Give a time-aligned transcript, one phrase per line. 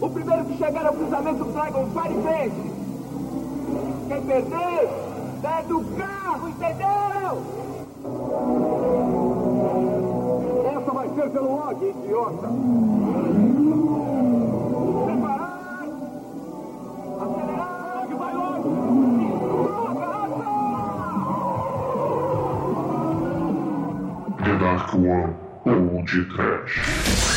[0.00, 2.74] O primeiro que chegar ao cruzamento Dragonfire vence!
[4.08, 4.88] Quem perder,
[5.44, 7.42] é do carro, entendeu?
[10.76, 12.48] Essa vai ser pelo Og, idiota!
[15.04, 15.86] Preparar!
[17.20, 18.06] Acelerar!
[18.10, 18.68] Og vai longe!
[24.44, 24.94] The Dark
[25.64, 27.33] One Old Trash.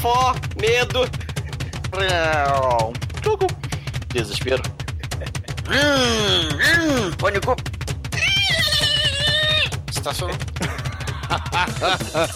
[0.00, 1.08] Fó, medo.
[3.22, 3.46] Tudo.
[4.08, 4.62] Desespero.
[7.18, 7.56] Pânico.
[9.90, 10.36] Estacionou.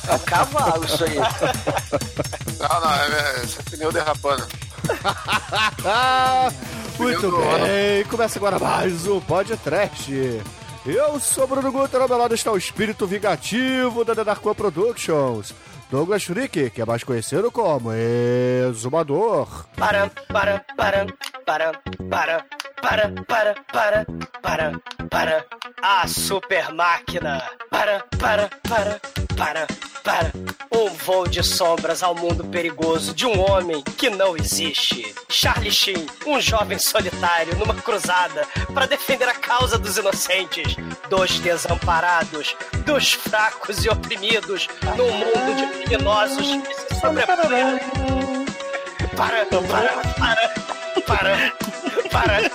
[0.09, 1.17] É um cavalo isso aí.
[1.17, 4.47] Não, não, é, é, é pneu derrapando.
[6.98, 10.42] Muito bem, começa agora mais um podcast.
[10.84, 14.55] Eu sou Bruno Guter, ao meu lado está o espírito vingativo da The Dark One
[14.55, 15.55] Productions,
[15.93, 19.67] Douglas Freak, que é mais conhecido como Exumador.
[19.77, 21.07] Para, para, para,
[21.45, 21.73] para,
[22.09, 22.47] para,
[22.81, 24.07] para, para, para,
[24.41, 24.73] para,
[25.11, 25.47] para.
[25.83, 27.43] A super máquina.
[27.69, 29.01] Para, para, para,
[29.45, 29.67] para,
[30.05, 30.33] para.
[30.71, 35.15] Um voo de sombras ao mundo perigoso de um homem que não existe.
[35.29, 40.77] Charlie Sheen, um jovem solitário numa cruzada para defender a causa dos inocentes,
[41.11, 47.81] dos desamparados, dos fracos e oprimidos, num mundo de criminosos que se sobrepõem
[49.17, 49.63] para, para,
[50.19, 50.48] para,
[51.07, 51.53] para,
[52.12, 52.50] para,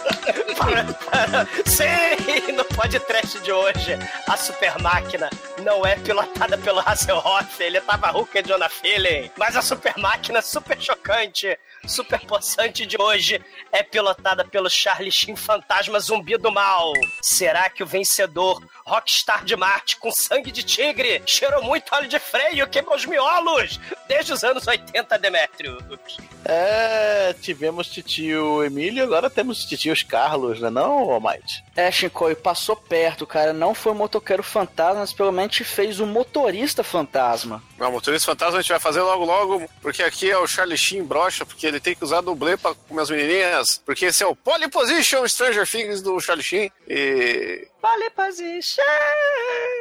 [0.55, 1.47] para.
[1.65, 5.29] Sim, no podcast de hoje, a super máquina
[5.63, 10.41] não é pilotada pelo Hasselhoff, ele tava Hulk e Jonah Feeling, mas a super máquina
[10.41, 16.93] super chocante, super possante de hoje é pilotada pelo Charlie Sheen fantasma zumbi do mal.
[17.21, 22.19] Será que o vencedor, Rockstar de Marte com sangue de tigre, cheirou muito óleo de
[22.19, 26.17] freio, queimou os miolos desde os anos 80, Demetrius?
[26.49, 31.61] É, tivemos titio Emílio, agora temos titios Carlos, né não, Almighty?
[31.75, 33.51] É, Shinkoi, passou perto, cara.
[33.51, 37.61] Não foi o motoqueiro fantasma, mas pelo menos fez o motorista fantasma.
[37.77, 41.03] Não, motorista fantasma a gente vai fazer logo logo, porque aqui é o Charlie Sheen
[41.03, 44.35] brocha, porque ele tem que usar dublê pra comer as menininhas, porque esse é o
[44.35, 46.71] Pole Position Stranger Things do Charlie Sheen.
[46.87, 47.67] E.
[47.81, 48.83] Vale position.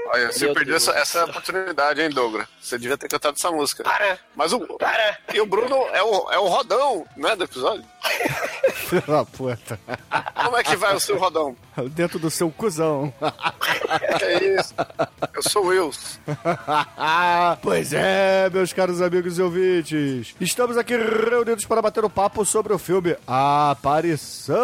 [0.09, 2.47] Olha, você Meu perdeu Deus essa, essa oportunidade, hein, Douglas?
[2.61, 3.83] Você devia ter cantado essa música.
[3.83, 4.61] Para, Mas o.
[4.79, 5.19] para.
[5.33, 7.85] E o Bruno é o, é o rodão, não é do episódio?
[8.75, 9.79] Filho da puta.
[10.45, 11.57] Como é que vai o seu rodão?
[11.91, 13.13] Dentro do seu cuzão.
[14.19, 14.73] Que é isso?
[15.35, 16.21] Eu sou o Wills.
[17.63, 20.35] pois é, meus caros amigos e ouvintes.
[20.41, 24.57] Estamos aqui reunidos para bater o papo sobre o filme Aparição.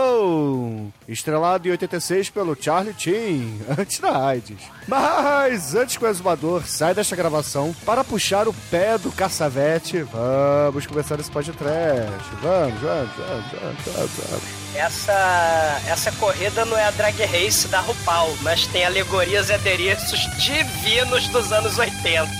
[1.08, 4.62] Estrelado em 86 pelo Charlie Sheen, antes da AIDS.
[4.86, 10.86] Mas antes que o exumador saia desta gravação para puxar o pé do caçavete, vamos
[10.86, 11.62] começar esse podcast.
[12.41, 13.10] Vamos, vamos.
[13.16, 13.31] vamos.
[14.75, 20.20] Essa, essa corrida não é a drag race da RuPaul, mas tem alegorias e adereços
[20.38, 22.31] divinos dos anos 80.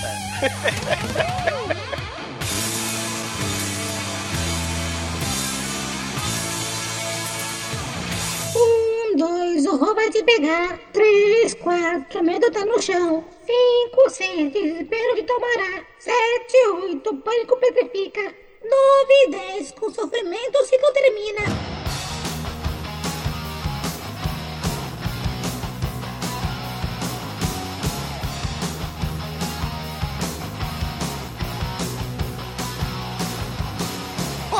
[8.57, 10.79] Um, dois, o roubo vai te pegar.
[10.93, 13.25] Três, quatro, medo tá no chão.
[13.47, 15.85] Cinco, seis, desespero de tomará.
[15.99, 18.35] Sete, oito, pânico petrifica.
[18.65, 21.81] Nove, e dez, com sofrimento o ciclo termina.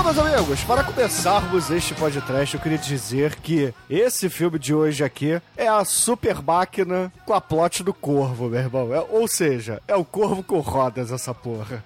[0.03, 5.05] Bom, meus amigos, para começarmos este podcast, eu queria dizer que esse filme de hoje
[5.05, 8.93] aqui é a super máquina com a plot do corvo, meu irmão.
[8.93, 11.85] É- ou seja, é o corvo com rodas, essa porra.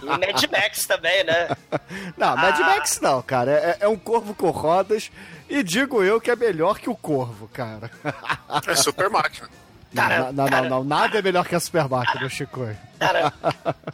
[0.00, 1.48] E Mad Max também, né?
[2.16, 2.66] não, Mad Ah.
[2.66, 3.50] Max não, cara.
[3.50, 5.10] É, é um corvo com rodas
[5.48, 7.90] e digo eu que é melhor que o corvo, cara.
[8.66, 9.48] É super máquina.
[9.92, 12.68] Não, não, não, não, nada é melhor que a super máquina, Chico.
[12.98, 13.32] Taran,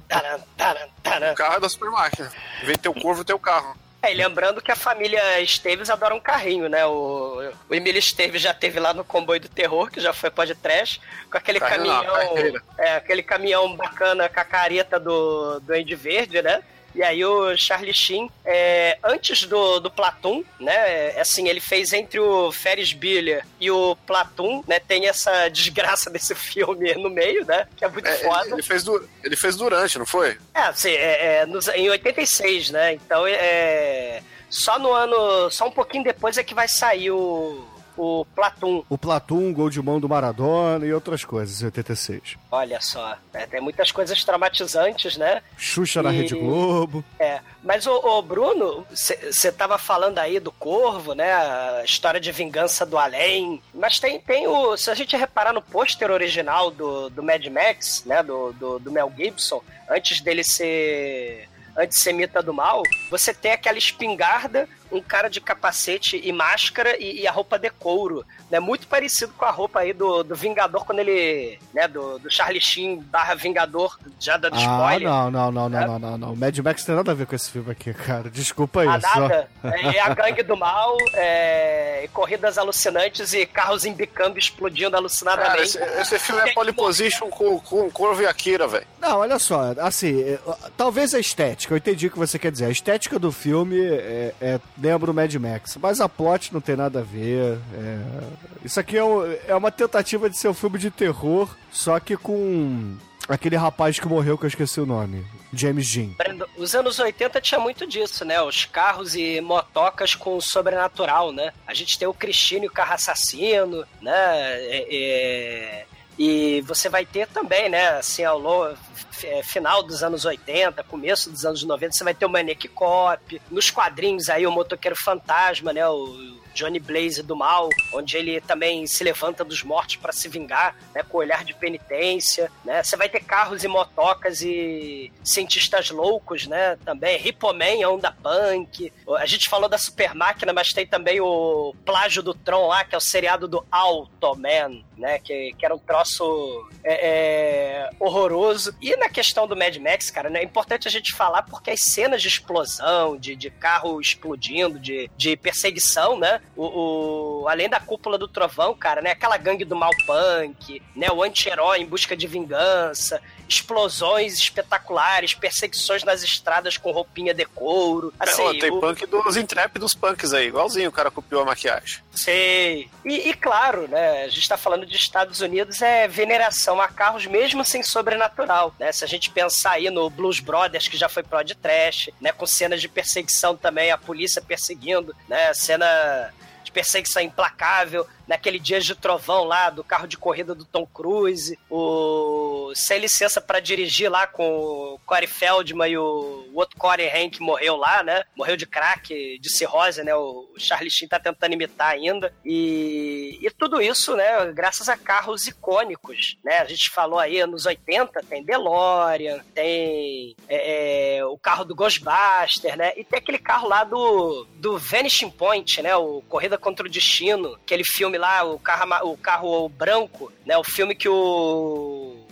[0.09, 1.33] taran, taran, taran.
[1.33, 2.33] O carro é da super máquina.
[2.65, 3.77] Vem teu corvo, teu carro.
[4.03, 6.85] É, e lembrando que a família Esteves adora um carrinho, né?
[6.85, 10.57] O, o Emílio Esteves já teve lá no Comboio do Terror, que já foi pode
[10.57, 11.01] trash,
[11.31, 12.61] com aquele Carrinho caminhão.
[12.79, 16.63] é, aquele caminhão bacana com a careta do, do Andy Verde, né?
[16.95, 20.75] E aí o Charlie Sheen, é, antes do, do Platum, né?
[21.17, 24.79] é, Assim, ele fez entre o Ferris Bueller e o Platum, né?
[24.81, 27.67] Tem essa desgraça desse filme no meio, né?
[27.77, 28.45] Que é muito É, foda.
[28.47, 30.37] ele, ele fez du- ele fez durante, não foi?
[30.55, 32.93] É, assim, é, é, nos- em 86, né?
[32.95, 34.23] Então, é.
[34.51, 35.51] Só no ano.
[35.51, 37.67] Só um pouquinho depois é que vai sair o.
[37.97, 38.83] O Platum.
[38.89, 42.37] O Platum, gol de mão do Maradona e outras coisas em 86.
[42.51, 43.17] Olha só.
[43.35, 45.43] é, tem muitas coisas traumatizantes, né?
[45.57, 47.05] Xuxa na E- Rede Globo.
[47.19, 51.33] É, mas o, o Bruno, você tava falando aí do Corvo, né?
[51.33, 53.63] A história de vingança do além.
[53.75, 54.77] Mas tem, tem o.
[54.77, 58.23] Se a gente reparar no pôster original do, do Mad Max, né?
[58.23, 64.69] Do, do, do Mel Gibson, antes dele ser antissemita do mal, você tem aquela espingarda,
[64.91, 68.61] um cara de capacete e máscara e, e a roupa de couro, né?
[68.61, 71.89] Muito parecido com a roupa aí do, do Vingador quando ele, né?
[71.89, 75.09] Do, do Charlie Sheen barra Vingador, já dando Ah, spoiler.
[75.09, 76.37] não, não, não, não, não, não, não.
[76.37, 78.29] Mad Max tem nada a ver com esse filme aqui, cara.
[78.31, 78.89] Desculpa aí.
[78.89, 79.21] Ah, só.
[79.21, 79.49] nada.
[79.65, 85.63] É a gangue do mal, é, corridas alucinantes e carros embicando, explodindo Cara, alucinadamente.
[85.63, 88.87] esse, esse filme é polyposition com, com Corvo e Akira, velho.
[89.01, 90.39] Não, olha só, assim, é,
[90.77, 92.67] talvez a estética, eu entendi o que você quer dizer.
[92.67, 96.77] A estética do filme é, é- lembra o Mad Max, mas a plot não tem
[96.77, 97.59] nada a ver.
[97.75, 98.42] é.
[98.65, 102.17] Isso aqui é, um- é uma tentativa de ser um filme de terror, só que
[102.17, 102.97] com
[103.29, 105.95] aquele rapaz que morreu, que eu esqueci o nome, James.
[106.17, 108.41] Brando, Os anos 80 tinha muito disso, né?
[108.43, 111.53] Os carros e motocas com o sobrenatural, né?
[111.67, 114.13] A gente tem o Cristino e o carro assassino, né?
[114.15, 115.87] É, é,
[116.19, 117.89] E você vai ter também, né?
[117.99, 118.77] Assim, ao longo,
[119.25, 123.41] é, final dos anos 80, começo dos anos 90, você vai ter o Manic Cop.
[123.51, 125.89] Nos quadrinhos aí, o Motoqueiro Fantasma, né?
[125.89, 130.77] O Johnny Blaze do mal, onde ele também se levanta dos mortos para se vingar,
[130.95, 132.83] né, com olhar de penitência, né?
[132.83, 136.77] Você vai ter carros e motocas e cientistas loucos, né?
[136.85, 138.93] Também Ripoman, Onda Punk.
[139.19, 142.95] A gente falou da Super Máquina, mas tem também o Plágio do Tron lá, que
[142.95, 145.19] é o seriado do Automan, né?
[145.19, 148.75] Que, que era um troço é, é, horroroso.
[148.81, 151.81] E na questão do Mad Max, cara, né, é importante a gente falar porque as
[151.81, 156.41] cenas de explosão, de, de carro explodindo, de, de perseguição, né?
[156.57, 159.11] O, o- além da cúpula do trovão, cara, né?
[159.13, 161.09] Aquela gangue do mal punk, né?
[161.11, 168.13] O anti-herói em busca de vingança, explosões espetaculares, perseguições nas estradas com roupinha de couro.
[168.19, 172.01] Assim, Ó, tem o- punk dos intrépidos punks aí, igualzinho o cara copiou a maquiagem.
[172.15, 172.89] Sei.
[173.05, 174.25] E, e claro, né?
[174.25, 178.93] A gente tá falando de Estados Unidos, é veneração a carros mesmo sem sobrenatural, né?
[178.93, 182.31] Se a gente pensar aí no Blues Brothers, que já foi pro de trash, né?
[182.31, 185.53] Com cenas de perseguição também, a polícia perseguindo, né?
[185.55, 186.32] Cena
[186.73, 191.59] de perseguição implacável, naquele dia de trovão lá do carro de corrida do Tom Cruise,
[191.69, 194.49] o sem licença pra dirigir lá com
[194.95, 198.25] o Corey Feldman e o, o outro Corey que morreu lá, né?
[198.35, 200.15] Morreu de crack, de cirrose, né?
[200.15, 202.33] O Charlie Sheen tá tentando imitar ainda.
[202.43, 204.51] E, e tudo isso, né?
[204.55, 206.61] Graças a carros icônicos, né?
[206.61, 212.79] A gente falou aí, anos 80, tem DeLorean, tem é, é, o carro do Ghostbuster,
[212.79, 212.95] né?
[212.97, 215.95] E tem aquele carro lá do, do Vanishing Point, né?
[215.97, 220.57] O Corrida contra o Destino, aquele filme lá, o carro, o carro branco, né?
[220.57, 222.25] O filme que o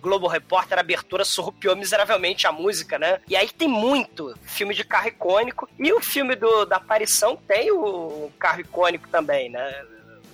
[0.00, 3.20] Globo Repórter, abertura, surrupiou miseravelmente a música, né?
[3.28, 5.68] E aí tem muito filme de carro icônico.
[5.78, 9.84] E o filme do, da aparição tem o carro icônico também, né?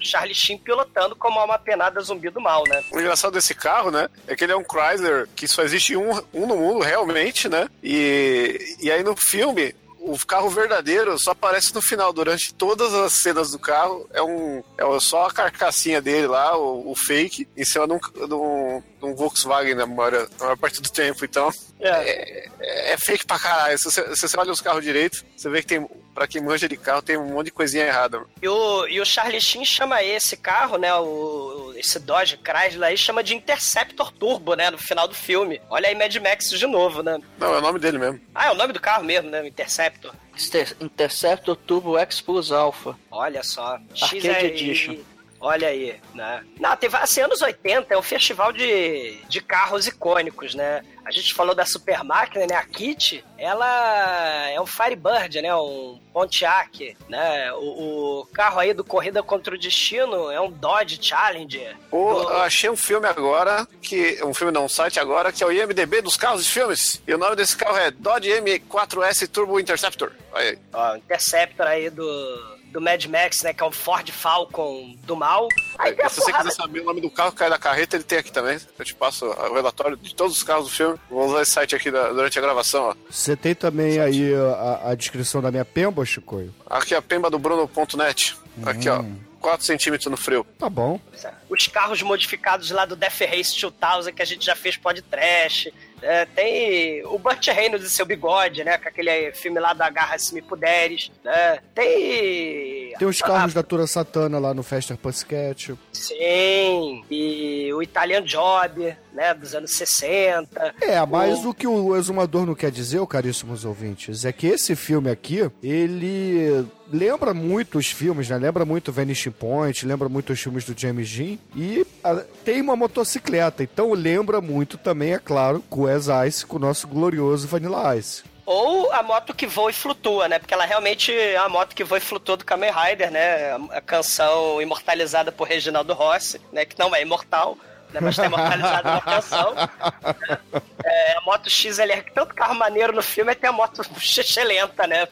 [0.03, 2.83] Charlie Sheen pilotando como uma penada zumbi do mal, né?
[2.91, 6.11] O engraçado desse carro, né, é que ele é um Chrysler que só existe um,
[6.33, 7.69] um no mundo realmente, né?
[7.83, 13.13] E, e aí no filme, o carro verdadeiro só aparece no final, durante todas as
[13.13, 14.09] cenas do carro.
[14.13, 17.99] É um é só a carcassinha dele lá, o, o fake, em cima de um,
[18.27, 21.25] de um, de um Volkswagen na maior, na maior parte do tempo.
[21.25, 22.49] Então, É.
[22.61, 23.79] é, é fake pra caralho.
[23.79, 26.69] Se você, se você olha os carros direito, você vê que tem, pra quem manja
[26.69, 28.23] de carro, tem um monte de coisinha errada.
[28.43, 30.95] E o, e o Charlie Sheen chama esse carro, né?
[30.95, 34.71] O, esse Dodge Chrysler aí, chama de Interceptor Turbo, né?
[34.71, 35.61] No final do filme.
[35.71, 37.19] Olha aí Mad Max de novo, né?
[37.39, 38.21] Não, é o nome dele mesmo.
[38.35, 39.47] Ah, é o nome do carro mesmo, né?
[39.47, 39.90] Interceptor.
[40.39, 42.97] Inter- Interceptor Turbo X Plus Alpha.
[43.11, 43.79] Olha só.
[44.01, 44.47] Arcade aí.
[44.47, 44.97] Edition.
[45.41, 46.45] Olha aí, né?
[46.59, 50.83] Não, teve assim, anos 80, é um festival de, de carros icônicos, né?
[51.05, 52.55] A gente falou da Super Máquina, né?
[52.55, 55.55] A Kit, ela é um Firebird, né?
[55.57, 57.51] Um Pontiac, né?
[57.55, 61.75] O, o carro aí do Corrida contra o Destino é um Dodge Challenger.
[61.91, 65.43] Pô, Do- eu achei um filme agora, que um filme não, um site agora, que
[65.43, 67.03] é o IMDB dos carros de filmes.
[67.07, 70.13] E o nome desse carro é Dodge M4S Turbo Interceptor.
[70.35, 70.59] Aí.
[70.73, 73.53] Ó, Interceptor aí do, do Mad Max, né?
[73.53, 75.49] Que é um Ford Falcon do mal.
[75.79, 78.05] Aí a Se você quiser saber o nome do carro que cai da carreta, ele
[78.05, 78.59] tem aqui também.
[78.79, 80.99] Eu te passo o relatório de todos os carros do filme.
[81.11, 82.95] Vou usar esse site aqui da- durante a gravação, ó.
[83.11, 86.55] Você tem também aí a, a descrição da minha pemba, Chicoio?
[86.69, 88.37] Aqui é a pemba do Bruno.net.
[88.65, 89.05] Aqui, ó.
[89.41, 90.47] 4 centímetros no frio.
[90.59, 91.01] Tá bom.
[91.49, 96.25] Os carros modificados lá do Death Race 2000 que a gente já fez podcast, É,
[96.27, 98.79] tem o Burt Reynolds e seu bigode, né?
[98.79, 101.59] Com aquele filme lá da Garra Se Me Puderes, né?
[101.75, 102.95] Tem...
[102.99, 105.75] Tem os carros da Tura Satana lá no Fester Pussycat.
[105.93, 110.75] Sim, e o Italian Job, né, dos anos 60.
[110.81, 115.11] É, mas o que o exumador não quer dizer, caríssimos ouvintes, é que esse filme
[115.11, 118.37] aqui, ele lembra muito os filmes, né?
[118.37, 122.77] Lembra muito Vanishing Point, lembra muito os filmes do James Dean e a, tem uma
[122.77, 127.97] motocicleta, então lembra muito também, é claro, com o Ice, com o nosso glorioso Vanilla
[127.97, 128.23] Ice.
[128.47, 130.39] Ou a moto que voa e flutua, né?
[130.39, 133.55] Porque ela realmente é a moto que voa e flutua do Kamen Rider, né?
[133.71, 136.65] A canção imortalizada por Reginaldo Rossi, né?
[136.65, 137.57] Que não é imortal,
[137.93, 138.01] né?
[138.01, 139.55] Mas tá imortalizada na canção.
[140.83, 143.83] É, a moto XLR, que tanto carro maneiro no filme, é tem a moto
[144.45, 145.07] lenta, né?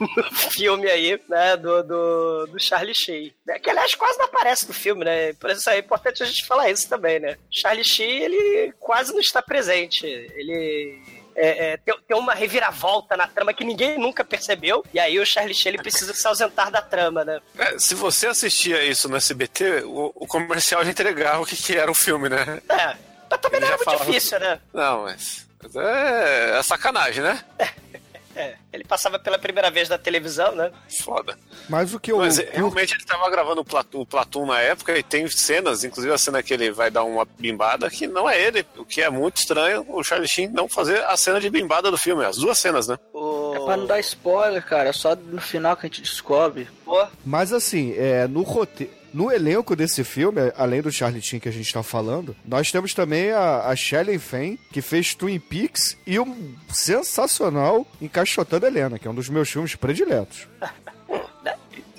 [0.00, 3.32] No filme aí, né, do, do, do Charlie Sheen.
[3.46, 5.32] Né, que, aliás, quase não aparece no filme, né?
[5.34, 7.36] Por isso é importante a gente falar isso também, né?
[7.50, 10.06] Charlie Sheen, ele quase não está presente.
[10.06, 11.00] Ele
[11.34, 15.26] é, é, tem, tem, uma reviravolta na trama que ninguém nunca percebeu, e aí o
[15.26, 17.40] Charlie Sheen precisa se ausentar da trama, né?
[17.58, 21.76] É, se você assistia isso no SBT, o, o comercial já entregava o que, que,
[21.76, 22.60] era o filme, né?
[22.68, 22.96] É,
[23.30, 24.60] mas também ele não era muito difícil, né?
[24.72, 25.46] Não, mas...
[25.76, 27.42] É, é sacanagem, né?
[28.34, 30.70] É, ele passava pela primeira vez na televisão, né?
[30.88, 31.38] Foda.
[31.68, 32.18] Mas o que eu.
[32.18, 36.12] Mas realmente ele estava gravando o Platum, o Platum na época e tem cenas, inclusive
[36.12, 38.66] a cena que ele vai dar uma bimbada, que não é ele.
[38.76, 41.98] O que é muito estranho o Charlie Sheen não fazer a cena de bimbada do
[41.98, 42.98] filme, as duas cenas, né?
[43.12, 43.54] O...
[43.54, 44.88] É pra não dar spoiler, cara.
[44.88, 46.68] É só no final que a gente descobre.
[46.84, 47.06] Pô.
[47.24, 49.01] Mas assim, é, no roteiro.
[49.12, 52.94] No elenco desse filme, além do Charlie Sheen que a gente tá falando, nós temos
[52.94, 59.06] também a, a Shelley Fain, que fez Twin Peaks, e um sensacional Encaixotando Helena, que
[59.06, 60.48] é um dos meus filmes prediletos.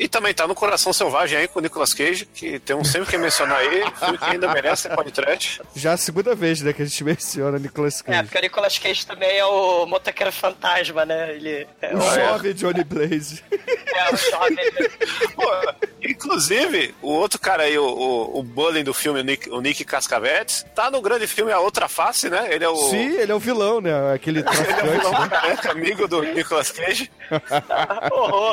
[0.03, 3.11] E também tá no Coração Selvagem aí com o Nicolas Cage, que tem um sempre
[3.11, 5.61] que mencionar aí, filme que ainda merece podcast.
[5.75, 8.19] Já é a segunda vez, né, que a gente menciona Nicolas Cage.
[8.19, 11.35] É, porque o Nicolas Cage também é o motoqueiro fantasma, né?
[11.35, 13.43] Ele é o, o jovem Johnny Blaze.
[13.93, 15.27] É.
[15.35, 19.61] Pô, inclusive, o outro cara aí, o, o, o Bullying do filme, o Nick, o
[19.61, 22.47] Nick Cascavetes, tá no grande filme A Outra Face, né?
[22.51, 22.75] Ele é o...
[22.89, 24.13] Sim, ele é o vilão, né?
[24.13, 25.57] Aquele traficante, ele é o vilão, né?
[25.69, 27.11] amigo do Nicolas Cage.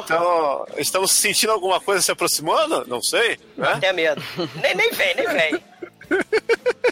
[0.05, 2.85] então, estamos sentindo alguma coisa se aproximando?
[2.87, 3.39] Não sei.
[3.57, 3.77] Né?
[3.81, 4.23] Tenha medo.
[4.63, 5.63] Nem, nem vem, nem vem.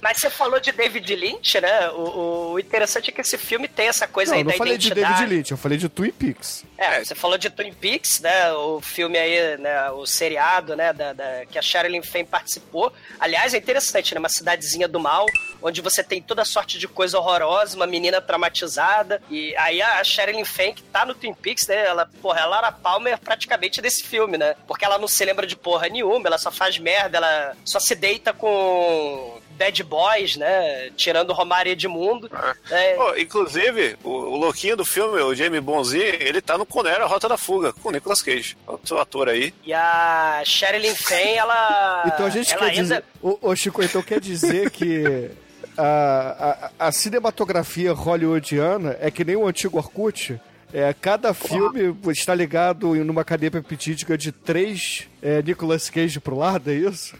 [0.02, 1.90] Mas você falou de David Lynch, né?
[1.90, 4.59] O, o, interessante é que esse filme tem essa coisa não, aí eu não da
[4.59, 5.07] falei identidade.
[5.07, 6.64] de David Lynch, eu falei de Twin Peaks.
[6.78, 8.52] É, você falou de Twin Peaks, né?
[8.52, 9.90] O filme aí, né?
[9.90, 10.92] O seriado, né?
[10.92, 12.92] Da, da que a Sherilyn Fenn participou.
[13.18, 14.20] Aliás, é interessante, né?
[14.20, 15.26] Uma cidadezinha do mal,
[15.61, 19.20] onde você tem toda sorte de coisa horrorosa, uma menina traumatizada.
[19.28, 21.85] E aí a Sherilyn Fenn, que tá no Twin Peaks, né?
[21.85, 24.54] Ela, porra, ela era Palmer praticamente desse filme, né?
[24.68, 27.97] Porque ela não se lembra de porra nenhuma, ela só faz merda, ela só se
[27.97, 30.91] deita com Bad Boys, né?
[30.97, 32.31] Tirando Romário Edmundo.
[32.71, 32.97] É.
[32.99, 37.29] Oh, inclusive, o, o, louquinho do filme, o Jamie Bonzi, ele tá no Conera Rota
[37.29, 39.53] da Fuga, com o Nicolas Cage, outro ator aí.
[39.65, 42.05] E a Sherilyn Fenn, ela.
[42.19, 42.83] Então a gente ela quer ainda...
[42.83, 43.05] dizer.
[43.21, 45.31] Ô, ô, Chico, então quer dizer que.
[45.77, 50.41] A, a, a cinematografia hollywoodiana é que nem o antigo Orkut,
[50.73, 56.71] é, cada filme está ligado numa cadeia peptídica de três é, Nicolas Cage pro lado,
[56.71, 57.17] é isso?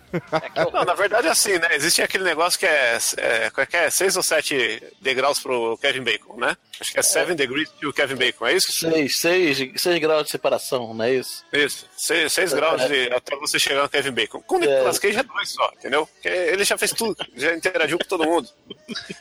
[0.73, 1.75] Não, na verdade é assim, né?
[1.75, 6.37] Existe aquele negócio que é, é, que é seis ou sete degraus pro Kevin Bacon,
[6.37, 6.57] né?
[6.81, 8.73] Acho que é seven degrees to Kevin Bacon, é isso?
[8.73, 11.45] Seis, seis, seis graus de separação, não é isso?
[11.53, 14.41] Isso, seis, seis graus de, até você chegar no Kevin Bacon.
[14.43, 16.07] Com o Nicolas Cage é dois só, entendeu?
[16.07, 18.49] Porque ele já fez tudo, já interagiu com todo mundo.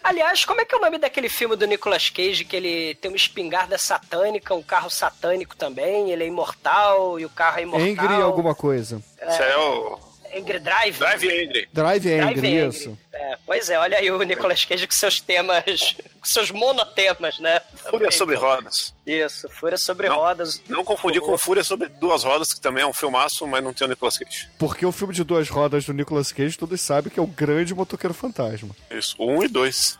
[0.03, 3.09] Aliás, como é que é o nome daquele filme do Nicolas Cage que ele tem
[3.09, 7.87] uma espingarda satânica, um carro satânico também, ele é imortal e o carro é imortal?
[7.87, 8.66] Angry alguma coisa.
[8.73, 9.99] Isso é o...
[10.35, 10.97] Angry Drive?
[10.99, 11.69] Drive Angry.
[11.73, 12.67] Drive Angry, Drive Angry.
[12.67, 12.97] isso.
[13.13, 17.61] É, pois é, olha aí o Nicolas Cage com seus temas, com seus monotemas, né?
[17.89, 18.93] Fúria sobre rodas.
[19.05, 20.61] Isso, Fúria sobre Não, rodas.
[20.67, 23.87] Não confundir com Fúria sobre duas rodas, que também é um filmaço, mas não tem
[23.87, 24.49] o Nicolas Cage.
[24.59, 27.73] Porque o filme de duas rodas do Nicolas Cage, todos sabem que é o grande
[27.73, 28.75] motoqueiro fantasma.
[28.91, 29.97] Isso, um e dois.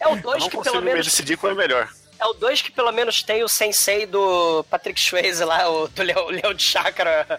[0.00, 1.06] É o Eu dois não que consigo pelo me menos.
[1.06, 1.88] decidir qual é melhor.
[2.20, 6.02] É o dois que pelo menos tem o sensei do Patrick Swayze lá, o do
[6.02, 7.38] Leão, Leão de Chakra.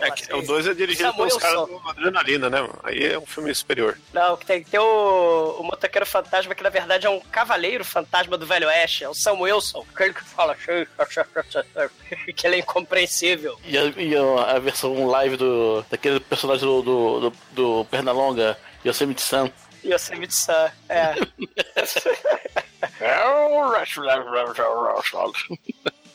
[0.00, 2.60] É que o dois é dirigido pelos caras do Adrenalina, né?
[2.60, 2.78] mano?
[2.82, 3.98] Aí é um filme superior.
[4.12, 8.36] Não, que tem, tem o, o motoqueiro fantasma, que na verdade é um cavaleiro fantasma
[8.36, 13.58] do Velho Oeste, é o Sam Wilson, aquele que fala que ele é incompreensível.
[13.64, 18.58] E a, e a- a versão live do, daquele personagem do, do, do, do Pernalonga,
[18.84, 19.50] Yosemite Sam.
[19.84, 21.14] Yosemite Sam, é.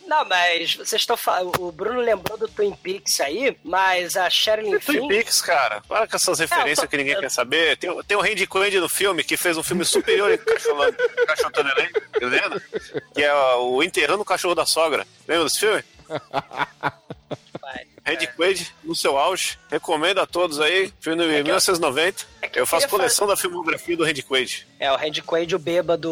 [0.08, 1.52] Não, mas vocês estão falando.
[1.62, 5.08] O Bruno lembrou do Twin Peaks aí, mas a Sherilyn E Twin.
[5.08, 5.82] Peaks, cara.
[5.88, 7.78] Para com essas referências É, tô- que ninguém eu- quer saber.
[7.78, 10.94] Tem, o- tem o Randy Quaid no filme, que fez um filme superior em Cachorro-
[11.28, 12.62] Cachotando Elenco, lembra?
[13.14, 15.06] Que é o Enterrando o Cachorro da Sogra.
[15.28, 15.84] Lembra desse filme?
[18.10, 19.58] Randy Quaid, no seu auge.
[19.70, 20.92] Recomendo a todos aí.
[21.00, 22.26] Filme de 1990.
[22.42, 24.68] é que eu eu faço coleção da filmografia do Randy Quaid.
[24.80, 26.10] É, o Randy Quaid, o bêbado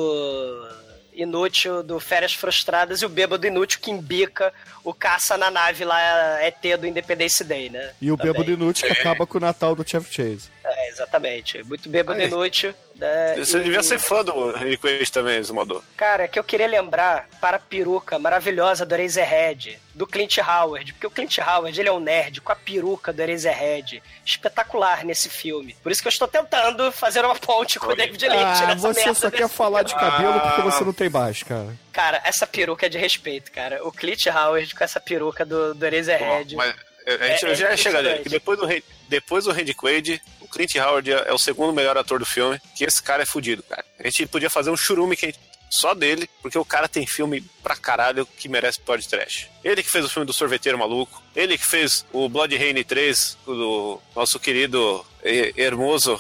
[1.14, 6.00] inútil do Férias Frustradas e o bêbado inútil que embica o caça na nave lá,
[6.44, 7.92] ET do Independence Day, né?
[8.00, 8.34] E o Também.
[8.34, 10.50] bêbado inútil que acaba com o Natal do Chevy Chase.
[10.64, 11.64] É, exatamente.
[11.64, 12.28] Muito bêbado Aí.
[12.28, 12.74] inútil.
[12.96, 13.36] Né?
[13.38, 15.84] Você E- devia ser fã do Randy Quaid também, Zumador.
[15.96, 20.94] Cara, é que eu queria lembrar para a peruca maravilhosa do Eraserhead, do Clint Howard,
[20.94, 25.30] porque o Clint Howard, ele é um nerd com a peruca do Eraserhead, espetacular nesse
[25.30, 25.76] filme.
[25.84, 29.14] Por isso que eu estou tentando fazer uma ponte com o David Lynch Ah, você
[29.14, 30.64] só quer falar de cabelo porque Ah.
[30.64, 31.76] você não tem mais, cara.
[31.94, 33.86] Cara, essa peruca é de respeito, cara.
[33.88, 36.56] O Clint Howard com essa peruca do, do Eraserhead.
[36.56, 36.76] Mas
[37.06, 38.68] a gente É- é já chega nele, depois do,
[39.08, 42.60] depois do Randy Quaid, o Clint Howard é é o segundo melhor ator do filme,
[42.76, 43.84] que esse cara é fudido, cara.
[44.00, 45.40] A gente podia fazer um churume que gente-
[45.70, 49.50] só dele, porque o cara tem filme pra caralho que merece pod trash.
[49.62, 53.38] Ele que fez o filme do Sorveteiro Maluco, ele que fez o Blood Rain 3,
[53.46, 56.18] o do nosso querido eh, Hermoso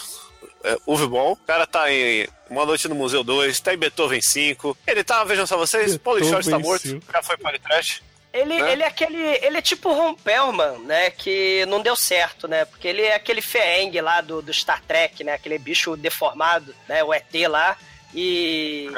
[0.65, 1.31] é, Uwe Ball.
[1.31, 4.77] O cara tá em Uma Noite no Museu 2, tá em Beethoven 5.
[4.85, 7.05] Ele tá, vejam só vocês, Paulo Short tá morto, 5.
[7.13, 8.01] já foi pod trash.
[8.33, 8.71] Ele, né?
[8.73, 9.17] ele é aquele.
[9.17, 11.09] Ele é tipo o Ron Perlman, né?
[11.11, 12.65] Que não deu certo, né?
[12.65, 15.33] Porque ele é aquele Feeng lá do, do Star Trek, né?
[15.33, 17.03] Aquele bicho deformado, né?
[17.03, 17.77] O ET lá.
[18.13, 18.89] E.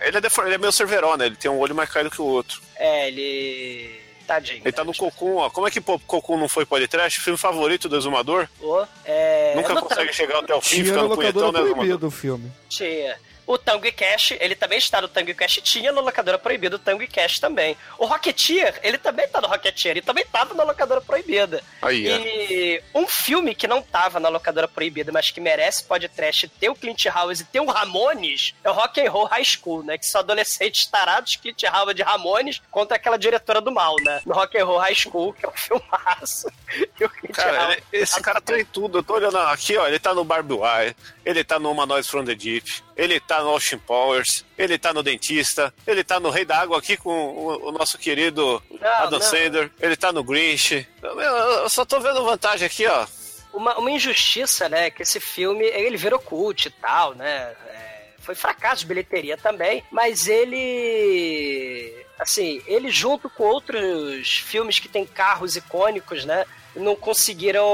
[0.00, 1.26] É, ele é, defor- ele é meio Cerveró, né?
[1.26, 2.60] Ele tem um olho mais caído que o outro.
[2.76, 4.02] É, ele.
[4.26, 4.62] Tadinho.
[4.64, 4.86] Ele tá né?
[4.90, 5.50] no Cocum, ó.
[5.50, 7.20] Como é que Cocum não foi podcast?
[7.20, 8.48] Filme favorito do Exumador?
[8.58, 11.52] Ô, é, Nunca no consegue Tango- chegar até o fim, Tinha fica na no punhetão,
[11.52, 11.74] né, Exumador?
[11.76, 12.50] proibido o filme.
[12.70, 13.18] Tinha.
[13.46, 16.76] O Tango e Cash, ele também está no Tango e Cash, tinha no Locadora Proibida
[16.76, 17.76] o Tango e Cash também.
[17.98, 21.62] O Rocketeer, ele também tá no Rocketeer, ele também tava na Locadora Proibida.
[21.82, 22.16] Aí, é.
[22.16, 26.74] E um filme que não tava na Locadora Proibida, mas que merece podcast ter o
[26.74, 29.98] Clint Howard e ter o Ramones, é o Rock and Roll High School, né?
[29.98, 34.20] Que são adolescentes tarados, Clint Howard e Ramones, contra aquela diretora do mal, né?
[34.24, 36.50] No Rock and Roll High School, que é um filmaço.
[37.00, 38.98] E o Clint Cara, Howard- ele- esse cara tá em tudo.
[38.98, 39.86] Eu tô olhando aqui, ó.
[39.86, 43.50] Ele tá no Barbie Wire, ele tá no Humanoids from the Deep, ele tá no
[43.50, 47.68] Austin Powers, ele tá no Dentista, ele tá no Rei da Água aqui com o,
[47.68, 49.26] o nosso querido Não, Adam não.
[49.26, 50.86] Sandler, ele tá no Grinch.
[51.02, 53.06] Eu, eu só tô vendo vantagem aqui, ó.
[53.52, 54.90] uma, uma injustiça, né?
[54.90, 57.54] Que esse filme, ele virou cult e tal, né?
[57.68, 62.04] É, foi fracasso de bilheteria também, mas ele.
[62.18, 66.44] Assim, ele junto com outros filmes que tem carros icônicos, né?
[66.76, 67.64] Não conseguiram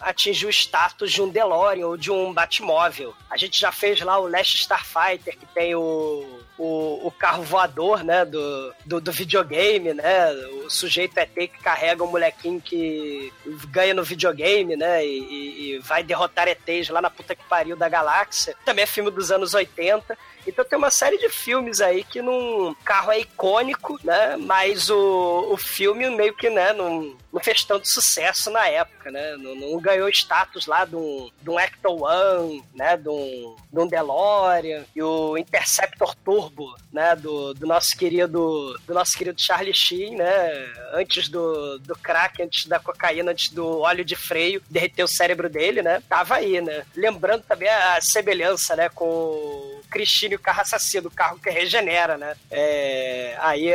[0.00, 3.14] atingir o status de um DeLorean ou de um Batmóvel.
[3.30, 6.24] A gente já fez lá o Last Starfighter, que tem o,
[6.58, 10.32] o, o carro voador, né, do, do, do videogame, né,
[10.66, 13.32] o sujeito ET que carrega um molequinho que
[13.70, 17.76] ganha no videogame, né, e, e- e vai derrotar ETs lá na puta que pariu
[17.76, 18.54] da galáxia.
[18.64, 20.16] Também é filme dos anos 80.
[20.46, 25.48] Então tem uma série de filmes aí que num carro é icônico, né, mas o,
[25.50, 29.80] o filme meio que, né, não, não fez tanto sucesso na época, né, não, não
[29.80, 34.84] ganhou status lá de um, de um Ecto One, né, de um, de um DeLorean,
[34.94, 40.55] e o Interceptor Turbo, né, do, do nosso querido do nosso querido Charlie Sheen, né,
[40.92, 45.48] antes do, do crack, antes da cocaína, antes do óleo de freio derreter o cérebro
[45.48, 46.84] dele, né, tava aí, né.
[46.94, 52.16] Lembrando também a semelhança, né, com o Cristine o carro assassino, o carro que regenera,
[52.16, 52.34] né.
[52.50, 53.70] É, aí,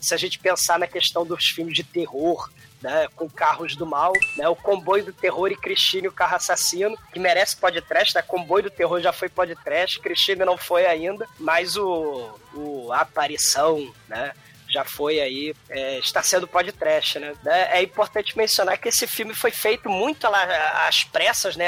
[0.00, 2.48] se a gente pensar na questão dos filmes de terror,
[2.82, 6.96] né, com carros do mal, né, o Comboio do Terror e Cristine, o carro assassino,
[7.12, 11.76] que merece podcast, né, Comboio do Terror já foi podcast, Cristine não foi ainda, mas
[11.76, 14.32] o, o a aparição, né,
[14.76, 17.32] já foi aí, é, está sendo podcast, né?
[17.70, 21.66] É importante mencionar que esse filme foi feito muito lá, às pressas, né?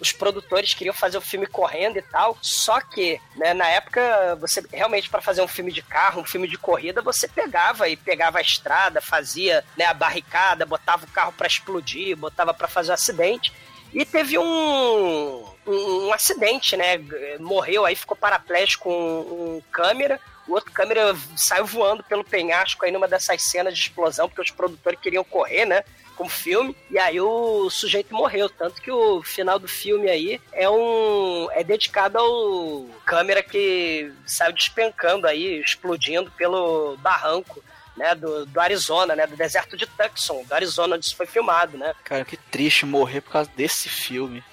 [0.00, 4.62] Os produtores queriam fazer o filme correndo e tal, só que, né, na época, você
[4.72, 8.38] realmente para fazer um filme de carro, um filme de corrida, você pegava e pegava
[8.38, 12.94] a estrada, fazia né, a barricada, botava o carro para explodir, botava para fazer um
[12.94, 13.52] acidente.
[13.92, 16.98] E teve um, um, um acidente, né?
[17.38, 20.20] Morreu aí, ficou paraplégico com um, um câmera.
[20.46, 24.50] O outro câmera saiu voando pelo penhasco aí numa dessas cenas de explosão, porque os
[24.50, 25.82] produtores queriam correr, né?
[26.14, 28.48] Com o filme, e aí o sujeito morreu.
[28.48, 31.48] Tanto que o final do filme aí é um.
[31.52, 37.62] é dedicado ao câmera que saiu despencando aí, explodindo pelo barranco.
[37.96, 41.78] Né, do, do Arizona, né, do deserto de Tucson, do Arizona, onde isso foi filmado,
[41.78, 41.94] né?
[42.04, 44.44] Cara, que triste morrer por causa desse filme.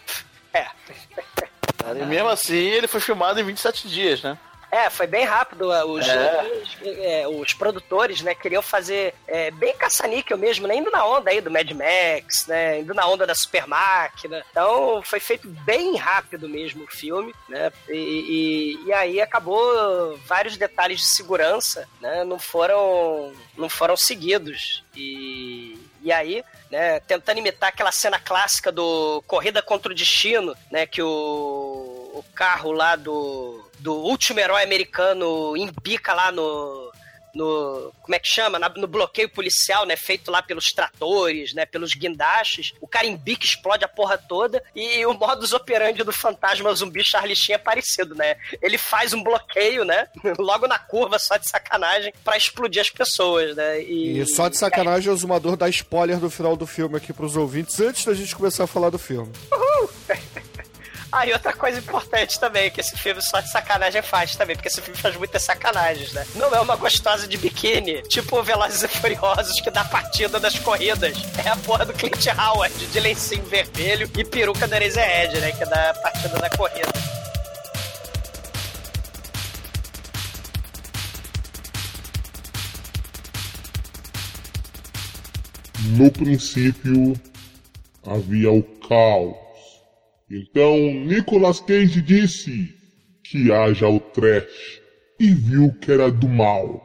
[0.54, 0.66] É,
[1.92, 4.38] E mesmo assim, ele foi filmado em 27 dias, né?
[4.74, 5.68] É, foi bem rápido.
[5.68, 6.44] Os, É.
[6.64, 10.76] os, é, os produtores, né, queriam fazer é, bem caça-níquel mesmo, né?
[10.76, 12.80] Indo na onda aí do Mad Max, né?
[12.80, 14.44] Indo na onda da Super Máquina.
[14.50, 17.72] Então, foi feito bem rápido mesmo o filme, né?
[17.88, 17.94] E,
[18.84, 22.24] e, e aí acabou vários detalhes de segurança, né?
[22.24, 24.84] Não foram, não foram seguidos.
[24.96, 30.88] E, e aí, né, tentando imitar aquela cena clássica do Corrida contra o Destino, né?
[30.88, 36.92] Que o, o carro lá do, do último herói americano embica lá no.
[37.36, 38.60] No, como é que chama?
[38.60, 39.96] Na- no bloqueio policial, né?
[39.96, 41.66] Feito lá pelos tratores, né?
[41.66, 42.74] Pelos guindastes.
[42.80, 44.64] O cara embica, explode a porra toda.
[44.76, 48.36] E o modus operandi do fantasma zumbi Charlie Sheen é parecido, né?
[48.62, 50.08] Ele faz um bloqueio, né?
[50.38, 53.82] Logo na curva, só de sacanagem, pra explodir as pessoas, né?
[53.82, 57.36] E, E só de sacanagem o Zumador dá spoiler do final do filme aqui pros
[57.36, 59.32] ouvintes antes da gente começar a falar do filme.
[61.16, 64.68] Ah, e outra coisa importante também, que esse filme só de sacanagem faz também, porque
[64.68, 66.26] esse filme faz muitas sacanagens, né?
[66.34, 71.16] Não é uma gostosa de biquíni, tipo Velozes e Furiosos que dá partida das corridas.
[71.46, 75.52] É a porra do Clint Howard, de lencinho vermelho e peruca da Eraserhead, né?
[75.52, 76.90] Que dá partida da corrida.
[85.96, 87.14] No princípio
[88.04, 89.43] havia o caos.
[90.36, 92.74] Então Nicolas Cage disse
[93.24, 94.82] que haja o trash
[95.20, 96.84] e viu que era do mal.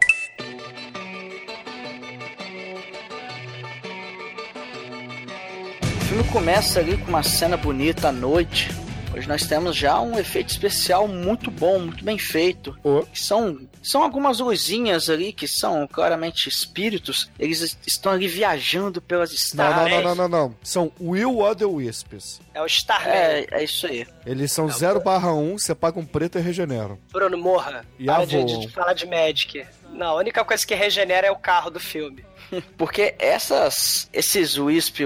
[5.81, 8.69] O filme começa ali com uma cena bonita à noite.
[9.17, 12.77] Hoje nós temos já um efeito especial muito bom, muito bem feito.
[13.13, 17.29] Que são, são algumas luzinhas ali que são claramente espíritos.
[17.39, 19.91] Eles est- estão ali viajando pelas Não, estradas.
[19.91, 20.55] não, não, não, não, não.
[20.63, 22.41] São Will or the Wisps.
[22.55, 23.09] É o Starman.
[23.13, 24.07] É, é isso aí.
[24.27, 26.99] Eles são 0 barra 1, você paga um preto e regeneram.
[27.11, 27.85] Bruno Morra.
[27.99, 29.67] E para de, de falar de Magic.
[29.91, 32.25] Não, a única coisa que regenera é o carro do filme.
[32.77, 35.01] Porque essas, esses Wisp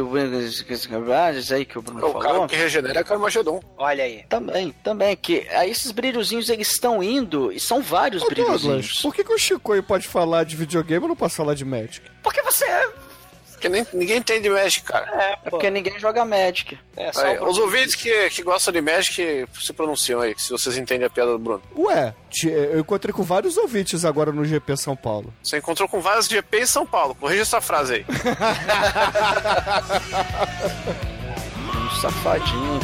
[1.53, 2.21] aí que o Bruno O falou.
[2.21, 3.61] carro que regenera é Carmageddon.
[3.77, 4.25] Olha aí.
[4.29, 9.03] Também, também, que aí esses brilhozinhos eles estão indo, e são vários Ô, Douglas, brilhozinhos.
[9.03, 12.03] por que, que o Chico pode falar de videogame e não pode falar de Magic?
[12.23, 12.89] Porque você é.
[13.63, 15.07] Porque nem, ninguém entende Magic, cara.
[15.23, 16.77] É, É porque ninguém joga Magic.
[16.97, 20.77] É só Aí, os ouvintes que, que gostam de Magic se pronunciam aí, se vocês
[20.77, 21.63] entendem a piada do Bruno.
[21.77, 25.33] Ué, te- eu encontrei com vários ouvintes agora no GP São Paulo.
[25.41, 27.15] Você encontrou com vários GP em São Paulo.
[27.15, 28.05] Corrija essa frase aí.
[31.75, 32.81] Um safadinho.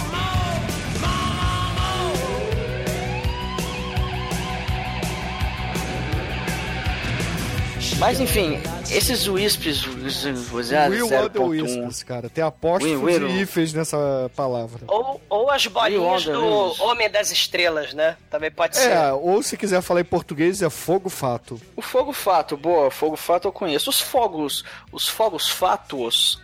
[7.96, 11.48] Mas enfim, esses Wisps, os- os- Will or the 0.1,
[11.84, 12.28] Wisps, cara.
[12.28, 13.28] Tem Will, Will.
[13.28, 14.80] e hífens nessa palavra.
[14.86, 16.82] Ou, ou as bolinhas Wonder do.
[16.84, 18.16] Homem das Estrelas, né?
[18.30, 18.90] Também pode ser.
[18.90, 21.60] É, ou se quiser falar em português, é fogo fato.
[21.74, 23.90] O fogo fato, boa, fogo fato eu conheço.
[23.90, 26.40] Os fogos, os fogos fátuos,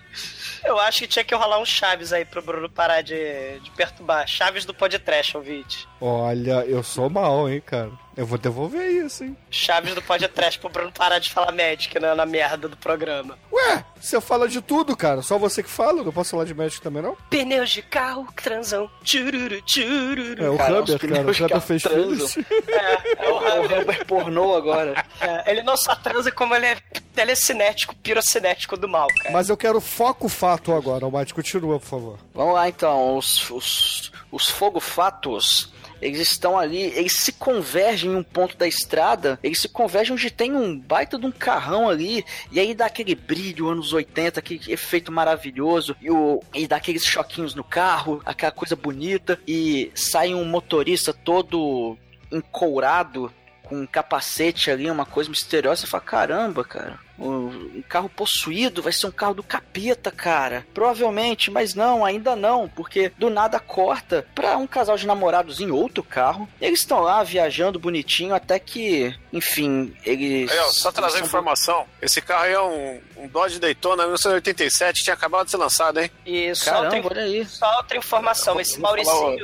[0.65, 4.27] Eu acho que tinha que rolar um Chaves aí pro Bruno parar de, de perturbar.
[4.27, 5.87] Chaves do podcast, ouvinte.
[6.01, 7.91] Olha, eu sou mal, hein, cara.
[8.17, 9.37] Eu vou devolver isso, hein.
[9.51, 13.37] Chaves do podcast pro Bruno parar de falar Magic na, na merda do programa.
[13.53, 15.21] Ué, você fala de tudo, cara.
[15.21, 17.17] Só você que fala, eu não posso falar de Magic também, não?
[17.29, 18.89] Pneus de carro, transão.
[19.03, 20.45] Tchururu, tchururu.
[20.45, 21.31] É, o Cara, os cara.
[21.31, 22.37] O que fez filhos.
[22.67, 23.81] É, é o o Hammer.
[23.81, 25.05] Hammer pornô agora.
[25.21, 26.77] É, ele não só transa como ele é
[27.15, 29.31] telecinético, pirocinético do mal, cara.
[29.33, 31.33] Mas eu quero foco fato agora, Almighty.
[31.35, 32.19] Continua, por favor.
[32.35, 35.73] Vamos lá então, os, os, os fogo fatos,
[36.05, 40.31] eles estão ali, eles se convergem em um ponto da estrada, eles se convergem onde
[40.31, 44.61] tem um baita de um carrão ali, e aí dá aquele brilho anos 80, aquele
[44.71, 50.35] efeito maravilhoso, e, o, e dá aqueles choquinhos no carro, aquela coisa bonita, e sai
[50.35, 51.97] um motorista todo
[52.31, 58.83] encourado, com um capacete ali, uma coisa misteriosa, você fala, caramba, cara, um carro possuído
[58.83, 60.67] vai ser um carro do capeta, cara.
[60.75, 65.71] Provavelmente, mas não, ainda não, porque do nada corta pra um casal de namorados em
[65.71, 66.49] outro carro.
[66.61, 70.51] Eles estão lá viajando bonitinho até que, enfim, eles.
[70.51, 71.87] Aí, ó, só trazer eles são- informação.
[72.03, 76.11] Esse carro aí é um, um Dodge Daytona 1987, tinha acabado de ser lançado, hein?
[76.27, 77.45] E só, Caramba, outra, olha aí.
[77.47, 79.37] só outra informação, esse Vou falar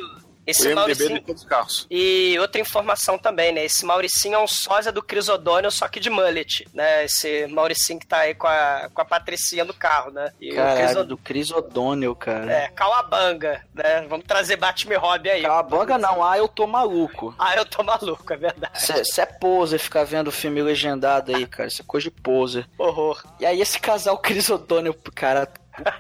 [0.51, 1.15] O Esse IMDB Mauricinho.
[1.15, 1.87] de todos os carros.
[1.91, 3.65] E outra informação também, né?
[3.65, 7.05] Esse Mauricinho é um sósia do Chris O'Donnell, só que de mullet, né?
[7.05, 10.33] Esse Mauricinho que tá aí com a, com a Patricinha no carro, né?
[10.41, 11.05] E o Caralho, O'Donnell.
[11.05, 12.53] do Chris O'Donnell, cara.
[12.53, 14.07] É, Calabanga, né?
[14.09, 15.43] Vamos trazer Batman Robin aí.
[15.43, 17.35] Calabanga não, ah, eu tô maluco.
[17.41, 19.01] Ah, eu tô maluco, é verdade.
[19.03, 21.69] Isso é poser ficar vendo filme legendado aí, cara.
[21.69, 22.67] Isso é coisa de poser.
[22.79, 23.23] Horror.
[23.41, 25.49] E aí esse casal Chris O'Donnell, cara,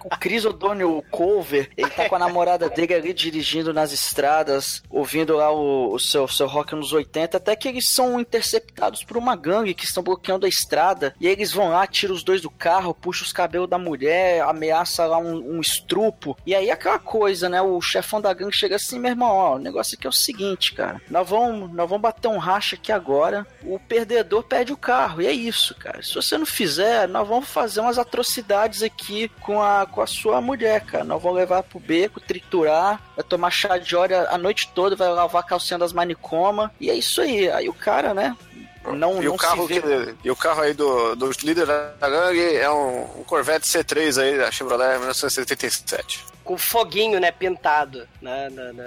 [0.04, 5.36] o, Chris O'Donnell Cover, ele tá com a namorada dele ali dirigindo nas estradas, ouvindo
[5.36, 9.36] lá o, o seu, seu rock nos 80, até que eles são interceptados por uma
[9.36, 12.94] gangue que estão bloqueando a estrada, e eles vão lá, tiram os dois do carro,
[12.94, 17.60] puxa os cabelos da mulher, ameaça lá um, um estrupo, e aí aquela coisa, né,
[17.62, 20.72] o chefão da gangue chega assim, meu irmão, ó, o negócio aqui é o seguinte,
[20.74, 25.22] cara, nós vamos, nós vamos bater um racha aqui agora, o perdedor perde o carro,
[25.22, 29.62] e é isso, cara, se você não fizer, nós vamos fazer umas atrocidades aqui com
[29.62, 33.78] a, com a sua mulher, cara, nós vamos levar pro beco, triturar, vai tomar chá
[33.78, 37.50] de óleo a noite toda, vai lavar a calcinha das manicomas, e é isso aí,
[37.50, 38.37] aí o cara, né,
[38.85, 40.06] não, e, não o carro se vê...
[40.06, 44.20] que, e o carro aí do, do líder da gangue é um, um Corvette C3
[44.22, 46.24] aí da Chevrolet 1977.
[46.42, 48.83] Com foguinho, né, pintado na, na, na,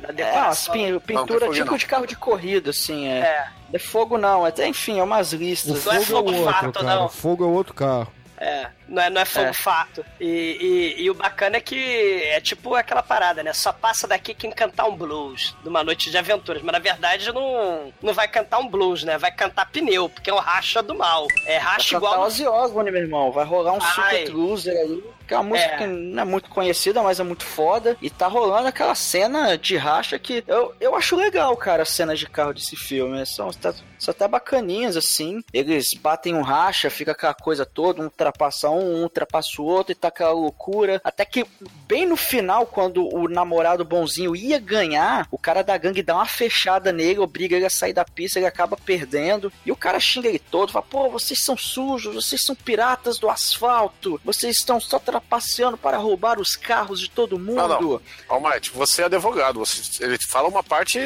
[0.00, 0.72] na É, decoração.
[0.72, 1.76] pin- Não, pintura fogo tipo não.
[1.76, 3.18] de carro de corrida, assim, é.
[3.18, 5.84] É, Não é fogo não, até enfim, é umas listas.
[5.84, 6.94] Não é fogo é, fogo o outro, fato, cara.
[6.94, 7.04] não.
[7.06, 8.12] O fogo é outro carro.
[8.38, 8.68] é.
[8.88, 9.52] Não é, não é fogo É.
[9.52, 10.04] fato.
[10.18, 13.52] E, e, e o bacana é que é tipo aquela parada, né?
[13.52, 16.62] Só passa daqui quem cantar um blues numa noite de aventuras.
[16.62, 19.18] Mas na verdade não, não vai cantar um blues, né?
[19.18, 21.26] Vai cantar pneu, porque é um racha do mal.
[21.44, 22.26] É Vai racha cantar igual.
[22.26, 23.30] Ozzy Osbourne, meu irmão.
[23.30, 23.90] Vai rolar um Vai.
[23.90, 25.04] Super Cruiser aí.
[25.28, 25.76] Que é uma música É.
[25.76, 27.98] que não é muito conhecida, mas é muito foda.
[28.00, 32.18] E tá rolando aquela cena de racha que eu, eu acho legal, cara, as cenas
[32.18, 33.26] de carro desse filme.
[33.26, 35.42] São, são até bacaninhas, assim.
[35.52, 39.92] Eles batem um racha, fica aquela coisa toda, um ultrapassa um, um ultrapassa o outro
[39.92, 41.00] e tá aquela loucura.
[41.04, 41.46] Até que,
[41.86, 46.26] bem no final, quando o namorado bonzinho ia ganhar, o cara da gangue dá uma
[46.26, 49.52] fechada nele, obriga ele a sair da pista, ele acaba perdendo.
[49.64, 53.28] E o cara xinga ele todo, fala: pô, vocês são sujos, vocês são piratas do
[53.28, 57.56] asfalto, vocês estão só trapaceando para roubar os carros de todo mundo.
[57.56, 58.00] Não, não.
[58.28, 59.60] Almighty, você é advogado.
[59.60, 60.98] Você, ele fala uma parte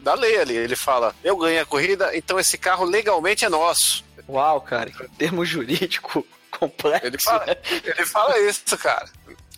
[0.00, 0.56] da lei ali.
[0.56, 4.04] Ele fala: Eu ganhei a corrida, então esse carro legalmente é nosso.
[4.28, 6.24] Uau, cara, que termo jurídico
[6.68, 7.06] complexo.
[7.06, 9.08] Ele fala, ele fala isso, cara.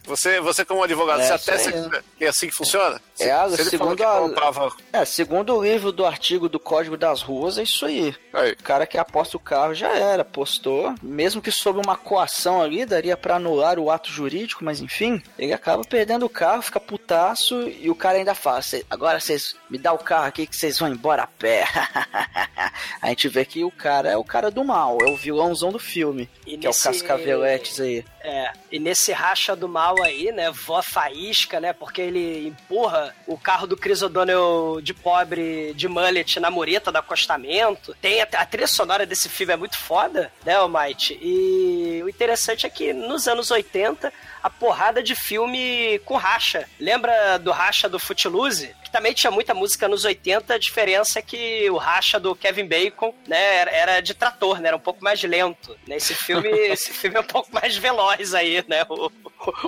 [0.04, 3.00] Você, você como advogado, É, você que que é assim que funciona?
[3.14, 4.72] Se, É, se ele segundo a- comprava...
[4.92, 8.14] É, segundo o livro do artigo do Código das Ruas, é isso aí.
[8.32, 10.94] Aí, O cara que aposta o carro já era, postou.
[11.02, 15.52] Mesmo que sob uma coação ali, daria pra anular o ato jurídico, mas enfim, ele
[15.52, 19.78] acaba perdendo o carro, fica putaço e o cara ainda fala: "Cê- agora vocês me
[19.78, 21.64] dá o carro aqui que vocês vão embora a pé.
[23.00, 25.78] a gente vê que o cara é o cara do mal, é o vilãozão do
[25.78, 28.04] filme, E que é o nesse- Cascaveletes aí.
[28.24, 33.36] É, e nesse racha do mal aí, né, vó faísca, né, porque ele empurra o
[33.36, 37.96] carro do Chris O'Donnell de pobre, de mullet, na mureta do acostamento.
[38.00, 41.18] Tem a, a trilha sonora desse filme é muito foda, né, Almighty?
[41.20, 46.68] E o interessante é que nos anos 80, a porrada de filme com racha.
[46.78, 48.74] Lembra do racha do Footloose?
[48.82, 52.66] Que também tinha muita música nos 80, a diferença é que o racha do Kevin
[52.66, 55.76] Bacon, né, era, de trator, né, era um pouco mais lento.
[55.86, 59.12] Nesse filme, esse filme é um pouco mais veloz aí, né, o, o,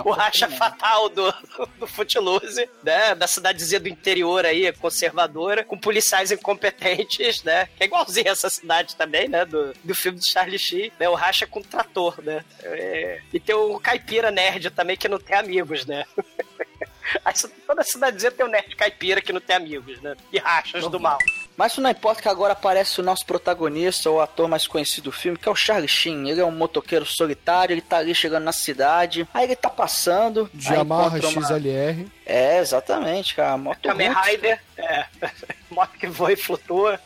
[0.05, 1.33] o racha fatal do,
[1.79, 7.87] do Footloose, né, da cidadezinha do interior aí, conservadora, com policiais incompetentes, né, que é
[7.87, 11.63] igualzinho essa cidade também, né, do, do filme do Charlie Sheen, né, o racha com
[11.63, 16.05] trator, né, É, e tem o caipira nerd também que não tem amigos, né.
[17.25, 17.35] Aí
[17.67, 20.17] toda cidadezinha tem um nerd caipira que não tem amigos, né?
[20.33, 21.19] E rachas do mal.
[21.57, 25.13] Mas isso não importa que agora aparece o nosso protagonista, o ator mais conhecido do
[25.13, 26.29] filme, que é o Charlie Sheen.
[26.29, 30.51] Ele é um motoqueiro solitário, ele tá ali chegando na cidade, aí ele tá passando.
[30.53, 32.07] De encontra uma- XLR.
[32.27, 33.57] É, exatamente, cara.
[33.59, 34.13] Moto Kamen.
[34.13, 35.05] Rider, é.
[35.71, 36.99] Moto que voa e flutua.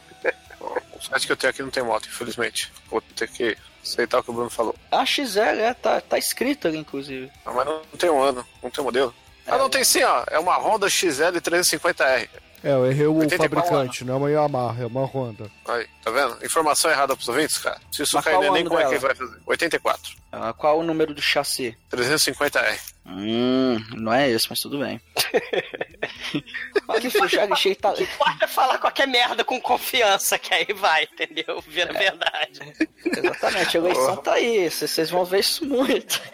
[0.60, 2.72] o site que eu tenho aqui não tem moto, infelizmente.
[2.88, 4.74] Vou ter que aceitar o que o Bruno falou.
[4.90, 7.30] A XL, é, tá, tá escrito ali, inclusive.
[7.44, 9.14] Ah, Mas não tem um ano, não tem modelo.
[9.46, 10.24] Ah, não, tem sim, ó.
[10.30, 12.28] É uma Honda XL 350R.
[12.62, 15.50] É, eu errei o 84 fabricante, não é uma Yamaha, é uma Honda.
[15.66, 16.44] Aí, tá vendo?
[16.44, 17.78] Informação errada pros ouvintes, cara.
[17.92, 19.00] Se isso Mas cair ano como é que ele dela?
[19.00, 19.40] vai fazer?
[19.46, 20.16] 84.
[20.32, 21.76] Ah, qual o número do chassi?
[21.92, 22.78] 350R.
[23.06, 25.00] Hum, não é esse, mas tudo bem.
[26.88, 27.92] Aqui, o Charlie Sheen tá...
[27.92, 31.62] Pode falar qualquer merda com confiança, que aí vai, entendeu?
[31.66, 32.60] Vira verdade.
[33.06, 36.20] Exatamente, a eleição tá aí, vocês vão ver isso muito.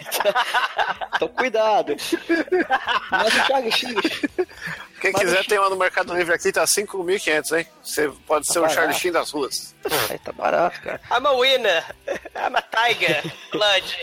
[1.17, 1.95] Então, cuidado.
[3.09, 3.95] Mas o Charlie Sheen...
[5.05, 7.67] Quem Mas quiser deixa- tem uma no Mercado Livre aqui, tá 5.500, hein?
[7.83, 8.69] Você pode ser o.
[8.71, 9.75] Charlie Sheen das ruas.
[10.09, 10.99] Aí tá barato, cara.
[11.11, 11.85] I'm a winner.
[12.35, 13.23] I'm a tiger.
[13.53, 13.97] Blood.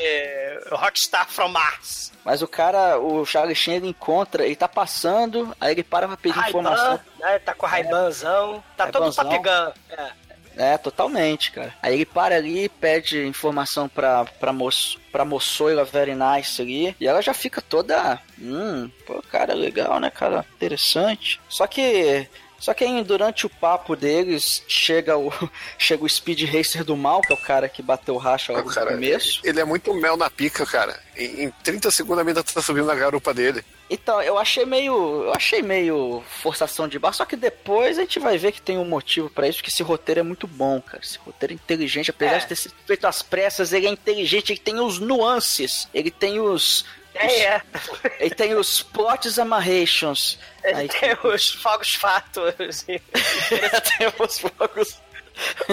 [0.69, 2.11] Rockstar from Mars.
[2.23, 6.17] Mas o cara, o Charlie Sheen, ele encontra, ele tá passando, aí ele para pra
[6.17, 6.85] pedir informação.
[6.97, 7.39] Raiban, né?
[7.39, 8.63] Tá com Raibanzão.
[8.77, 9.73] Tá todo Gun.
[9.89, 10.11] É.
[10.55, 11.73] É, totalmente, cara.
[11.81, 17.07] Aí ele para ali, pede informação pra, pra, moço, pra moçoila very nice ali, e
[17.07, 21.39] ela já fica toda, hum, pô, cara, legal, né, cara, interessante.
[21.47, 22.27] Só que
[22.61, 25.33] Só que aí, durante o papo deles, chega o,
[25.77, 28.69] chega o Speed Racer do mal, que é o cara que bateu o racha logo
[28.69, 29.41] Cara, no começo.
[29.43, 30.97] ele é muito mel na pica, cara.
[31.17, 33.63] Em, em 30 segundos a mina tá subindo na garupa dele.
[33.89, 35.23] Então, eu achei meio.
[35.25, 38.77] Eu achei meio forçação de barra, só que depois a gente vai ver que tem
[38.77, 41.03] um motivo pra isso, que esse roteiro é muito bom, cara.
[41.03, 42.39] Esse roteiro é inteligente, apesar É.
[42.39, 46.39] de ter sido feito às pressas, ele é inteligente, ele tem os nuances, ele tem
[46.39, 46.85] os.
[47.13, 47.61] É, é.
[48.19, 50.39] Ele tem os plots amarrations.
[50.63, 52.83] Aí Tem os fogos fatos.
[52.85, 53.01] tem
[54.19, 54.99] os fogos.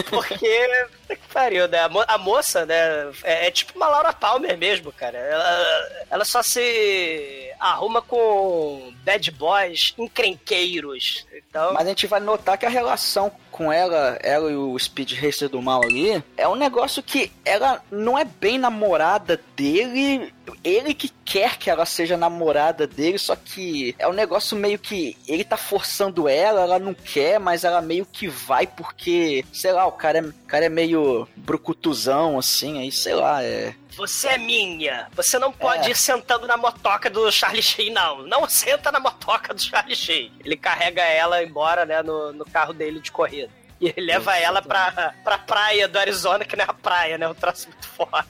[0.08, 0.68] Porque,
[1.08, 1.80] que pariu, né?
[1.80, 3.10] A, mo- a moça, né?
[3.22, 5.18] É, é tipo uma Laura Palmer mesmo, cara.
[5.18, 11.26] Ela, ela só se arruma com bad boys encrenqueiros.
[11.32, 15.14] Então, Mas a gente vai notar que a relação com ela, ela e o Speed
[15.20, 20.94] Racer do mal ali, é um negócio que ela não é bem namorada dele, ele
[20.94, 25.42] que quer que ela seja namorada dele, só que é um negócio meio que ele
[25.42, 29.92] tá forçando ela, ela não quer, mas ela meio que vai porque, sei lá, o
[29.92, 33.74] cara é, o cara é meio brucutuzão, assim, aí sei lá, é.
[33.96, 35.08] Você é minha.
[35.14, 35.90] Você não pode É.
[35.90, 38.22] ir sentando na motoca do Charlie Sheen, não.
[38.22, 40.32] Não senta na motoca do Charlie Sheen.
[40.44, 43.50] Ele carrega ela embora, né, no, no carro dele de corrida.
[43.80, 47.28] E ele leva ela pra, pra praia do Arizona, que não é a praia, né?
[47.28, 48.26] Um troço muito foda.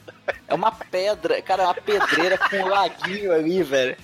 [0.47, 3.97] É uma pedra, cara, é uma pedreira com um laguinho ali, velho.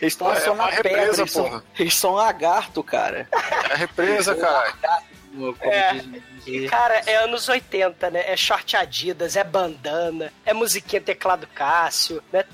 [0.00, 1.64] Eles estão é só uma na pedra, represa, eles são, porra.
[1.78, 3.28] eles são lagarto, cara.
[3.70, 4.72] É represa, cara.
[5.58, 5.92] Como É.
[6.44, 8.24] diz- Cara, é anos 80, né?
[8.26, 12.44] É short Adidas, é bandana, é musiquinha teclado Cássio, né?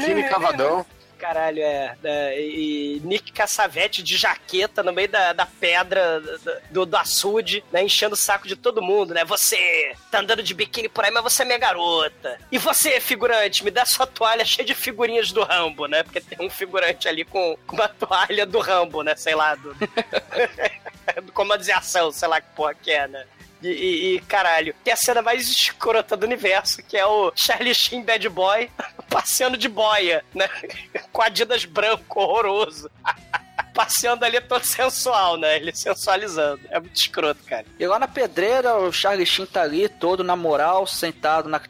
[0.00, 0.84] Biquíni cavadão.
[1.18, 1.96] Caralho, é.
[2.02, 6.38] é, e Nick Cassavete de jaqueta no meio da, da pedra do,
[6.72, 7.80] do, do açude, né?
[7.84, 9.24] Enchendo o saco de todo mundo, né?
[9.26, 12.40] Você tá andando de biquíni por aí, mas você é minha garota.
[12.50, 16.02] E você, figurante, me dá sua toalha cheia de figurinhas do Rambo, né?
[16.02, 19.14] Porque tem um figurante ali com, com uma toalha do Rambo, né?
[19.14, 19.76] Sei lá, do,
[21.22, 23.24] do comando de ação, sei lá que porra que é, né?
[23.62, 27.74] E, e- e, caralho, tem a cena mais escrota do universo, que é o Charlie
[27.74, 28.68] Sheen Bad Boy
[29.08, 30.48] passeando de boia, né?
[31.12, 32.90] Com Adidas branco, horroroso.
[33.74, 35.56] Passeando ali todo sensual, né?
[35.56, 36.60] Ele sensualizando.
[36.70, 37.64] É muito escroto, cara.
[37.78, 41.60] E lá na pedreira, o Charlie Sheen tá ali, todo na moral, sentado na.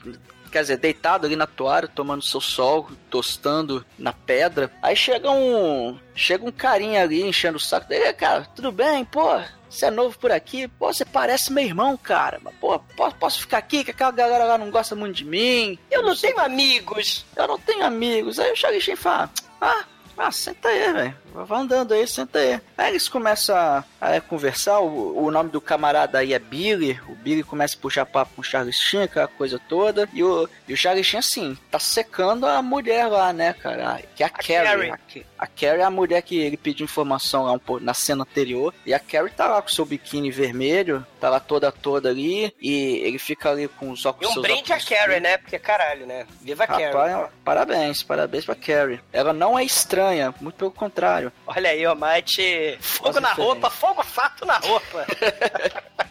[0.52, 4.70] Quer dizer, deitado ali na toalha, tomando seu sol, tostando na pedra.
[4.82, 5.98] Aí chega um.
[6.14, 8.04] Chega um carinha ali enchendo o saco dele.
[8.04, 9.02] "E, Cara, tudo bem?
[9.02, 10.68] Pô, você é novo por aqui?
[10.68, 12.38] Pô, você parece meu irmão, cara.
[12.44, 13.82] Mas, pô, posso, posso ficar aqui?
[13.82, 15.78] Que aquela galera lá não gosta muito de mim.
[15.90, 17.24] Eu não tenho amigos.
[17.34, 18.38] Eu não tenho amigos.
[18.38, 19.84] Aí o Charlie Sheen fala: Ah,
[20.18, 21.21] ah, senta aí, velho.
[21.34, 22.60] Vai andando aí, senta aí.
[22.76, 24.80] Aí eles começam a, a conversar.
[24.80, 27.00] O, o nome do camarada aí é Billy.
[27.08, 30.08] O Billy começa a puxar papo com o Charlie Sheen, aquela coisa toda.
[30.12, 34.00] E o, e o Charlie Sheen, assim, tá secando a mulher lá, né, cara?
[34.14, 34.90] Que é a, Carrie.
[34.90, 35.26] Carrie.
[35.38, 38.22] A, a Carrie é a mulher que ele pediu informação lá um pouco na cena
[38.22, 38.74] anterior.
[38.84, 41.04] E a Carrie tá lá com seu biquíni vermelho.
[41.20, 42.52] Tá lá toda, toda ali.
[42.60, 44.30] E ele fica ali com os E óculos.
[44.30, 45.38] um seus brinde a Carrie, né?
[45.38, 46.26] Porque caralho, né?
[46.40, 47.28] Viva a Carrie.
[47.44, 49.00] Parabéns, parabéns pra Carrie.
[49.12, 51.21] Ela não é estranha, muito pelo contrário.
[51.46, 52.78] Olha aí, ó, Mate.
[52.80, 53.36] Fogo na diferente.
[53.36, 55.06] roupa, fogo fato na roupa.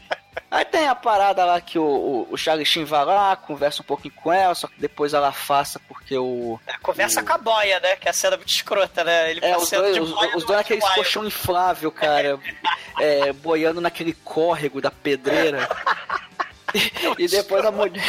[0.51, 3.85] Aí tem a parada lá que o, o, o Charlie Sheen vai lá, conversa um
[3.85, 6.59] pouquinho com ela, só que depois ela afasta porque o.
[6.67, 7.95] É, Conversa com a boia, né?
[7.95, 9.31] Que é a cena muito escrota, né?
[9.31, 12.37] Ele É, os dois, de os, os dois naqueles colchão inflável, cara,
[12.99, 15.69] é, boiando naquele córrego da pedreira.
[17.17, 18.03] E depois a mulher.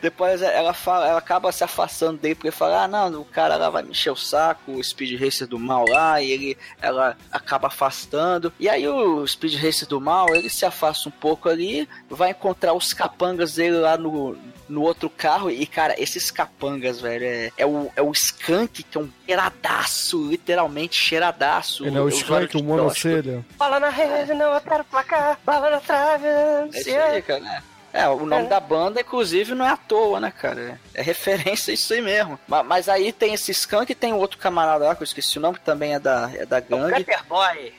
[0.00, 3.70] Depois ela fala, ela acaba se afastando dele porque fala, ah não, o cara lá
[3.70, 7.68] vai me encher o saco, o Speed Racer do mal lá, e ele ela acaba
[7.68, 8.52] afastando.
[8.60, 12.74] E aí o Speed Racer do mal, ele se afasta um pouco ali, vai encontrar
[12.74, 14.36] os capangas dele lá no,
[14.68, 15.50] no outro carro.
[15.50, 20.28] E, cara, esses capangas, velho, é, é, o, é o Skunk, que é um cheiradaço,
[20.28, 21.86] literalmente cheiradaço.
[21.86, 23.44] Ele é o Skank, o monocelha.
[23.56, 26.24] Bala na rede, não otário pra cá, bala na trave.
[26.24, 26.96] não É isso sei.
[26.96, 27.62] aí, cara.
[27.94, 30.80] É, o nome da banda, inclusive, não é à toa, né, cara?
[30.92, 32.38] É referência a isso aí mesmo.
[32.48, 35.40] Ma- Mas, aí tem esse Skunk e tem outro camarada lá, que eu esqueci o
[35.40, 37.74] nome, que também é da, é da O gangue, Cutter Boy.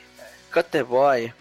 [0.50, 1.34] Cutter Boy.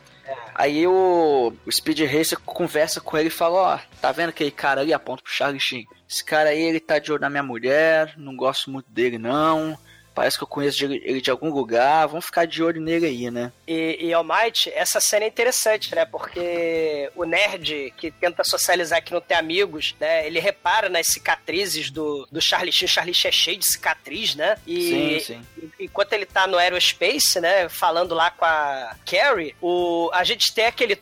[0.54, 4.82] Aí o, o Speed Racer conversa com ele e fala, ó, tá vendo aquele cara
[4.82, 4.94] ali?
[4.94, 5.88] Aponta pro Charlie Sheen.
[6.10, 9.78] Esse cara aí, ele tá de olho na minha mulher, não gosto muito dele, não.
[10.16, 13.52] Parece que eu conheço ele de algum lugar, vamos ficar de olho nele aí, né?
[13.68, 16.06] E, e Almighty, essa cena é interessante, né?
[16.06, 20.26] Porque o nerd que tenta socializar que não tem amigos, né?
[20.26, 22.86] Ele repara nas cicatrizes do, do Charlie Sheen.
[22.86, 24.58] O Charlie Sheen é cheio de cicatriz, né?
[24.66, 25.72] E Sim, sim.
[25.80, 27.68] enquanto ele tá no aerospace, né?
[27.68, 30.98] Falando lá com a Carrie, o, a gente tem aquele,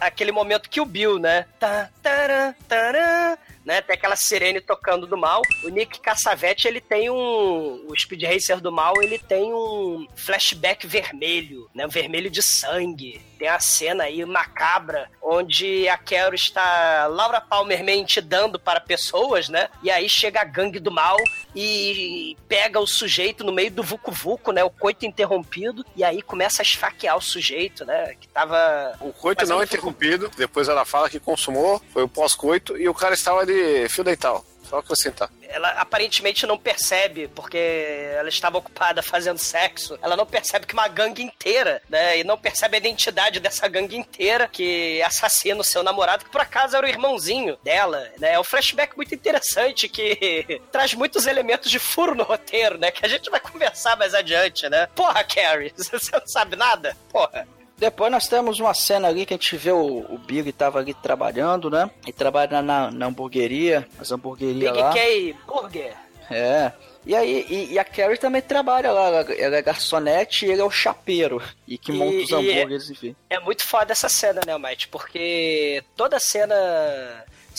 [0.00, 1.46] aquele momento que o Bill, né?
[1.60, 3.38] Tá, tarã, tarã,
[3.68, 3.82] né?
[3.82, 5.42] Tem aquela sirene tocando do mal.
[5.62, 7.84] O Nick Cassavetti, ele tem um.
[7.86, 11.84] O Speed Racer do mal, ele tem um flashback vermelho, né?
[11.84, 13.20] Um vermelho de sangue.
[13.38, 17.84] Tem a cena aí macabra onde a Carol está Laura Palmer
[18.24, 19.68] dando para pessoas, né?
[19.82, 21.16] E aí chega a gangue do mal
[21.54, 24.64] e pega o sujeito no meio do Vucu Vucu, né?
[24.64, 28.14] O coito interrompido, e aí começa a esfaquear o sujeito, né?
[28.20, 28.96] Que tava.
[29.00, 33.14] O coito não interrompido, depois ela fala que consumou, foi o pós-coito, e o cara
[33.14, 34.44] estava de fio dental.
[34.68, 35.30] Só acrescentar.
[35.42, 39.98] Ela aparentemente não percebe, porque ela estava ocupada fazendo sexo.
[40.02, 42.18] Ela não percebe que uma gangue inteira, né?
[42.18, 46.40] E não percebe a identidade dessa gangue inteira que assassina o seu namorado, que por
[46.40, 48.34] acaso era o irmãozinho dela, né?
[48.34, 52.90] É um flashback muito interessante que traz muitos elementos de furo no roteiro, né?
[52.90, 54.86] Que a gente vai conversar mais adiante, né?
[54.94, 56.96] Porra, Carrie, você não sabe nada?
[57.10, 57.46] Porra.
[57.78, 60.92] Depois nós temos uma cena ali que a gente vê o, o Big tava ali
[60.94, 61.88] trabalhando, né?
[62.02, 64.92] Ele trabalha na, na hamburgueria, as hamburguerias Big lá.
[64.92, 65.94] K Burger.
[66.30, 66.72] É.
[67.06, 70.60] E aí, e, e a Carrie também trabalha lá, ela, ela é garçonete e ele
[70.60, 71.40] é o chapeiro.
[71.66, 73.16] E que monta E- os e- hambúrgueres, enfim.
[73.30, 74.88] É muito foda essa cena, né, Mike?
[74.88, 76.54] Porque toda cena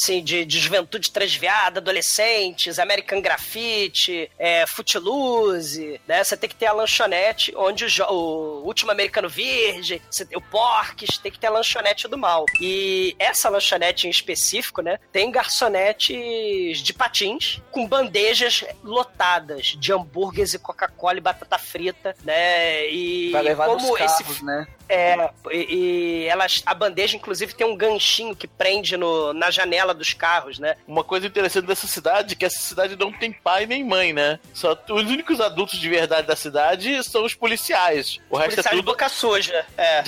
[0.02, 6.24] assim, de, de juventude transviada, adolescentes, American Graffiti, é, Footloose, né?
[6.24, 10.02] Você tem que ter a lanchonete onde o, o último americano virgem,
[10.36, 12.46] o Porques, tem que ter a lanchonete do mal.
[12.62, 15.00] E essa lanchonete em específico, né?
[15.12, 22.90] Tem garçonetes de patins com bandejas lotadas de hambúrgueres e Coca-Cola e batata frita, né?
[22.90, 24.68] E levar como nos esse carros, né?
[24.90, 29.94] É, e, e elas, a bandeja, inclusive, tem um ganchinho que prende no, na janela
[29.94, 30.76] dos carros, né?
[30.88, 34.40] Uma coisa interessante dessa cidade é que essa cidade não tem pai nem mãe, né?
[34.54, 38.20] Só os únicos adultos de verdade da cidade são os policiais.
[38.30, 38.92] O resto Policial é de tudo.
[38.92, 39.66] boca suja.
[39.80, 40.04] É.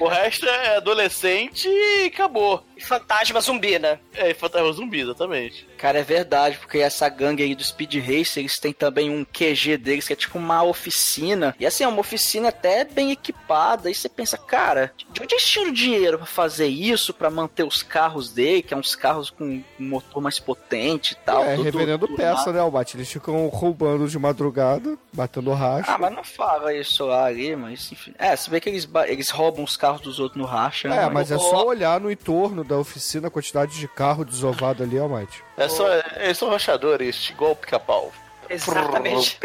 [0.00, 2.64] O resto é adolescente e acabou.
[2.82, 3.98] E fantasma zumbi, né?
[4.14, 5.68] É, e fantasma zumbi, exatamente.
[5.78, 9.76] Cara, é verdade, porque essa gangue aí do Speed Racer, eles têm também um QG
[9.76, 11.54] deles, que é tipo uma oficina.
[11.58, 13.88] E assim, é uma oficina até bem equipada.
[13.88, 17.82] Aí você pensa, cara, de onde eles tiram dinheiro pra fazer isso, pra manter os
[17.82, 21.44] carros dele, que é uns carros com um motor mais potente e tal.
[21.44, 22.52] é, tudo- reverendo tudo peça, lá.
[22.52, 22.96] né, Albate?
[22.96, 25.92] Eles ficam roubando de madrugada, batendo racha.
[25.92, 28.12] Ah, mas não fala isso lá ali, mas enfim.
[28.18, 30.88] É, você vê que eles, eles roubam os carros dos outros no racha.
[30.88, 34.82] É, né, mas é só olhar no entorno da oficina a quantidade de carro desovado
[34.82, 35.42] ali, Almighty.
[35.56, 38.10] É só, eles são rachadores, igual o pica-pau.
[38.48, 39.38] Exatamente.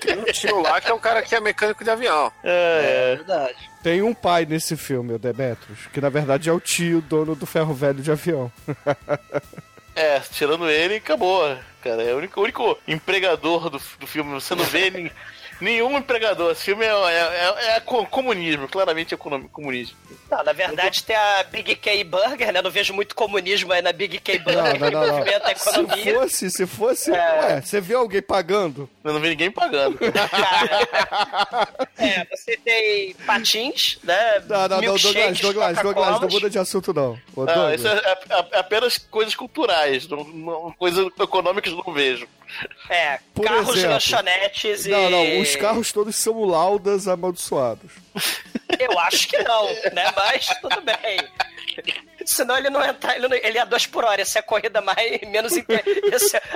[0.00, 2.32] Tem um tio lá que é o cara que é mecânico de avião.
[2.42, 3.56] É É, verdade.
[3.82, 7.46] Tem um pai nesse filme, o Demetrius, que na verdade é o tio, dono do
[7.46, 8.50] ferro velho de avião.
[9.94, 11.56] é, é, tirando ele, acabou.
[11.82, 14.32] Cara, é o único, o único empregador do, do filme.
[14.34, 15.10] Você não vê nin-
[15.60, 16.52] nenhum empregador.
[16.52, 19.96] Esse filme é, é, é- é co- comunismo, claramente é comunismo.
[20.30, 22.62] Não, na verdade tem a Big K Burger, né?
[22.62, 25.16] Não vejo muito comunismo aí na Big K Burger, Não, não, que não, não.
[25.18, 27.10] movimenta a Se fosse, se fosse.
[27.12, 27.40] É.
[27.42, 28.88] Ué, você viu alguém pagando?
[29.02, 29.98] Eu não vi ninguém pagando.
[31.98, 34.40] É, você tem patins, né?
[34.48, 37.18] Não, não, não, Douglas, Douglas, Douglas, não muda de assunto, não.
[37.36, 41.92] Ô, Não, isso é, é- é apenas coisas culturais, não, não- coisas econômicas eu não
[41.92, 42.26] vejo.
[42.88, 43.92] É, Por carros, exemplo.
[43.92, 44.90] lanchonetes e...
[44.90, 47.92] Não, não, os carros todos são laudas amaldiçoados.
[48.78, 50.12] Eu acho que não, né?
[50.16, 51.18] Mas tudo bem.
[52.24, 54.80] Senão ele não entrar, ele, não, ele ia dois por hora, ia ser a corrida
[54.80, 55.52] mais menos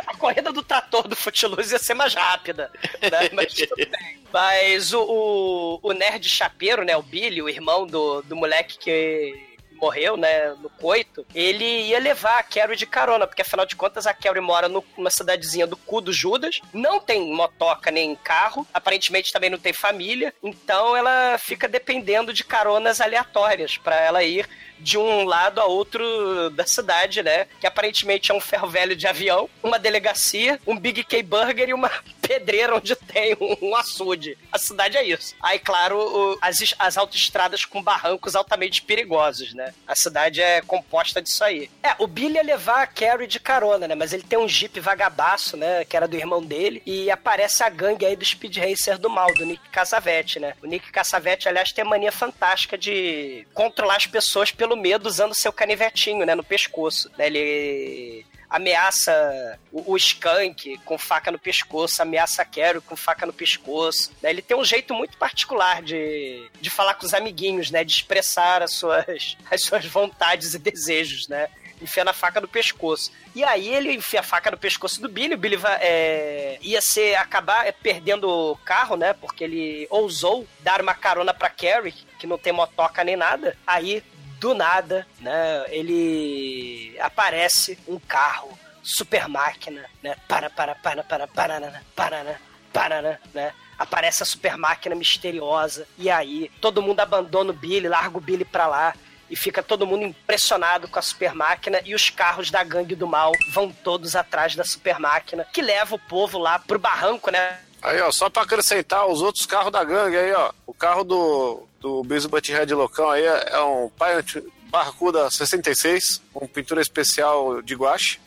[0.06, 2.70] A corrida do trator do Footloose ia ser mais rápida.
[3.00, 3.30] Né?
[3.32, 4.24] Mas tudo bem.
[4.32, 6.96] Mas o, o, o nerd chapeiro, né?
[6.96, 9.53] O Billy, o irmão do, do moleque que
[9.84, 14.06] morreu, né, no coito, ele ia levar a Carrie de carona, porque afinal de contas
[14.06, 19.32] a Carrie mora numa cidadezinha do cu do Judas, não tem motoca nem carro, aparentemente
[19.32, 24.98] também não tem família, então ela fica dependendo de caronas aleatórias pra ela ir de
[24.98, 27.46] um lado a outro da cidade, né?
[27.60, 31.74] Que aparentemente é um ferro velho de avião, uma delegacia, um Big K Burger e
[31.74, 31.90] uma
[32.26, 34.36] pedreira onde tem um, açude.
[34.52, 35.34] A cidade é isso.
[35.42, 39.74] Aí, claro, o- as, as autoestradas com barrancos altamente perigosos, né?
[39.86, 41.70] A cidade é composta disso aí.
[41.82, 43.94] É, o Billy ia levar a Carrie de carona, né?
[43.94, 45.84] Mas ele tem um jeep vagabaço, né?
[45.84, 46.82] Que era do irmão dele.
[46.86, 50.54] E aparece a gangue aí do Speed Racer do mal, do Nick Cassavetti, né?
[50.62, 55.34] O Nick Cassavetti, aliás, tem a mania fantástica de controlar as pessoas pelo medo usando
[55.34, 56.34] seu canivetinho, né?
[56.34, 57.10] No pescoço.
[57.18, 57.26] Né?
[57.26, 58.24] Ele
[58.54, 64.12] ameaça o, o Skunk com faca no pescoço, ameaça a com faca no pescoço.
[64.22, 64.30] né?
[64.30, 67.82] Ele tem um jeito muito particular de, de falar com os amiguinhos, né?
[67.82, 71.48] De expressar as suas, as suas vontades e desejos, né?
[71.82, 73.10] Enfia na faca no pescoço.
[73.34, 75.34] E aí ele enfia a faca no pescoço do Billy.
[75.34, 79.12] O Billy vai, é, ia ser acabar é, perdendo o carro, né?
[79.14, 83.58] Porque ele ousou dar uma carona pra Carrie, que não tem motoca nem nada.
[83.66, 84.02] Aí
[84.40, 90.14] do nada, né, ele aparece um carro super máquina, né?
[90.28, 92.40] Para, para, para, para, para, para, para,
[92.72, 93.52] para, né?
[93.78, 95.88] Aparece a super máquina misteriosa.
[95.96, 98.94] E aí, todo mundo abandona o Billy, larga o Billy pra lá.
[99.28, 101.80] E fica todo mundo impressionado com a super máquina.
[101.84, 105.94] E os carros da gangue do mal vão todos atrás da super máquina, que leva
[105.94, 107.58] o povo lá pro barranco, né?
[107.84, 110.50] Aí, ó, só pra acrescentar os outros carros da gangue aí, ó.
[110.66, 112.72] O carro do, do Biso Butthead
[113.10, 114.42] aí é, é um Pilot
[114.74, 118.18] Barracuda 66, com pintura especial de guache.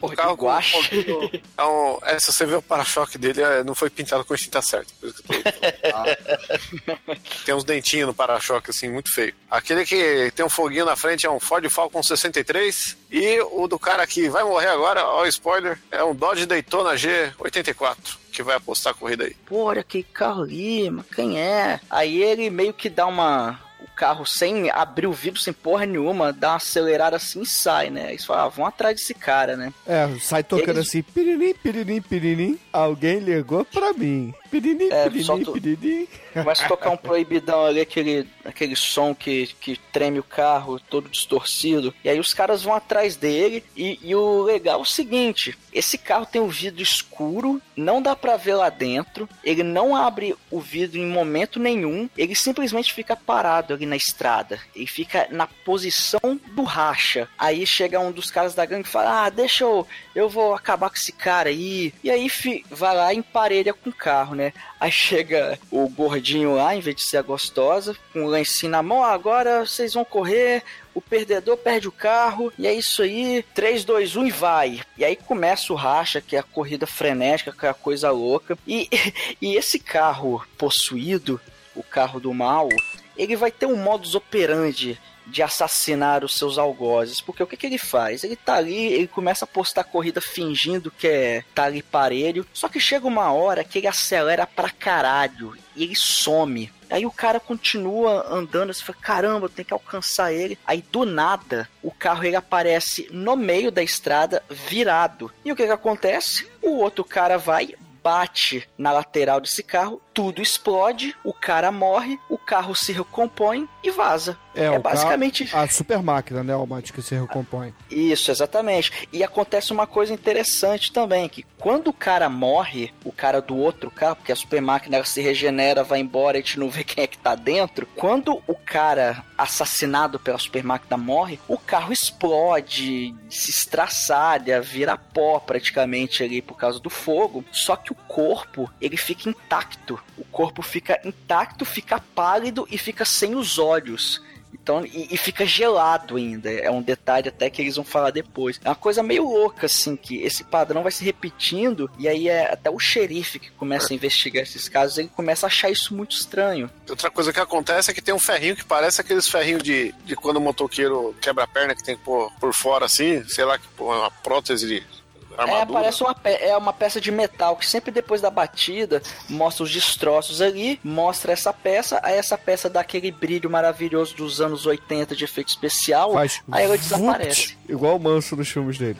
[0.00, 1.04] O carro de guache.
[1.04, 4.34] com- é um, é, se você ver o para-choque dele, é, não foi pintado com
[4.34, 4.92] a tinta certa.
[5.00, 5.22] que tô-
[7.46, 9.32] Tem uns dentinhos no para-choque, assim, muito feio.
[9.48, 12.96] Aquele que tem um foguinho na frente é um Ford Falcon 63.
[13.12, 18.16] E o do cara que vai morrer agora, ó, spoiler, é um Dodge Daytona G84,
[18.32, 19.36] que vai apostar a corrida aí.
[19.46, 21.78] Pô, olha aquele carro ali, mas quem é?
[21.88, 23.69] Aí ele meio que dá uma.
[23.82, 27.90] O carro sem abrir o vidro, sem porra nenhuma, dá uma acelerada assim e sai,
[27.90, 28.08] né?
[28.08, 29.72] Aí você fala, ah, vão atrás desse cara, né?
[29.86, 34.34] É, sai tocando Eles- assim, piririm, piririm, piririm, alguém ligou pra mim.
[34.50, 36.08] Piririm, É, o- piririm.
[36.32, 41.08] Começa a tocar um proibidão ali, aquele, aquele som que, que treme o carro, todo
[41.08, 41.92] distorcido.
[42.04, 43.64] E aí os caras vão atrás dele.
[43.76, 48.14] E, e o legal é o seguinte: esse carro tem um vidro escuro, não dá
[48.14, 49.28] pra ver lá dentro.
[49.42, 52.08] Ele não abre o vidro em momento nenhum.
[52.16, 54.60] Ele simplesmente fica parado ali na estrada.
[54.74, 57.28] Ele fica na posição do racha.
[57.38, 59.86] Aí chega um dos caras da gangue e fala: Ah, deixa eu.
[60.14, 61.94] Eu vou acabar com esse cara aí.
[62.02, 64.52] E aí fi- vai lá e emparelha com o carro, né?
[64.80, 68.82] Aí chega o gordinho lá, em vez de ser a gostosa, com o lencinho na
[68.82, 73.44] mão, "Ah, agora vocês vão correr, o perdedor perde o carro, e é isso aí,
[73.54, 74.80] 3, 2, 1 e vai.
[74.98, 78.58] E aí começa o racha, que é a corrida frenética, que é a coisa louca.
[78.66, 78.88] E,
[79.40, 81.40] e esse carro possuído,
[81.76, 82.68] o carro do mal,
[83.16, 84.98] ele vai ter um modus operandi
[85.30, 87.20] de assassinar os seus algozes.
[87.20, 88.24] Porque o que, que ele faz?
[88.24, 92.46] Ele tá ali, ele começa a postar corrida fingindo que é tá ali parelho.
[92.52, 96.70] Só que chega uma hora que ele acelera pra caralho e ele some.
[96.90, 100.58] Aí o cara continua andando, você fala, caramba, tem que alcançar ele.
[100.66, 105.30] Aí do nada, o carro ele aparece no meio da estrada, virado.
[105.44, 106.50] E o que que acontece?
[106.60, 112.36] O outro cara vai, bate na lateral desse carro, tudo explode, o cara morre, o
[112.50, 114.36] carro se recompõe e vaza.
[114.52, 117.72] É, É basicamente- carro- a super máquina, né, Almighty, que se recompõe.
[117.88, 119.06] Isso, exatamente.
[119.12, 123.88] E acontece uma coisa interessante também, que quando o cara morre, o cara do outro
[123.88, 127.06] carro, porque a super máquina se regenera, vai embora, a gente não vê quem é
[127.06, 127.86] que tá dentro.
[127.94, 135.38] Quando o cara assassinado pela super máquina morre, o carro explode, se estraçalha, vira pó
[135.38, 137.44] praticamente ali por causa do fogo.
[137.52, 140.00] Só que o corpo, ele fica intacto.
[140.18, 142.39] O corpo fica intacto, fica pálido
[142.70, 144.20] e fica sem os olhos.
[144.52, 146.50] Então, e, e fica gelado ainda.
[146.50, 148.60] É um detalhe até que eles vão falar depois.
[148.64, 151.90] É uma coisa meio louca, assim, que esse padrão vai se repetindo.
[151.98, 155.48] E aí é até o xerife que começa a investigar esses casos, ele começa a
[155.48, 156.70] achar isso muito estranho.
[156.88, 160.16] Outra coisa que acontece é que tem um ferrinho que parece aqueles ferrinhos de, de
[160.16, 163.66] quando o motoqueiro quebra a perna que tem pôr por fora assim, sei lá, que
[163.76, 164.99] pô, uma prótese de
[165.40, 165.80] É, armadura.
[165.80, 169.72] parece uma, pe- é uma peça de metal que sempre depois da batida mostra os
[169.72, 175.14] destroços ali, mostra essa peça, aí essa peça dá aquele brilho maravilhoso dos anos 80
[175.16, 177.56] de efeito especial, Faz aí ela desaparece.
[177.68, 178.98] Igual o Manso nos filmes dele.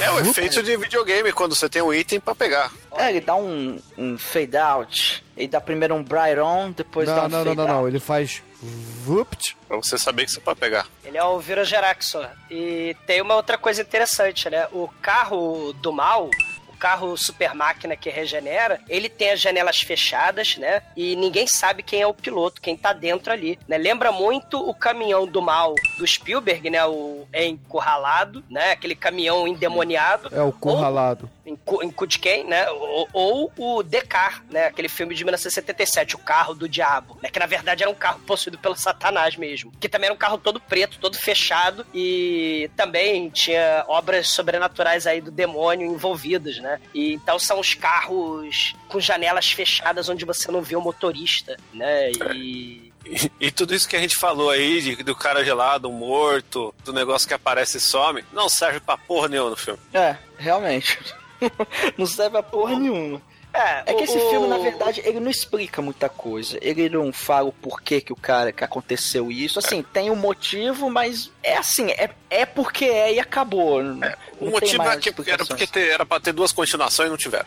[0.00, 2.72] É o efeito de videogame quando você tem um item pra pegar.
[2.96, 7.16] É, ele dá um, um fade out, ele dá primeiro um bright on, depois dá
[7.16, 7.74] Não, um não, não, fade não, não.
[7.80, 7.88] out.
[7.88, 9.56] Ele faz vupt.
[9.66, 10.86] Pra você saber que você pode pegar.
[11.04, 12.28] Ele é o Virogeraxor.
[12.50, 14.66] E tem uma outra coisa interessante, né?
[14.72, 16.30] O carro do mal,
[16.68, 20.82] o carro super máquina que regenera, ele tem as janelas fechadas, né?
[20.96, 23.78] E ninguém sabe quem é o piloto, quem tá dentro ali, né?
[23.78, 26.84] Lembra muito o caminhão do mal do Spielberg, né?
[26.86, 28.72] O encurralado, né?
[28.72, 30.28] Aquele caminhão endemoniado.
[30.32, 31.30] É o curralado.
[31.46, 32.68] Em, em Kudken, né?
[32.70, 34.66] Ou, ou o Decar, né?
[34.66, 37.30] Aquele filme de 1977, o carro do diabo, né?
[37.30, 39.72] Que na verdade era um carro possuído pelo Satanás mesmo.
[39.80, 45.20] Que também era um carro todo preto, todo fechado e também tinha obras sobrenaturais aí
[45.20, 46.80] do demônio envolvidas, né?
[46.92, 52.10] E então são os carros com janelas fechadas onde você não vê o motorista, né?
[52.34, 56.74] E E, e tudo isso que a gente falou aí, de- do cara gelado, morto,
[56.84, 59.78] do negócio que aparece e some, não serve pra porra nenhuma no filme.
[59.94, 60.98] É, realmente.
[61.96, 63.20] não serve a porra nenhuma.
[63.52, 66.58] é, É que o- esse filme, na verdade, ele não explica muita coisa.
[66.60, 69.58] Ele não fala o porquê que o cara que aconteceu isso.
[69.58, 73.82] Assim, tem um motivo, mas é assim, é, é porque é e acabou.
[73.82, 74.00] Não
[74.40, 77.46] O motivo é que era porque ter- era pra ter duas continuações e não tiveram.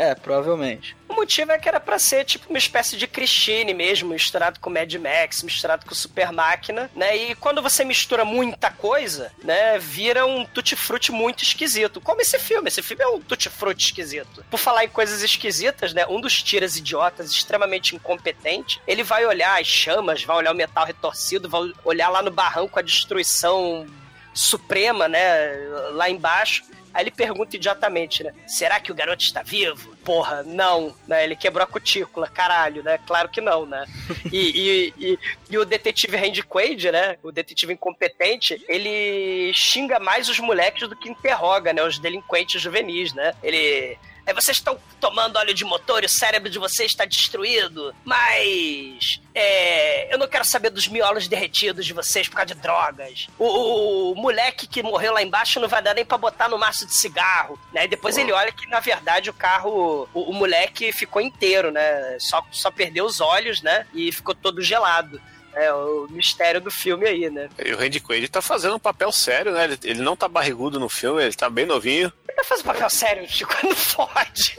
[0.00, 0.96] É, provavelmente.
[1.06, 4.70] O motivo é que era pra ser tipo uma espécie de Christine mesmo, misturado com
[4.70, 7.14] Mad Max, misturado com Super Máquina, né?
[7.14, 12.00] E quando você mistura muita coisa, né, vira um tutti-frutti muito esquisito.
[12.00, 14.42] Como esse filme, esse filme é um tutti-frutti esquisito.
[14.50, 19.60] Por falar em coisas esquisitas, né, um dos tiras idiotas, extremamente incompetente, ele vai olhar
[19.60, 23.86] as chamas, vai olhar o metal retorcido, vai olhar lá no barranco a destruição
[24.32, 25.52] suprema, né,
[25.92, 26.62] lá embaixo.
[26.92, 28.32] Aí ele pergunta idiotamente, né?
[28.46, 29.96] Será que o garoto está vivo?
[30.04, 31.24] Porra, não, né?
[31.24, 32.98] Ele quebrou a cutícula, caralho, né?
[33.06, 33.86] Claro que não, né?
[34.32, 35.18] E, e, e,
[35.50, 37.16] e o detetive Randy Quaid, né?
[37.22, 41.82] O detetive incompetente, ele xinga mais os moleques do que interroga, né?
[41.82, 43.34] Os delinquentes juvenis, né?
[43.42, 47.94] Ele é, vocês estão tomando óleo de motor e o cérebro de vocês está destruído.
[48.04, 49.20] Mas.
[49.34, 53.28] É, eu não quero saber dos miolos derretidos de vocês por causa de drogas.
[53.38, 56.84] O, o, moleque que morreu lá embaixo não vai dar nem pra botar no maço
[56.84, 57.84] de cigarro, né?
[57.84, 62.18] E depois ele olha que, na verdade, o carro, o, o moleque ficou inteiro, né?
[62.18, 63.86] Só, só perdeu os olhos, né?
[63.94, 65.20] E ficou todo gelado.
[65.54, 67.48] É o mistério do filme aí, né?
[67.64, 69.64] E o Randy Quaid tá fazendo um papel sério, né?
[69.64, 72.12] Ele, ele não tá barrigudo no filme, ele tá bem novinho.
[72.28, 74.56] Ele tá fazendo papel sério, Chico, não fode.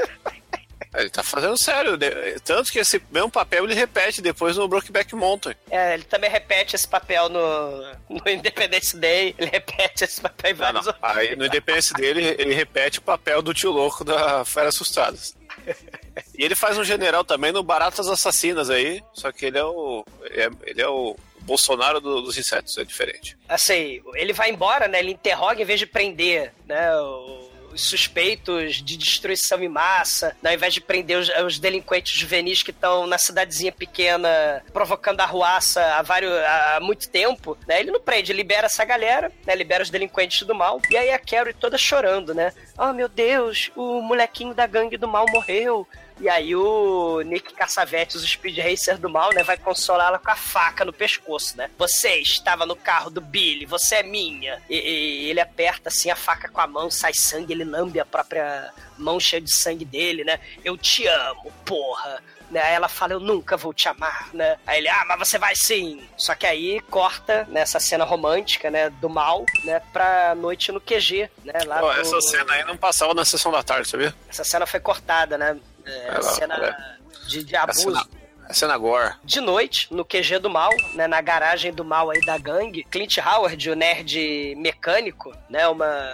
[0.94, 1.98] Ele tá fazendo sério.
[2.44, 5.56] Tanto que esse mesmo papel ele repete depois no Brokeback Mountain.
[5.70, 9.34] É, ele também repete esse papel no, no Independence Day.
[9.38, 11.10] Ele repete esse papel em vários não, não.
[11.10, 15.36] Aí no Independence Day ele, ele repete o papel do tio louco da Fera Assustadas.
[16.38, 20.04] E ele faz um general também no Baratas Assassinas aí, só que ele é o.
[20.24, 23.38] Ele é, ele é o Bolsonaro do, dos insetos, é diferente.
[23.48, 25.00] Assim, ele vai embora, né?
[25.00, 26.96] Ele interroga em vez de prender, né?
[26.98, 32.14] O os suspeitos de destruição em massa, né, ao invés de prender os, os delinquentes
[32.14, 37.92] juvenis que estão na cidadezinha pequena provocando arruaça há, vários, há muito tempo, né, ele
[37.92, 40.82] não prende, libera essa galera, né, libera os delinquentes do mal.
[40.90, 42.54] E aí a Carrie toda chorando, né?
[42.78, 45.88] Oh meu Deus, o molequinho da gangue do mal morreu.
[46.22, 50.36] E aí o Nick Cassavetes, o Speed Racer do mal, né, vai consolá-la com a
[50.36, 51.70] faca no pescoço, né?
[51.80, 54.62] Você estava no carro do Billy, você é minha.
[54.70, 58.06] E, e, ele aperta assim a faca com a mão, sai sangue, ele lambe a
[58.06, 60.40] própria mão cheia de sangue dele, né?
[60.64, 62.22] Eu te amo, porra.
[62.52, 62.62] Né?
[62.62, 64.60] Aí ela fala, eu nunca vou te amar, né?
[64.68, 66.06] Aí ele, ah, mas você vai sim.
[66.18, 71.32] Só que aí corta nessa cena romântica, né, do mal, né, pra noite no QG,
[71.46, 71.54] né?
[71.66, 74.14] Lá Pô, Essa cena aí não passava na sessão da tarde, sabia?
[74.30, 75.58] Essa cena foi cortada, né?
[75.92, 77.28] É, a cena é.
[77.28, 77.90] de, de abuso.
[77.90, 78.10] A cena,
[78.50, 79.18] a cena agora.
[79.24, 83.18] De noite, no QG do mal, né, na garagem do mal aí da gangue, Clint
[83.18, 86.14] Howard, o nerd mecânico, né, uma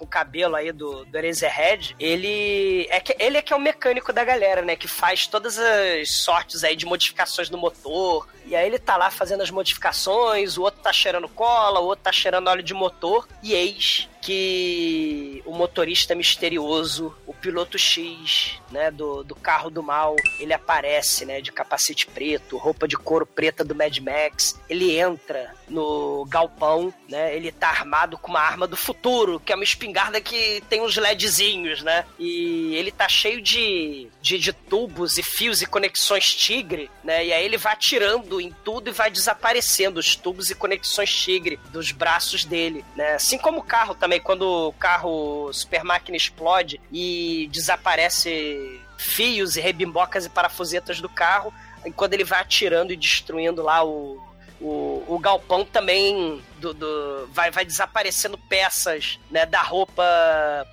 [0.00, 3.60] com o cabelo aí do, do Eraserhead, ele é, que, ele é que é o
[3.60, 4.74] mecânico da galera, né?
[4.74, 8.26] Que faz todas as sortes aí de modificações no motor.
[8.46, 12.04] E aí ele tá lá fazendo as modificações, o outro tá cheirando cola, o outro
[12.04, 13.28] tá cheirando óleo de motor.
[13.42, 20.14] E eis que o motorista misterioso, o piloto X, né, do, do carro do mal,
[20.38, 24.60] ele aparece, né, de capacete preto, roupa de couro preta do Mad Max.
[24.68, 29.54] Ele entra no galpão, né, ele tá armado com uma arma do futuro, que é
[29.54, 35.16] uma espingarda que tem uns LEDzinhos, né, e ele tá cheio de, de, de tubos
[35.16, 39.10] e fios e conexões tigre, né, e aí ele vai atirando em tudo e vai
[39.10, 44.09] desaparecendo os tubos e conexões tigre dos braços dele, né, assim como o carro também
[44.10, 51.08] também quando o carro Super Máquina explode e desaparece fios e rebimbocas e parafusetas do
[51.08, 51.54] carro,
[51.86, 54.20] e quando ele vai atirando e destruindo lá o,
[54.60, 60.02] o, o galpão também do, do, vai, vai desaparecendo peças né, da roupa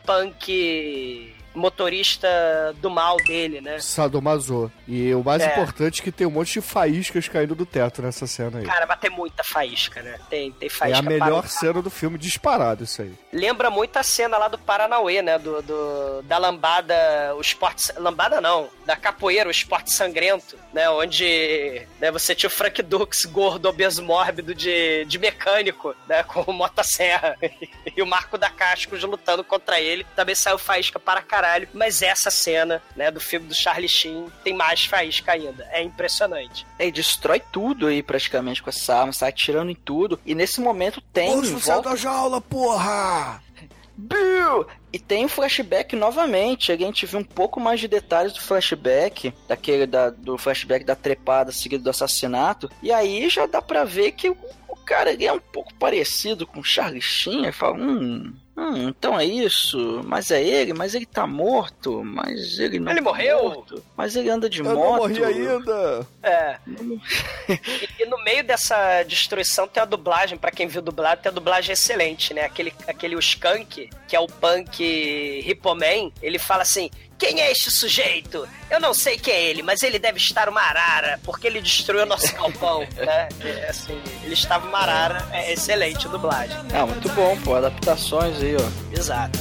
[0.04, 2.28] punk motorista
[2.78, 3.80] do mal dele, né?
[3.80, 4.72] Sadomaso.
[4.88, 5.52] E o mais é.
[5.52, 8.66] importante é que tem um monte de faíscas caindo do teto nessa cena aí.
[8.66, 10.20] Cara, mas tem muita faísca, né?
[10.30, 10.98] Tem, tem faísca.
[10.98, 13.14] É a melhor cena do filme disparado isso aí.
[13.34, 15.40] Lembra muito a cena lá do Paranauê, né?
[15.40, 16.96] Do, do da lambada,
[17.36, 17.92] o esporte...
[17.98, 20.90] Lambada não, da capoeira, o esporte sangrento, né?
[20.90, 26.24] Onde né, você tinha o Frank Dux, gordo, obeso, mórbido de, de mecânico, né?
[26.24, 27.36] Com o motosserra.
[27.96, 30.06] e o Marco da Cascos lutando contra ele.
[30.16, 31.68] Também saiu faísca para caralho caralho.
[31.74, 35.68] Mas essa cena, né, do filme do Charlie Sheen tem mais faísca ainda.
[35.72, 36.66] É impressionante.
[36.78, 40.20] É, e destrói tudo aí praticamente com essa arma, sai atirando em tudo.
[40.26, 41.36] E nesse momento tem.
[41.36, 41.90] Hoje você volta...
[41.90, 43.42] da jaula, porra!
[44.00, 44.68] Bill!
[44.94, 46.72] E tem um flashback novamente.
[46.72, 50.96] A gente viu um pouco mais de detalhes do flashback, daquele da, do flashback da
[50.96, 52.70] trepada seguido do assassinato.
[52.82, 54.38] E aí já dá pra ver que o,
[54.68, 57.52] o cara é um pouco parecido com o Charlie Sheen.
[57.52, 60.02] Fala, hum, Hum, então é isso.
[60.04, 62.04] Mas é ele, mas ele tá morto.
[62.04, 62.92] Mas ele não.
[62.92, 63.44] Ele tá morreu?
[63.44, 64.76] Morto, mas ele anda de Eu moto.
[64.76, 66.08] Não morri ainda.
[66.24, 66.58] É.
[68.00, 71.74] E no meio dessa destruição tem a dublagem, pra quem viu dublado, tem a dublagem
[71.74, 72.44] excelente, né?
[72.46, 74.84] Aquele, aquele o Skunk, que é o punk
[75.46, 78.48] Hippoman, ele fala assim: quem é este sujeito?
[78.70, 82.06] Eu não sei quem é ele, mas ele deve estar uma arara, porque ele destruiu
[82.06, 83.28] nosso galpão, né?
[83.42, 86.58] É, assim, ele estava uma arara, é excelente a dublagem.
[86.74, 87.56] Ah, muito bom, pô.
[87.56, 88.98] Adaptações aí, ó.
[88.98, 89.40] Exato.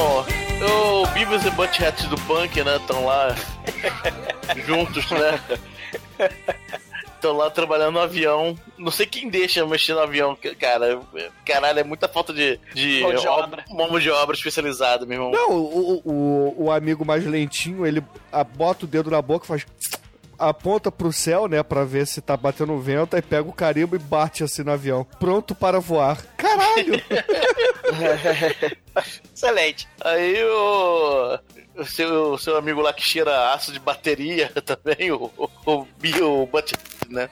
[0.00, 0.24] Bom,
[1.02, 2.76] o Beavis e Butthead do Punk, né?
[2.76, 3.34] Estão lá
[4.66, 5.38] juntos, né?
[7.14, 8.58] Estão lá trabalhando no avião.
[8.78, 11.02] Não sei quem deixa mexer no avião, cara.
[11.44, 13.64] Caralho, é muita falta de, de, Mão de obra.
[13.68, 15.30] mão de obra especializada, meu irmão.
[15.32, 19.66] Não, o, o, o amigo mais lentinho, ele a- bota o dedo na boca, faz.
[20.40, 23.98] Aponta pro céu, né, pra ver se tá batendo vento, aí pega o carimbo e
[23.98, 25.06] bate assim no avião.
[25.18, 26.24] Pronto para voar.
[26.36, 26.94] Caralho!
[29.34, 29.88] Excelente.
[30.00, 31.38] Aí o.
[31.76, 35.86] O seu, o seu amigo lá que cheira aço de bateria também, o, o, o
[37.08, 37.30] né?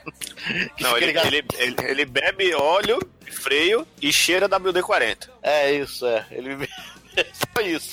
[0.75, 2.97] Que Não, ele, ele, ele, ele bebe óleo,
[3.29, 5.29] freio e cheira WD-40.
[5.43, 6.25] É isso, é.
[6.31, 6.57] Ele.
[7.33, 7.89] Só isso.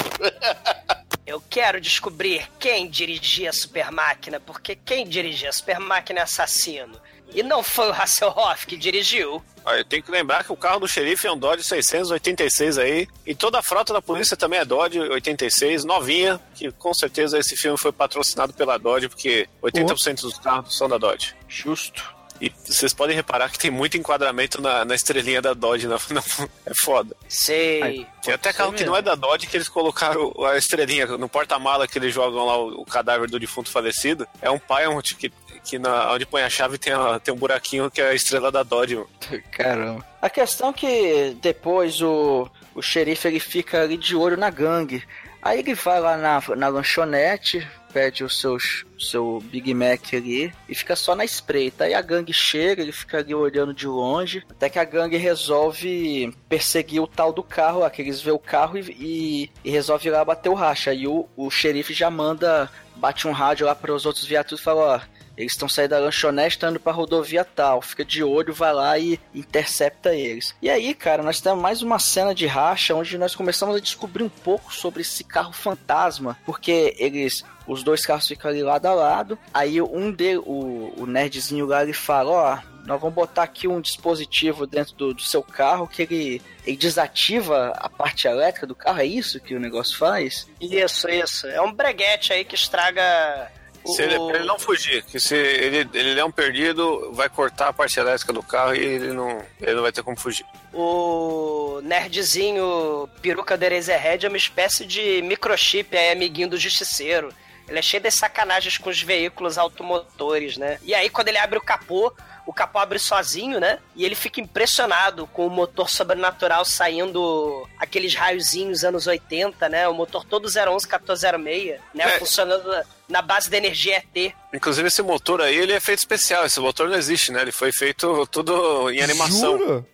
[1.26, 6.22] Eu quero descobrir quem dirigia a Super Máquina, porque quem dirigia a Super Máquina é
[6.22, 7.00] assassino.
[7.34, 9.42] E não foi o Hasselhoff que dirigiu.
[9.64, 13.08] Olha, eu tenho que lembrar que o carro do xerife é um Dodge 686 aí.
[13.26, 16.40] E toda a frota da polícia também é Dodge 86, novinha.
[16.54, 20.96] Que com certeza esse filme foi patrocinado pela Dodge, porque 80% dos carros são da
[20.96, 21.34] Dodge.
[21.48, 22.15] Justo.
[22.40, 25.86] E vocês podem reparar que tem muito enquadramento na, na estrelinha da Dodge.
[25.88, 26.22] Na, na-
[26.66, 27.16] é foda.
[27.28, 28.06] Sei.
[28.22, 31.86] Tem até carro que não é da Dodge que eles colocaram a estrelinha no porta-mala
[31.88, 34.26] que eles jogam lá o, o cadáver do defunto falecido.
[34.42, 35.32] É um Piemont que,
[35.64, 38.50] que na, onde põe a chave tem, a- tem um buraquinho que é a estrela
[38.52, 38.96] da Dodge.
[38.96, 39.08] mano.
[39.52, 40.04] Caramba.
[40.20, 45.02] A questão é que depois o, o xerife ele fica ali de olho na gangue.
[45.40, 47.66] Aí ele vai lá na, na lanchonete,
[47.96, 51.84] pede o seus, seu Big Mac ali e fica só na espreita.
[51.84, 56.30] Aí a gangue chega, ele fica ali olhando de longe, até que a gangue resolve
[56.46, 60.10] perseguir o tal do carro que eles vê o carro e, e, e resolve ir
[60.10, 60.90] lá bater o racha.
[60.90, 64.62] Aí o, o xerife já manda, bate um rádio lá para os outros viaturas e
[64.62, 65.00] fala, ó,
[65.36, 67.82] eles estão saindo da lanchonete, estão indo pra rodovia tal.
[67.82, 70.54] Fica de olho, vai lá e intercepta eles.
[70.62, 74.22] E aí, cara, nós temos mais uma cena de racha onde nós começamos a descobrir
[74.22, 76.38] um pouco sobre esse carro fantasma.
[76.46, 77.44] Porque eles.
[77.66, 79.36] Os dois carros ficam ali lado a lado.
[79.52, 83.80] Aí um dele, o, o nerdzinho lá, ele fala: Ó, nós vamos botar aqui um
[83.80, 89.00] dispositivo dentro do, do seu carro que ele, ele desativa a parte elétrica do carro.
[89.00, 90.48] É isso que o negócio faz?
[90.60, 91.46] Isso, isso.
[91.48, 93.50] É um breguete aí que estraga.
[93.86, 97.68] Se ele, pra ele não fugir, que se ele, ele é um perdido, vai cortar
[97.68, 100.44] a parte elétrica do carro e ele não, ele não vai ter como fugir.
[100.72, 107.32] O nerdzinho peruca do Eraserhead é uma espécie de microchip aí, amiguinho do justiceiro.
[107.68, 110.78] Ele é cheio de sacanagens com os veículos automotores, né?
[110.82, 112.12] E aí, quando ele abre o capô,
[112.46, 113.78] o capô abre sozinho, né?
[113.94, 119.88] E ele fica impressionado com o motor sobrenatural saindo aqueles raiozinhos anos 80, né?
[119.88, 122.04] O motor todo 011 1406, né?
[122.04, 122.18] É.
[122.18, 122.70] Funcionando
[123.08, 124.32] na base da energia ET.
[124.54, 126.46] Inclusive esse motor aí, ele é feito especial.
[126.46, 127.42] Esse motor não existe, né?
[127.42, 129.58] Ele foi feito tudo em animação.
[129.58, 129.84] Jura?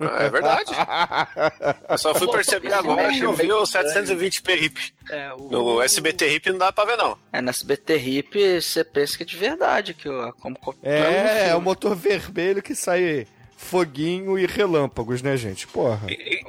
[0.00, 0.72] Ah, é verdade.
[1.88, 4.94] Eu só fui perceber agora que eu vi o 720p RIP.
[5.10, 5.48] É, o...
[5.50, 7.18] No SBT RIP não dá pra ver, não.
[7.32, 11.56] É, na SBT RIP você pensa que é de verdade, que ó, como É, é
[11.56, 13.26] o motor vermelho que sai
[13.56, 15.66] foguinho e relâmpagos, né, gente?
[15.66, 16.00] Porra.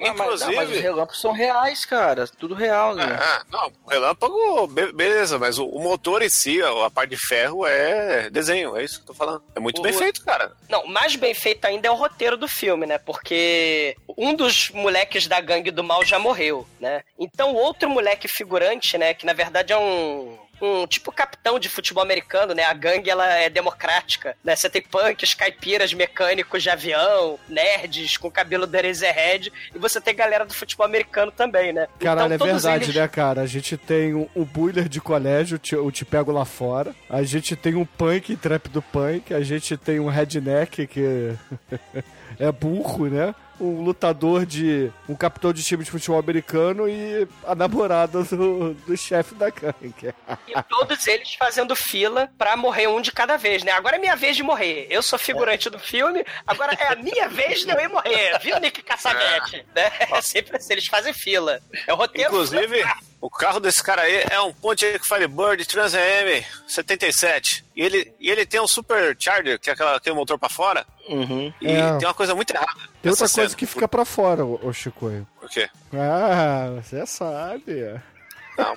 [0.04, 0.80] Ah, mas, não, mas os Inclusive.
[0.82, 2.28] relâmpagos são reais, cara.
[2.28, 3.06] Tudo real, né?
[3.20, 7.18] Ah, não, relâmpago, be- beleza, mas o, o motor em si, a, a parte de
[7.18, 9.42] ferro é desenho, é isso que eu tô falando.
[9.56, 10.52] É muito O- bem feito, cara.
[10.68, 12.98] Não, mais bem feito ainda é o roteiro do filme, né?
[12.98, 17.02] Porque um dos moleques da gangue do mal já morreu, né?
[17.18, 19.14] Então o outro moleque figurante, né?
[19.14, 20.38] Que na verdade é um.
[20.62, 22.64] Um tipo capitão de futebol americano, né?
[22.64, 24.56] A gangue ela é democrática, né?
[24.56, 30.16] Você tem punks, caipiras, mecânicos de avião, nerds com cabelo do Eraserhead, e você tem
[30.16, 31.88] galera do futebol americano também, né?
[32.00, 33.42] Caralho, Então, é verdade, eles- né, cara?
[33.42, 36.96] A gente tem um, um builer de colégio, eu te pego lá fora.
[37.10, 39.34] A gente tem um punk, trap do punk.
[39.34, 41.34] A gente tem um redneck que
[42.40, 43.36] é burro, né?
[43.60, 44.92] Um lutador de.
[45.08, 50.14] um capitão de time de futebol americano e a namorada do, do chefe da gangue.
[50.48, 53.72] E todos eles fazendo fila pra morrer um de cada vez, né?
[53.72, 54.88] Agora é minha vez de morrer.
[54.90, 58.38] Eu sou figurante do filme, agora é a minha vez de eu ir morrer.
[58.42, 59.66] Viu, Nick Caçavete?
[59.76, 59.92] Né?
[60.12, 61.60] É sempre assim, eles fazem fila.
[61.88, 62.30] É o roteiro.
[62.30, 62.84] Inclusive,
[63.22, 67.66] O carro desse cara aí é um Pontiac Firebird Trans AM 77.
[67.76, 70.86] E ele, e ele tem um Supercharger, que é aquela, aquele motor pra fora.
[71.08, 71.52] Uhum.
[71.62, 71.98] E É.
[71.98, 72.72] tem uma coisa muito errada.
[73.06, 73.56] Tem outra nessa coisa cena.
[73.58, 75.28] que fica pra fora, ô, ô Chicoio.
[75.40, 75.70] Por quê?
[75.94, 78.02] Ah, você sabe.
[78.58, 78.76] Não,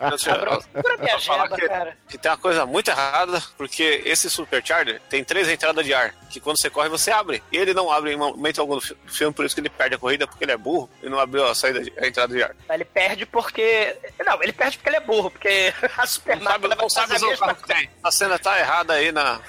[0.00, 1.96] eu vou falar que- cara.
[2.08, 6.40] que tem uma coisa muito errada, porque esse Supercharger tem três entradas de ar, que
[6.40, 7.42] quando você corre você abre.
[7.52, 9.70] E ele não abre em momento algum do fi- do filme, por isso que ele
[9.70, 12.34] perde a corrida, porque ele é burro e não abriu a saída de, a entrada
[12.34, 12.56] de ar.
[12.70, 13.96] Ele perde porque.
[14.26, 17.26] Não, ele perde porque ele é burro, porque a super Não sabe, não sabe usar
[17.28, 17.90] o carro que tem.
[18.02, 19.40] A cena tá errada aí na.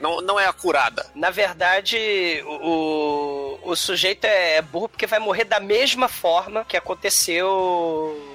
[0.00, 1.06] Não, não é acurada.
[1.14, 1.96] Na verdade,
[2.44, 8.31] o, o, sujeito é burro porque vai morrer da mesma forma que aconteceu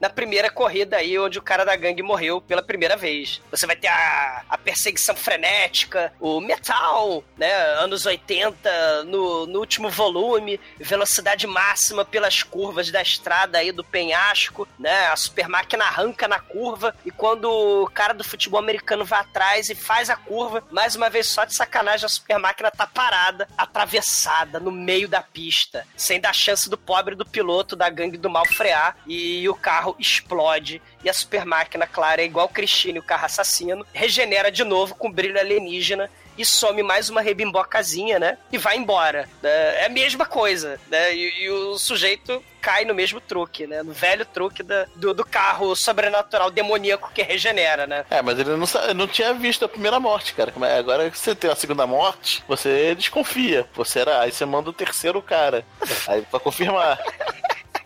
[0.00, 3.40] na primeira corrida aí, onde o cara da gangue morreu pela primeira vez.
[3.50, 7.52] Você vai ter a, a perseguição frenética, o metal, né?
[7.78, 14.68] Anos 80, no, no último volume, velocidade máxima pelas curvas da estrada aí do penhasco,
[14.78, 15.08] né?
[15.08, 19.68] A super máquina arranca na curva e quando o cara do futebol americano vai atrás
[19.68, 23.48] e faz a curva, mais uma vez só de sacanagem, a super máquina tá parada,
[23.56, 28.30] atravessada no meio da pista, sem dar chance do pobre do piloto da gangue do
[28.30, 32.98] mal frear e o carro explode e a super máquina, claro, é igual o Christine,
[32.98, 38.38] o carro assassino, regenera de novo com brilho alienígena e some mais uma rebimbocazinha, né?
[38.52, 39.28] E vai embora.
[39.42, 39.50] né?
[39.82, 41.12] É a mesma coisa, né?
[41.12, 43.82] E, e o sujeito cai no mesmo truque, né?
[43.82, 48.04] No velho truque da- do, do carro sobrenatural demoníaco que regenera, né?
[48.08, 50.52] É, mas ele não, não tinha visto a primeira morte, cara.
[50.62, 53.66] É- Agora que você tem a segunda morte, você desconfia.
[53.74, 54.20] Você era.
[54.20, 55.64] Aí você manda o terceiro cara.
[56.06, 57.00] Aí pra confirmar.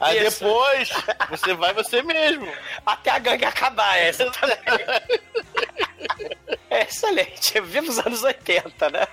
[0.02, 0.40] Aí Isso.
[0.40, 0.90] depois
[1.30, 2.48] você vai você mesmo.
[2.84, 4.58] Até a gangue acabar, é, exatamente.
[6.68, 7.60] É excelente.
[7.60, 9.06] Viva os anos 80, né?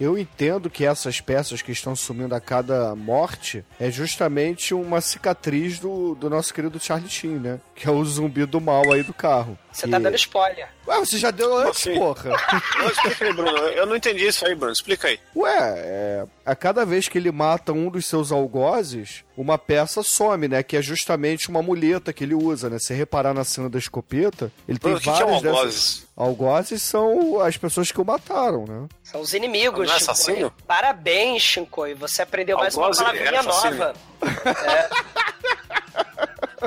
[0.00, 5.78] Eu entendo que essas peças que estão sumindo a cada morte é justamente uma cicatriz
[5.78, 7.60] do, do nosso querido Charlie Sheen, né?
[7.74, 9.56] Que é o zumbi do mal aí do carro.
[9.74, 10.68] Você Que- tá dando spoiler.
[10.86, 11.98] Ué, você já deu antes, assim?
[11.98, 12.30] porra.
[12.78, 13.50] Não, explica aí, Bruno.
[13.58, 14.72] Eu não entendi isso aí, Bruno.
[14.72, 15.18] Explica aí.
[15.34, 20.46] Ué, é, a cada vez que ele mata um dos seus algozes, uma peça some,
[20.46, 20.62] né?
[20.62, 22.78] Que é justamente uma muleta que ele usa, né?
[22.78, 25.56] Se reparar na cena da escopeta, ele tem Bruno, que que é um várias dessas...
[25.58, 26.06] algozes?
[26.16, 28.86] Algozes são as pessoas que o mataram, né?
[29.02, 30.52] São os inimigos, Não é assassino?
[30.68, 31.94] Parabéns, Shinkoi.
[31.94, 33.92] Você aprendeu mais uma Algoz palavrinha era assassino.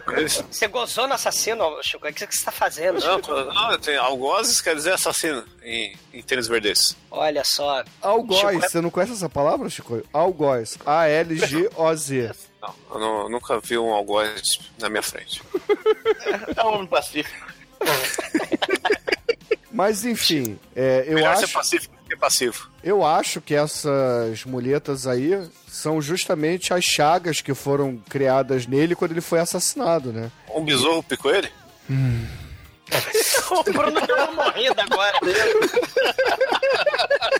[0.51, 2.11] Você gozou no assassino, Shinkoi?
[2.11, 3.45] O que você tá fazendo, Não, Shinkoi?
[3.45, 6.95] não tem algozes quer dizer assassino em, em tênis verdes.
[7.11, 7.83] Olha só.
[8.01, 10.01] Algoz, Chico, é- você não conhece essa palavra, Chico?
[10.13, 10.77] Algoz.
[10.85, 12.31] A-L-G-O-Z.
[12.61, 15.41] Não, eu não- nunca vi um algoz na minha frente.
[16.55, 17.47] É um homem pacífico.
[19.71, 22.69] Mas enfim, é, eu, Melhor ser acho, pacífico que passivo.
[22.83, 25.31] eu acho que essas muletas aí
[25.67, 30.31] são justamente as chagas que foram criadas nele quando ele foi assassinado, né?
[30.53, 31.51] Um besouro picou ele?
[33.51, 35.17] O Bruno deu uma morrida agora.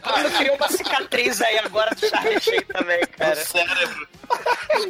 [0.06, 3.36] O Bruno criou uma cicatriz aí agora do Charlie Sheen também, cara.
[3.36, 4.08] Cérebro.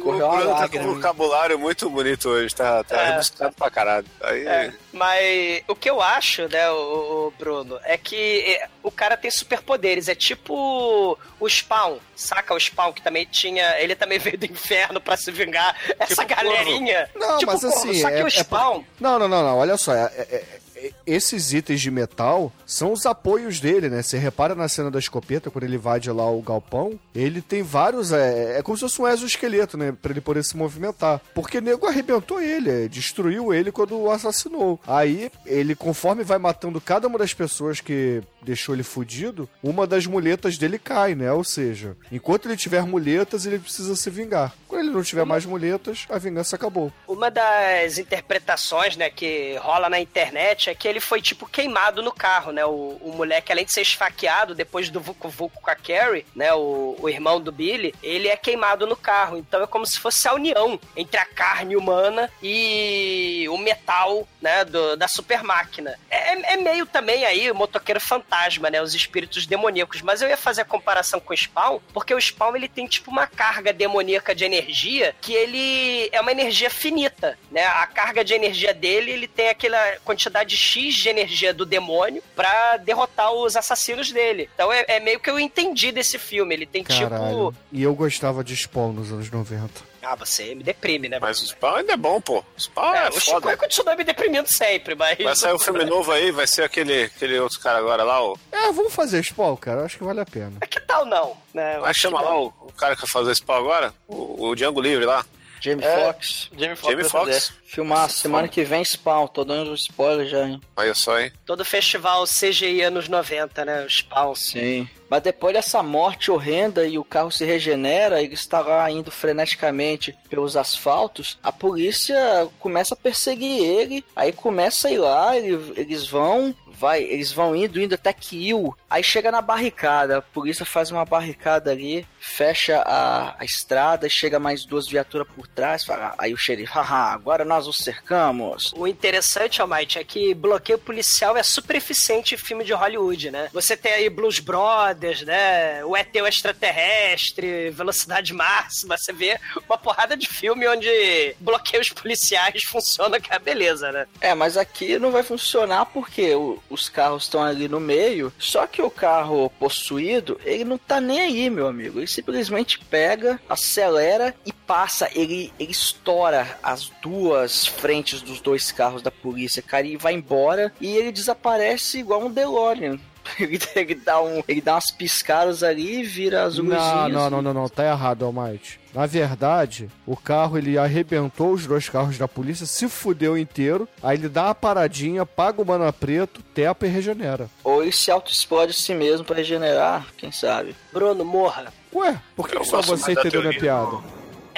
[0.00, 3.10] O Bruno tá com um vocabulário muito bonito hoje, tá, tá É.
[3.10, 4.06] rebuscado pra caralho.
[4.20, 8.90] Aí, É, mas o que eu acho, né, o, o Bruno, é que é, o
[8.90, 10.08] cara tem superpoderes.
[10.08, 12.52] É tipo o Spawn, saca?
[12.54, 13.80] O Spawn que também tinha.
[13.80, 15.74] Ele também veio do inferno pra se vingar.
[15.98, 17.08] Essa Tipo galerinha.
[17.14, 18.84] Não, tipo mas Corvo, assim, Só que é- o é Spawn.
[19.00, 19.58] Não, não, não, não.
[19.58, 19.94] Olha só.
[19.94, 20.44] é- é-
[20.76, 24.02] é- esses itens de metal são os apoios dele, né?
[24.02, 28.12] Você repara na cena da escopeta, quando ele invade lá o galpão, ele tem vários.
[28.12, 29.92] É, é como se fosse um exoesqueleto, né?
[30.00, 31.20] Pra ele poder se movimentar.
[31.34, 34.78] Porque o nego arrebentou ele, é, destruiu ele quando o assassinou.
[34.86, 40.06] Aí, ele, conforme vai matando cada uma das pessoas que deixou ele fudido, uma das
[40.06, 41.32] muletas dele cai, né?
[41.32, 44.54] Ou seja, enquanto ele tiver muletas, ele precisa se vingar.
[44.66, 46.92] Quando ele não tiver mais muletas, a vingança acabou.
[47.06, 52.12] Uma das interpretações, né, que rola na internet é que ele foi, tipo, queimado no
[52.12, 52.64] carro, né?
[52.64, 56.52] O, o moleque, além de ser esfaqueado depois do Vucu Vucu com a Carrie, né?
[56.54, 59.36] O, o irmão do Billy, ele é queimado no carro.
[59.36, 64.64] Então é como se fosse a união entre a carne humana e o metal, né?
[64.64, 65.98] Do, da super máquina.
[66.10, 68.80] É, é meio também aí o motoqueiro fantasma, né?
[68.82, 70.02] Os espíritos demoníacos.
[70.02, 73.10] Mas eu ia fazer a comparação com o Spawn, porque o Spawn ele tem, tipo,
[73.10, 77.66] uma carga demoníaca de energia que ele é uma energia finita, né?
[77.66, 82.76] A carga de energia dele, ele tem aquela quantidade X de energia do demônio pra
[82.78, 84.48] derrotar os assassinos dele.
[84.54, 86.54] Então é, é meio que eu entendi desse filme.
[86.54, 87.52] Ele tem Caralho.
[87.52, 87.54] tipo.
[87.72, 89.68] E eu gostava de Spawn nos anos 90.
[90.00, 91.18] Ah, você me deprime, né?
[91.20, 92.38] Mas o Spawn ainda é bom, pô.
[92.56, 93.56] O Spawn é, É, o Chico foda.
[93.56, 95.18] continua me deprimindo sempre, mas.
[95.18, 98.38] Vai sair um filme novo aí, vai ser aquele, aquele outro cara agora lá, o.
[98.50, 99.84] É, vamos fazer Spawn, cara.
[99.84, 100.52] Acho que vale a pena.
[100.70, 101.36] Que tal não?
[101.52, 101.72] Né?
[101.72, 102.42] Eu Como é que acho chama que lá não.
[102.44, 103.92] o, o cara que vai fazer pau agora?
[104.06, 105.24] O, o Django Livre lá.
[105.60, 106.04] Jamie É.
[106.06, 106.50] Foxx.
[106.56, 106.90] Jamie Foxx.
[106.92, 107.32] Jamie fazer.
[107.40, 107.52] Foxx.
[107.68, 110.58] Filmar semana que vem Spawn, tô dando spoiler já, hein?
[110.74, 111.30] Olha só, hein?
[111.44, 113.84] Todo festival CGI anos 90, né?
[113.84, 114.40] Os paus.
[114.52, 114.88] Sim.
[115.10, 120.14] Mas depois dessa morte horrenda e o carro se regenera, ele está lá indo freneticamente
[120.30, 126.06] pelos asfaltos, a polícia começa a perseguir ele, aí começa a ir lá, ele- eles
[126.06, 130.90] vão, vai, eles vão indo, indo até Kiel, aí chega na barricada, a polícia faz
[130.90, 136.32] uma barricada ali, fecha a, a estrada, chega mais duas viaturas por trás, fala, aí
[136.32, 138.72] o xerife, haha, agora nós os cercamos.
[138.76, 143.48] O interessante, Almighty, é que bloqueio policial é super eficiente em filme de Hollywood, né?
[143.52, 145.84] Você tem aí Blues Brothers, né?
[145.84, 148.96] O ET o Extraterrestre, Velocidade Máxima.
[148.96, 149.38] Você vê
[149.68, 154.06] uma porrada de filme onde bloqueios policiais funcionam, que é beleza, né?
[154.20, 158.32] É, mas aqui não vai funcionar porque o- os carros estão ali no meio.
[158.38, 161.98] Só que o carro possuído, ele não tá nem aí, meu amigo.
[162.00, 165.08] Ele simplesmente pega, acelera e passa.
[165.14, 170.72] Ele, ele estoura as duas frentes dos dois carros da polícia, cara, e vai embora.
[170.80, 172.98] E ele desaparece igual um DeLorean.
[173.38, 176.80] Ele, ele dá um, ele dá umas piscadas ali e vira as luzinhas.
[176.80, 178.80] Não, não, não, não, não, tá errado, Almighty.
[178.94, 184.16] Na verdade, o carro ele arrebentou os dois carros da polícia, se fudeu inteiro, aí
[184.16, 187.50] ele dá uma paradinha, paga o mana preto, tepa e regenera.
[187.62, 190.74] Ou ele se auto-explode a si mesmo pra regenerar, quem sabe.
[190.92, 191.72] Bruno, morra.
[191.94, 193.98] Ué, por que, Eu que só você entendeu minha piada?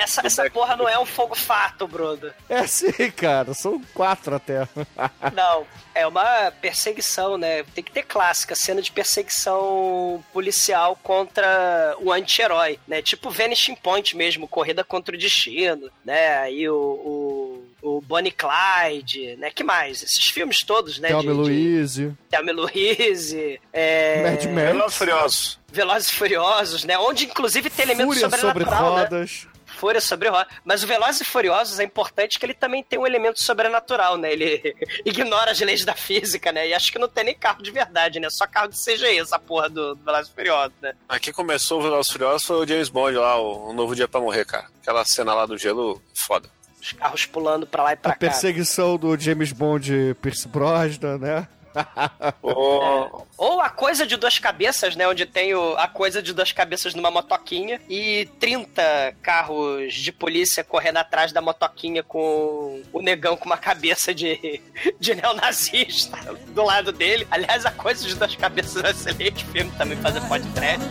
[0.01, 2.33] Essa, essa porra não é um fogo fato, Bruno.
[2.49, 4.67] É sim, cara, são quatro até.
[5.35, 7.63] Não, é uma perseguição, né?
[7.75, 13.03] Tem que ter clássica, cena de perseguição policial contra o anti-herói, né?
[13.03, 16.39] Tipo Vanishing Point mesmo, corrida contra o destino, né?
[16.39, 19.51] Aí o, o, o Bonnie Clyde, né?
[19.51, 20.03] Que mais?
[20.03, 21.09] Esses filmes todos, né?
[21.09, 24.23] Thelma Louise, Thelma e Louise, é...
[24.23, 25.59] Mad Max, Velozes e Furiosos.
[25.73, 26.99] Velozes e Furiosos, né?
[26.99, 29.03] Onde inclusive tem elemento Fúria sobre sobrenatural, né?
[29.03, 29.47] rodas.
[29.67, 30.47] Fúria sobre roda.
[30.63, 34.33] Mas o Velozes e Furiosos é importante que ele também tem um elemento sobrenatural, né?
[34.33, 34.75] Ele
[35.07, 36.69] ignora as leis da física, né?
[36.69, 38.29] E acho que não tem nem carro de verdade, né?
[38.31, 40.93] Só carro de CGI, essa porra do, do Velozes e Furiosos, né?
[41.09, 44.07] Aqui começou o Velozes e Furiosos foi o James Bond lá, o, o Novo Dia
[44.07, 44.67] pra Morrer, cara.
[44.83, 46.49] Aquela cena lá do gelo, foda.
[46.81, 48.19] Os carros pulando pra lá e pra A cá.
[48.21, 51.49] perseguição do James Bond Pierce Brosnan, né?
[52.43, 55.07] O- Ou a coisa de duas cabeças, né?
[55.07, 60.65] Onde tem o- a coisa de duas cabeças numa motoquinha e 30 carros de polícia
[60.65, 64.61] correndo atrás da motoquinha com o negão com uma cabeça de,
[64.99, 66.17] de neonazista
[66.49, 67.25] do lado dele.
[67.31, 70.85] Aliás, a coisa de duas cabeças é um excelente filme também fazer podcast.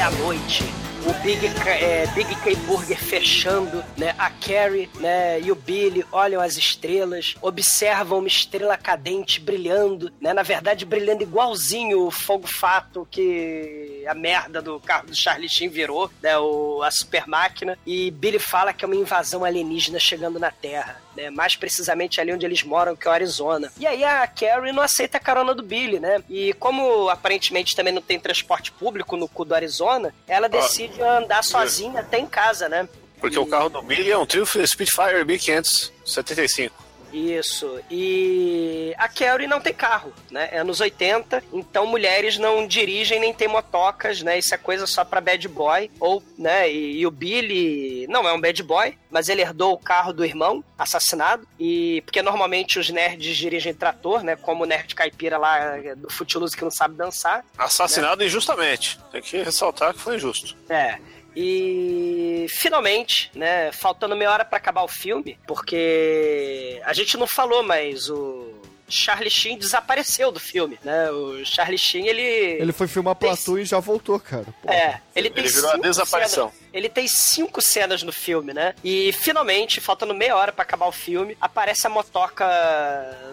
[0.00, 0.64] À noite,
[1.06, 4.14] o Big, é, Big K Burger fechando, né?
[4.18, 5.38] A Carrie, né?
[5.38, 10.32] E o Billy olham as estrelas, observam uma estrela cadente brilhando, né?
[10.32, 15.68] Na verdade, brilhando igualzinho o fogo fato que a merda do carro do Charlie Sheen
[15.68, 16.38] virou, né?
[16.38, 17.78] O, a super máquina.
[17.86, 21.30] E Billy fala que é uma invasão alienígena chegando na Terra, né?
[21.30, 23.72] Mais precisamente ali onde eles moram, que é o Arizona.
[23.78, 26.22] E aí a Carrie não aceita a carona do Billy, né?
[26.28, 31.42] E como aparentemente também não tem transporte público no cu do Arizona, ela decide andar
[31.42, 32.88] sozinha até em casa, né?
[33.20, 36.89] Porque o carro do Billy é um Triumph Spitfire 1500 75.
[37.12, 37.80] Isso.
[37.90, 40.48] E a Carrie não tem carro, né?
[40.52, 44.38] É anos 80, então mulheres não dirigem nem tem motocas, né?
[44.38, 45.90] Isso é coisa só pra bad boy.
[45.98, 46.70] Ou, né?
[46.70, 50.24] E, e o Billy não é um bad boy, mas ele herdou o carro do
[50.24, 51.46] irmão, assassinado.
[51.58, 54.36] E porque normalmente os nerds dirigem trator, né?
[54.36, 57.44] Como o nerd caipira lá do Footloose que não sabe dançar.
[57.56, 58.98] Assassinado injustamente.
[59.12, 60.56] Tem que ressaltar que foi injusto.
[60.68, 60.98] É.
[61.34, 67.62] E finalmente, né, faltando meia hora pra acabar o filme, porque a gente não falou,
[67.62, 68.59] mas o
[68.90, 71.10] Charlie Sheen desapareceu do filme, né?
[71.10, 74.46] O Charlie Sheen, ele Ele foi filmar Platu e já voltou, cara.
[74.62, 74.70] Pô.
[74.72, 76.48] é, ele tem Ele virou a cinco desaparição.
[76.50, 78.74] cenas- ele tem cinco cenas no filme, né?
[78.84, 82.46] E finalmente, faltando meia hora pra acabar o filme, aparece a motoca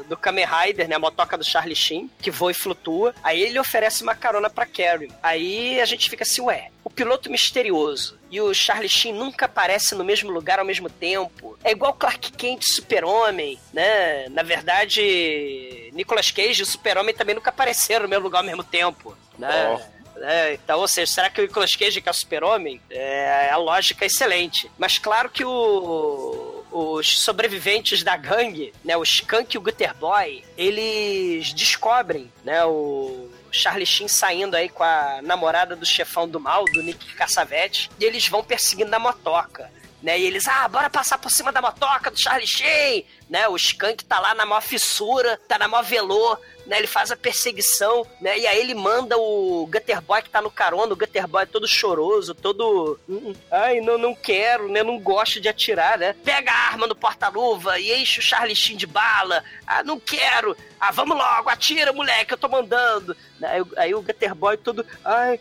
[0.08, 0.95] do Kamen Rider, né?
[0.95, 3.14] A motoca do Charlie Sheen, que voa e flutua.
[3.24, 5.12] Aí ele oferece uma carona pra Carrie.
[5.22, 9.98] Aí a gente fica assim, ué, o piloto misterioso e o Charlie Sheen nunca aparecem
[9.98, 11.58] no mesmo lugar ao mesmo tempo.
[11.64, 14.28] É igual Clark Kent e Super-Homem, né?
[14.30, 18.64] Na verdade, Nicolas Cage e o Super-Homem também nunca apareceram no mesmo lugar ao mesmo
[18.64, 19.80] tempo, né?
[20.18, 20.54] né?
[20.54, 22.82] Então, ou seja, será que o Nicolas Cage que é o super-homem?
[22.90, 24.70] É, a lógica é excelente.
[24.78, 30.44] Mas claro que o, os sobreviventes da gangue, né, o Skunk e o Gutter Boy,
[30.58, 36.64] eles descobrem, né, o Charlie Sheen saindo aí com a namorada do chefão do mal,
[36.66, 39.70] do Nick Cassavete, e eles vão perseguindo a motoca.
[40.01, 40.18] né?
[40.20, 43.48] E eles, ah, bora passar por cima da motoca do Charlie Sheen, né?
[43.48, 46.78] O Skunk tá lá na maior fissura, tá na maior velô, né?
[46.78, 48.38] Ele faz a perseguição, né?
[48.38, 51.68] E aí ele manda o Gutter Boy que tá no carona, o Gutter Boy todo
[51.68, 53.00] choroso, todo.
[53.08, 54.84] "Hum, Ai, não, não quero, né?
[54.84, 56.14] Não gosto de atirar, né?
[56.24, 59.44] Pega a arma no porta-luva e enche o Charlie Sheen de bala.
[59.66, 60.56] Ah, não quero.
[60.80, 63.16] Ah, vamos logo, atira, moleque, eu tô mandando.
[63.42, 64.86] Aí, aí o Gutter Boy todo.
[65.04, 65.40] Ai,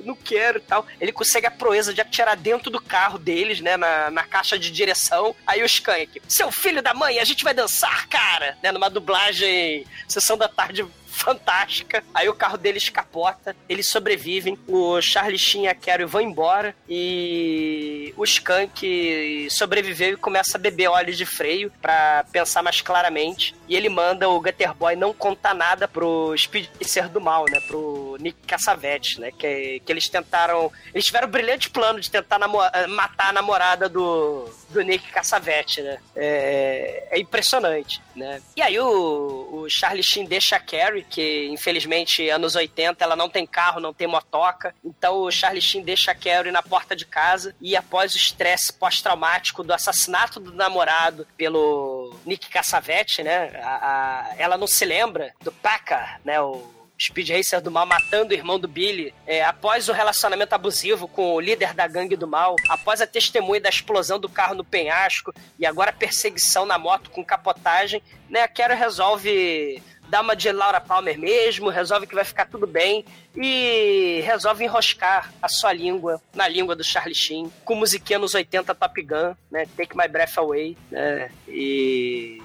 [0.00, 0.86] não quero e tal.
[1.00, 3.76] Ele consegue a proeza de atirar dentro do carro deles, né?
[3.76, 5.34] Na, na caixa de direção.
[5.46, 8.58] Aí o Skank, seu filho da mãe, a gente vai dançar, cara!
[8.62, 8.70] Né?
[8.70, 12.02] Numa dublagem Sessão da Tarde fantástica.
[12.14, 14.58] Aí o carro deles capota, eles sobrevivem.
[14.66, 20.60] O Charlie Sheen e a Carrie vão embora e o Skunk sobreviveu e começa a
[20.60, 23.54] beber óleo de freio pra pensar mais claramente.
[23.68, 27.60] E ele manda o Gutter Boy não contar nada pro Speed Racer do mal, né?
[27.60, 29.30] Pro Nick Cassavetes, né?
[29.30, 30.72] Que, que eles tentaram.
[30.94, 32.40] Eles tiveram o brilhante plano de tentar
[32.72, 35.98] eh, matar a namorada do, do Nick Cassavetes, né?
[36.16, 38.40] É, é impressionante, né?
[38.56, 43.28] E aí o, o Charlie Sheen deixa a Carrie, que infelizmente anos 80 ela não
[43.28, 44.74] tem carro, não tem motoca.
[44.84, 48.72] Então o Charlie Sheen deixa a Carrie na porta de casa e após o estresse
[48.72, 53.60] pós-traumático do assassinato do namorado pelo Nick Cassavetes, né?
[53.62, 56.40] a- a- ela não se lembra do Paca, né?
[56.40, 61.08] O Speed Racer do mal matando o irmão do Billy, é, após o relacionamento abusivo
[61.08, 64.62] com o líder da gangue do mal, após a testemunha da explosão do carro no
[64.64, 68.42] penhasco e agora perseguição na moto com capotagem, né?
[68.42, 73.04] A Carol resolve dar uma de Laura Palmer mesmo, resolve que vai ficar tudo bem
[73.36, 78.74] e resolve enroscar a sua língua na língua do Charlie Sheen com musiquinha nos 80
[78.74, 79.66] Top Gun, né?
[79.76, 81.30] Take My Breath Away, né?
[81.48, 82.42] E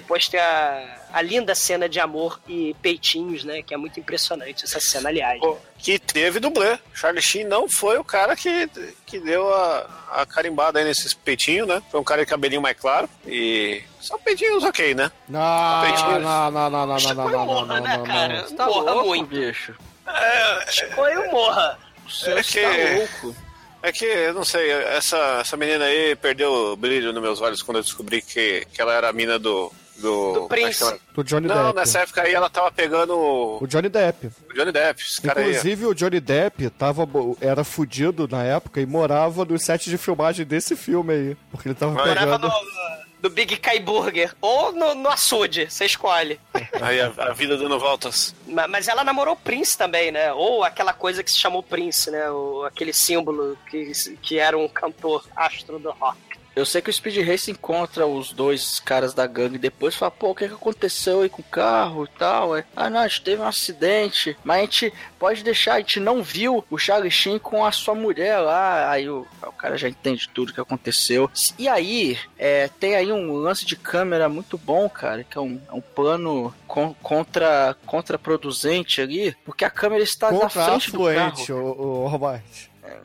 [0.00, 3.62] depois tem a, a linda cena de amor e peitinhos, né?
[3.62, 5.40] Que é muito impressionante essa cena, aliás.
[5.42, 5.56] Oh.
[5.78, 6.78] Que teve dublê.
[6.92, 8.68] Charlie Sheen não foi o cara que,
[9.06, 11.82] que deu a, a carimbada aí nesses peitinhos, né?
[11.90, 15.10] Foi um cara de cabelinho mais claro e são peitinhos ok, né?
[15.28, 16.22] Não, peitinhos.
[16.22, 18.46] não, não, não, não, não, não, não, é morra, não, né, não, cara?
[18.50, 18.56] não.
[18.56, 18.94] não não não não não
[21.04, 21.78] não não morra.
[22.16, 23.36] O é não não não
[23.84, 27.60] É que, eu não sei, essa, essa menina aí perdeu o brilho nos meus olhos
[27.62, 30.98] quando eu descobri que, que ela era a mina do do, Do Prince.
[31.14, 31.76] Do Johnny Não, Depp.
[31.76, 34.30] nessa época aí ela tava pegando o O Johnny Depp.
[34.54, 35.02] Johnny Depp.
[35.02, 35.50] Esse cara aí.
[35.50, 37.08] Inclusive, o Johnny Depp tava,
[37.40, 41.36] era fudido na época e morava nos sets de filmagem desse filme aí.
[41.50, 42.52] Porque ele tava Morava Morava pegando.
[42.52, 44.34] no, no Big Kai Burger.
[44.40, 46.40] Ou no, no açude, você escolhe.
[46.82, 48.34] Aí a, a vida dando voltas.
[48.48, 50.32] Ma- Mas ela namorou o Prince também, né?
[50.32, 52.28] Ou aquela coisa que se chamou Prince, né?
[52.30, 56.18] O, aquele símbolo que, que era um cantor astro do rock.
[56.56, 60.10] Eu sei que o Speed Race encontra os dois caras da gangue depois e fala,
[60.10, 62.56] pô, o que, que aconteceu aí com o carro e tal?
[62.56, 65.98] É, ah, não, a gente teve um acidente, mas a gente pode deixar, a gente
[65.98, 68.90] não viu o Charlie Sheen com a sua mulher lá.
[68.90, 71.28] Aí o, o cara já entende tudo que aconteceu.
[71.58, 75.60] E aí, é, tem aí um lance de câmera muito bom, cara, que é um,
[75.68, 80.98] é um plano con- contra contraproducente ali, porque a câmera está na Contra frente do
[81.14, 81.44] carro.
[81.50, 82.42] o, o Robert.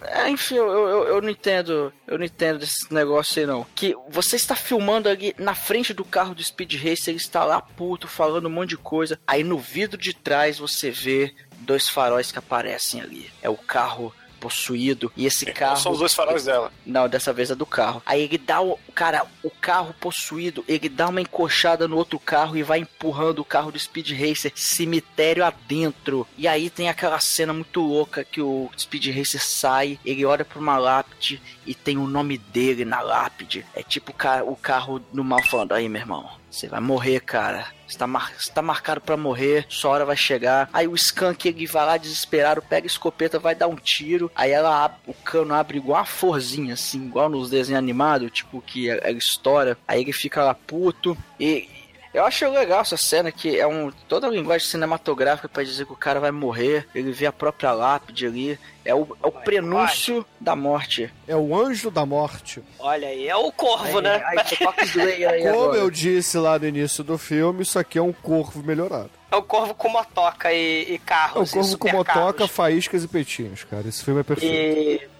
[0.03, 1.93] É, enfim, eu, eu, eu não entendo.
[2.07, 3.65] Eu não entendo desse negócio aí, não.
[3.75, 7.61] Que você está filmando ali na frente do carro do Speed Racer, ele está lá
[7.61, 9.19] puto, falando um monte de coisa.
[9.27, 13.29] Aí no vidro de trás você vê dois faróis que aparecem ali.
[13.41, 16.71] É o carro possuído e esse carro São os dois faróis dela.
[16.85, 18.01] não, dessa vez é do carro.
[18.05, 18.79] Aí ele dá o.
[18.95, 23.45] Cara, o carro possuído, ele dá uma encoxada no outro carro e vai empurrando o
[23.45, 26.27] carro do Speed Racer cemitério adentro.
[26.37, 30.59] E aí tem aquela cena muito louca que o Speed Racer sai, ele olha pra
[30.59, 33.65] uma lápide e tem o nome dele na lápide.
[33.75, 34.13] É tipo
[34.45, 37.67] o carro no mal falando: aí, meu irmão, você vai morrer, cara.
[37.89, 38.31] Você tá, mar...
[38.37, 40.69] você tá marcado pra morrer, sua hora vai chegar.
[40.71, 44.31] Aí o Skunk vai lá desesperado, pega a escopeta, vai dar um tiro.
[44.35, 48.89] Aí ela o cano abre igual uma florzinha, assim, igual nos desenhos animados, tipo que
[48.89, 49.77] ela estoura.
[49.87, 51.17] Aí ele fica lá puto.
[51.39, 51.67] E
[52.13, 55.93] eu acho legal essa cena que é um toda a linguagem cinematográfica pra dizer que
[55.93, 56.87] o cara vai morrer.
[56.93, 58.59] Ele vê a própria lápide ali.
[58.83, 61.13] É o, é o prenúncio da morte.
[61.27, 62.63] É o anjo da morte.
[62.79, 64.23] Olha aí, é o corvo, né?
[64.25, 65.77] Aí, o Slayer aí Como agora.
[65.77, 69.11] eu disse lá no início do filme, isso aqui é um corvo melhorado.
[69.31, 71.51] É o corvo com motoca e, e É carros.
[71.51, 73.87] e corvo com motoca, faíscas e peitinhos, cara.
[73.87, 74.51] Esse filme é perfeito.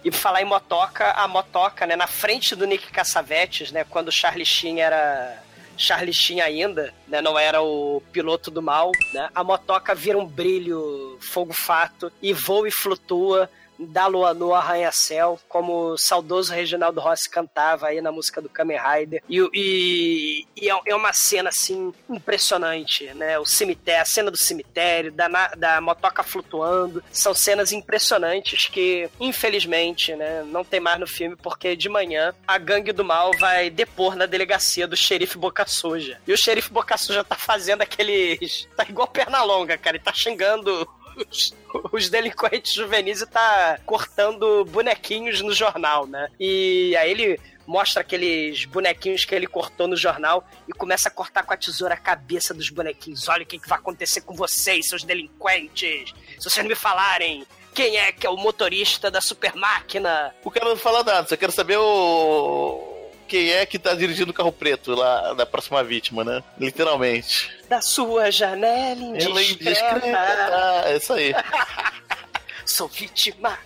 [0.03, 4.07] E, e falar em motoca, a motoca, né, na frente do Nick Cassavetes, né, quando
[4.07, 5.37] o Charlie Sheen era
[5.79, 10.27] Charlie Sheen ainda, né, não era o piloto do mal, né, a motoca vira um
[10.27, 13.49] brilho fogo fato e voa e flutua
[13.79, 18.77] da lua no arranha-céu, como o saudoso Reginaldo Rossi cantava aí na música do Kamen
[18.77, 19.23] Rider.
[19.29, 23.39] E, e, e é, é uma cena, assim, impressionante, né?
[23.39, 30.15] O cemitério, a cena do cemitério, da, da motoca flutuando, são cenas impressionantes que, infelizmente,
[30.15, 34.15] né, não tem mais no filme, porque de manhã a gangue do mal vai depor
[34.15, 36.19] na delegacia do xerife Boca Suja.
[36.27, 38.67] E o xerife Boca Suja tá fazendo aqueles.
[38.75, 40.87] tá igual perna longa, cara, ele tá xingando
[41.29, 41.53] os,
[41.91, 46.29] os delinquentes juvenis e tá cortando bonequinhos no jornal, né?
[46.39, 51.43] E aí ele mostra aqueles bonequinhos que ele cortou no jornal e começa a cortar
[51.43, 53.27] com a tesoura a cabeça dos bonequinhos.
[53.27, 56.13] Olha o que, que vai acontecer com vocês, seus delinquentes.
[56.39, 60.33] Se vocês não me falarem quem é que é o motorista da super máquina.
[60.43, 62.98] O cara não fala nada, só quero saber o.
[63.29, 66.43] Quem é que tá dirigindo o carro preto lá da próxima vítima, né?
[66.57, 67.51] Literalmente.
[67.69, 69.91] Da sua janela Ela é indiscreta.
[69.97, 70.83] indiscreta.
[70.85, 71.33] É isso aí.
[72.65, 73.57] Sou vítima.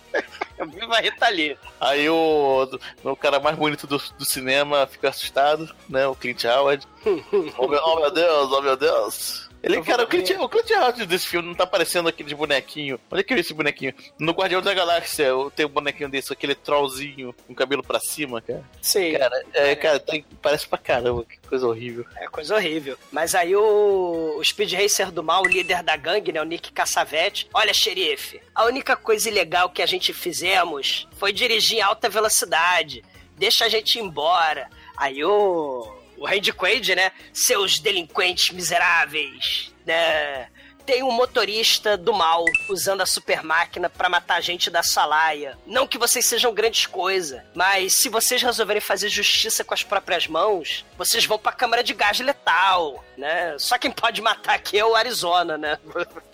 [0.67, 1.57] Viva a Rita Lee.
[1.79, 2.69] Aí o,
[3.03, 6.05] o cara mais bonito do, do cinema fica assustado, né?
[6.07, 6.85] O Clint Howard.
[7.57, 9.42] oh, meu, oh, meu Deus, oh meu Deus.
[9.63, 12.99] Ele, cara, o Clint, o Clint desse filme não tá parecendo aquele bonequinho.
[13.09, 13.93] Onde é que eu vi esse bonequinho?
[14.19, 18.41] No Guardião da Galáxia eu tenho um bonequinho desse, aquele trollzinho com cabelo pra cima,
[18.41, 18.61] cara.
[18.81, 19.13] Sim.
[19.13, 22.05] Cara, é, cara tem- parece pra caramba, que coisa horrível.
[22.17, 22.97] É coisa horrível.
[23.09, 26.73] Mas aí o, o Speed Racer do mal, o líder da gangue, né, o Nick
[26.73, 32.09] Cassavete, olha, xerife, a única coisa ilegal que a gente fizemos foi dirigir em alta
[32.09, 33.01] velocidade.
[33.37, 34.69] Deixa a gente ir embora.
[34.97, 40.47] Aí o o Randy Quaid, né, seus delinquentes miseráveis, né,
[40.85, 45.57] tem um motorista do mal usando a super máquina pra matar gente da Salaia.
[45.65, 50.27] Não que vocês sejam grandes coisas, mas se vocês resolverem fazer justiça com as próprias
[50.27, 53.55] mãos, vocês vão pra câmara de gás letal, né?
[53.57, 55.79] Só quem pode matar aqui é o Arizona, né?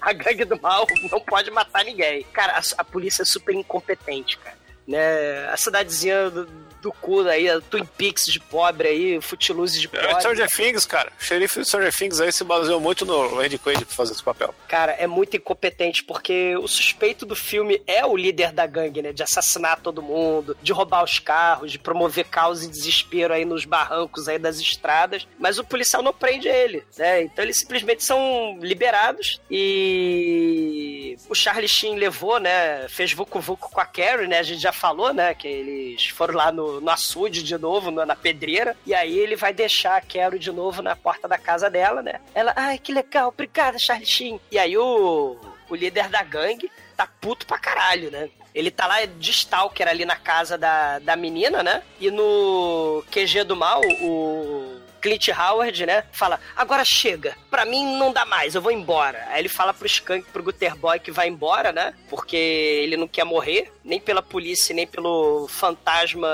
[0.00, 2.24] A gangue do mal não pode matar ninguém.
[2.32, 4.56] Cara, a, a polícia é super incompetente, cara.
[4.84, 5.48] Né?
[5.52, 6.46] A cidadezinha do,
[6.80, 10.20] do cu aí, Twin Peaks de pobre aí, Footloose de É, pobre.
[10.20, 11.12] Stranger Things, cara.
[11.20, 14.22] O xerife do Stranger Things aí se baseou muito no Randy Quaid pra fazer esse
[14.22, 14.54] papel.
[14.68, 19.12] Cara, é muito incompetente, porque o suspeito do filme é o líder da gangue, né?
[19.12, 23.64] De assassinar todo mundo, de roubar os carros, de promover caos e desespero aí nos
[23.64, 25.26] barrancos aí das estradas.
[25.38, 27.22] Mas o policial não prende ele, né?
[27.22, 32.86] Então eles simplesmente são liberados e o Charlie Sheen levou, né?
[32.88, 34.38] Fez vucu vucu com a Carrie, né?
[34.38, 35.34] A gente já falou, né?
[35.34, 38.76] Que eles foram lá no, no açude de novo, na, na pedreira.
[38.86, 42.20] E aí ele vai deixar a Carrie de novo na porta da casa dela, né?
[42.34, 44.40] Ela, ai, que legal, obrigada, Charlie Sheen.
[44.50, 45.36] E aí o,
[45.68, 48.28] o líder da gangue tá puto pra caralho, né?
[48.54, 51.82] Ele tá lá de stalker ali na casa da, da menina, né?
[52.00, 56.04] E no QG do mal, o Clint Howard, né?
[56.12, 59.24] Fala, agora chega, pra mim não dá mais, eu vou embora.
[59.28, 61.94] Aí ele fala pro Skunk, pro Guterboy que vai embora, né?
[62.08, 66.28] Porque ele não quer morrer, nem pela polícia, nem pelo fantasma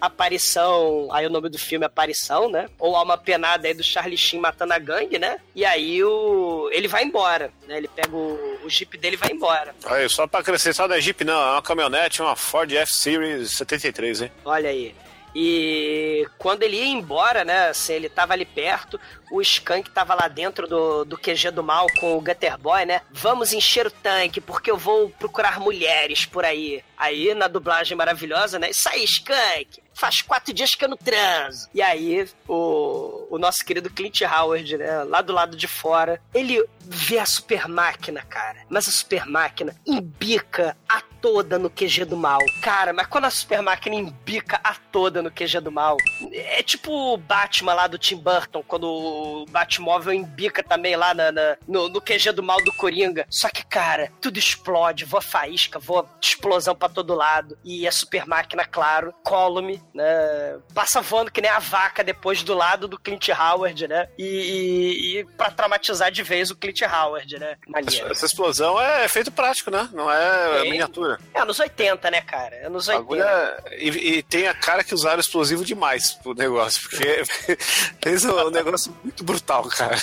[0.00, 1.08] aparição.
[1.12, 2.68] Aí o nome do filme é Aparição, né?
[2.78, 5.38] Ou Alma Penada aí do Charlie Sheen matando a gangue, né?
[5.54, 6.68] E aí o...
[6.72, 7.76] ele vai embora, né?
[7.76, 9.74] Ele pega o, o jeep dele e vai embora.
[9.84, 14.32] Aí, só pra acrescentar da Jeep, não, é uma caminhonete, uma Ford F-Series 73, hein?
[14.44, 14.94] Olha aí.
[15.34, 17.68] E quando ele ia embora, né?
[17.68, 19.00] Assim, ele tava ali perto,
[19.30, 23.00] o Skank tava lá dentro do, do QG do mal com o Gutter Boy, né?
[23.10, 26.84] Vamos encher o tanque, porque eu vou procurar mulheres por aí.
[26.96, 28.70] Aí, na dublagem maravilhosa, né?
[28.70, 29.83] Isso aí, Skank!
[29.94, 31.68] Faz quatro dias que eu não transo.
[31.74, 35.04] E aí, o, o nosso querido Clint Howard, né?
[35.04, 38.58] Lá do lado de fora, ele vê a super máquina, cara.
[38.68, 42.40] Mas a super máquina embica a toda no QG do mal.
[42.60, 45.96] Cara, mas quando a super máquina embica a toda no QG do mal,
[46.32, 51.32] é tipo o Batman lá do Tim Burton, quando o Batmóvel embica também lá na,
[51.32, 53.26] na- no, no QG do mal do Coringa.
[53.30, 57.56] Só que, cara, tudo explode, voa faísca, voa explosão pra todo lado.
[57.64, 60.58] E a super máquina, claro, column, né?
[60.74, 64.08] Passa voando que nem a vaca depois do lado do Clint Howard, né?
[64.18, 67.56] E, e, e pra traumatizar de vez o Clint Howard, né?
[67.68, 68.10] Maneiro.
[68.10, 69.88] Essa explosão é efeito prático, né?
[69.92, 70.70] Não é Sim.
[70.70, 71.18] miniatura.
[71.32, 72.54] É anos 80, né, cara?
[72.56, 73.02] É Anos O 80.
[73.04, 73.88] bagulho é- E,
[74.18, 77.22] e tem a cara que usaram explosivo demais pro negócio, porque
[78.02, 79.96] fez um negócio muito brutal, cara.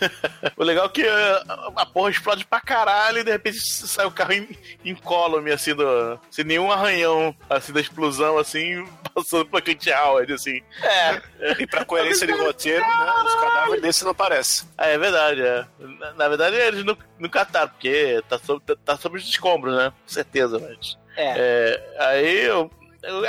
[0.56, 1.42] O legal é que eh,
[1.76, 4.48] a porra explode pra caralho e de repente sai o carro em,
[4.84, 10.60] incólume, assim, do, sem nenhum arranhão, assim, da explosão, assim, passando pra Clint Howard, assim.
[10.82, 11.20] É.
[11.58, 14.68] E pra coerência de roteiro, né, os cadáveres desse não aparecem.
[14.76, 15.64] Ah, é verdade, é.
[15.78, 19.76] Na, na verdade, eles não, não cataram, porque tá sob, tá, tá sob os escombros,
[19.76, 19.90] né?
[19.90, 20.98] Com certeza, mas...
[21.16, 21.34] É.
[21.36, 22.70] É, aí eu...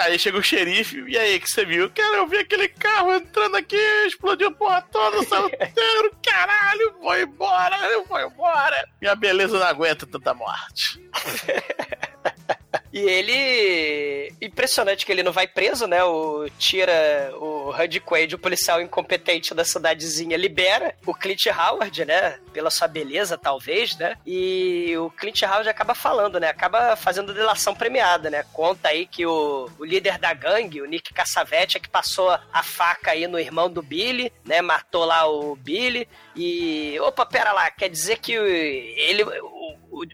[0.03, 1.89] Aí chega o xerife, e aí que você viu?
[1.89, 7.18] Cara, eu vi aquele carro entrando aqui, explodiu a porra toda, saiu inteiro, caralho, vou
[7.18, 8.88] embora, eu vou embora.
[9.02, 11.02] Minha beleza não aguenta tanta morte.
[12.93, 14.34] E ele.
[14.41, 16.03] Impressionante que ele não vai preso, né?
[16.03, 22.39] O tira o Hud Quaid, o policial incompetente da cidadezinha, libera o Clint Howard, né?
[22.51, 24.18] Pela sua beleza, talvez, né?
[24.26, 26.49] E o Clint Howard acaba falando, né?
[26.49, 28.43] Acaba fazendo delação premiada, né?
[28.51, 32.63] Conta aí que o, o líder da gangue, o Nick Cassavetti, é que passou a
[32.63, 34.61] faca aí no irmão do Billy, né?
[34.61, 36.07] Matou lá o Billy.
[36.35, 36.99] E.
[37.01, 39.23] Opa, pera lá, quer dizer que ele.
[39.91, 40.05] O,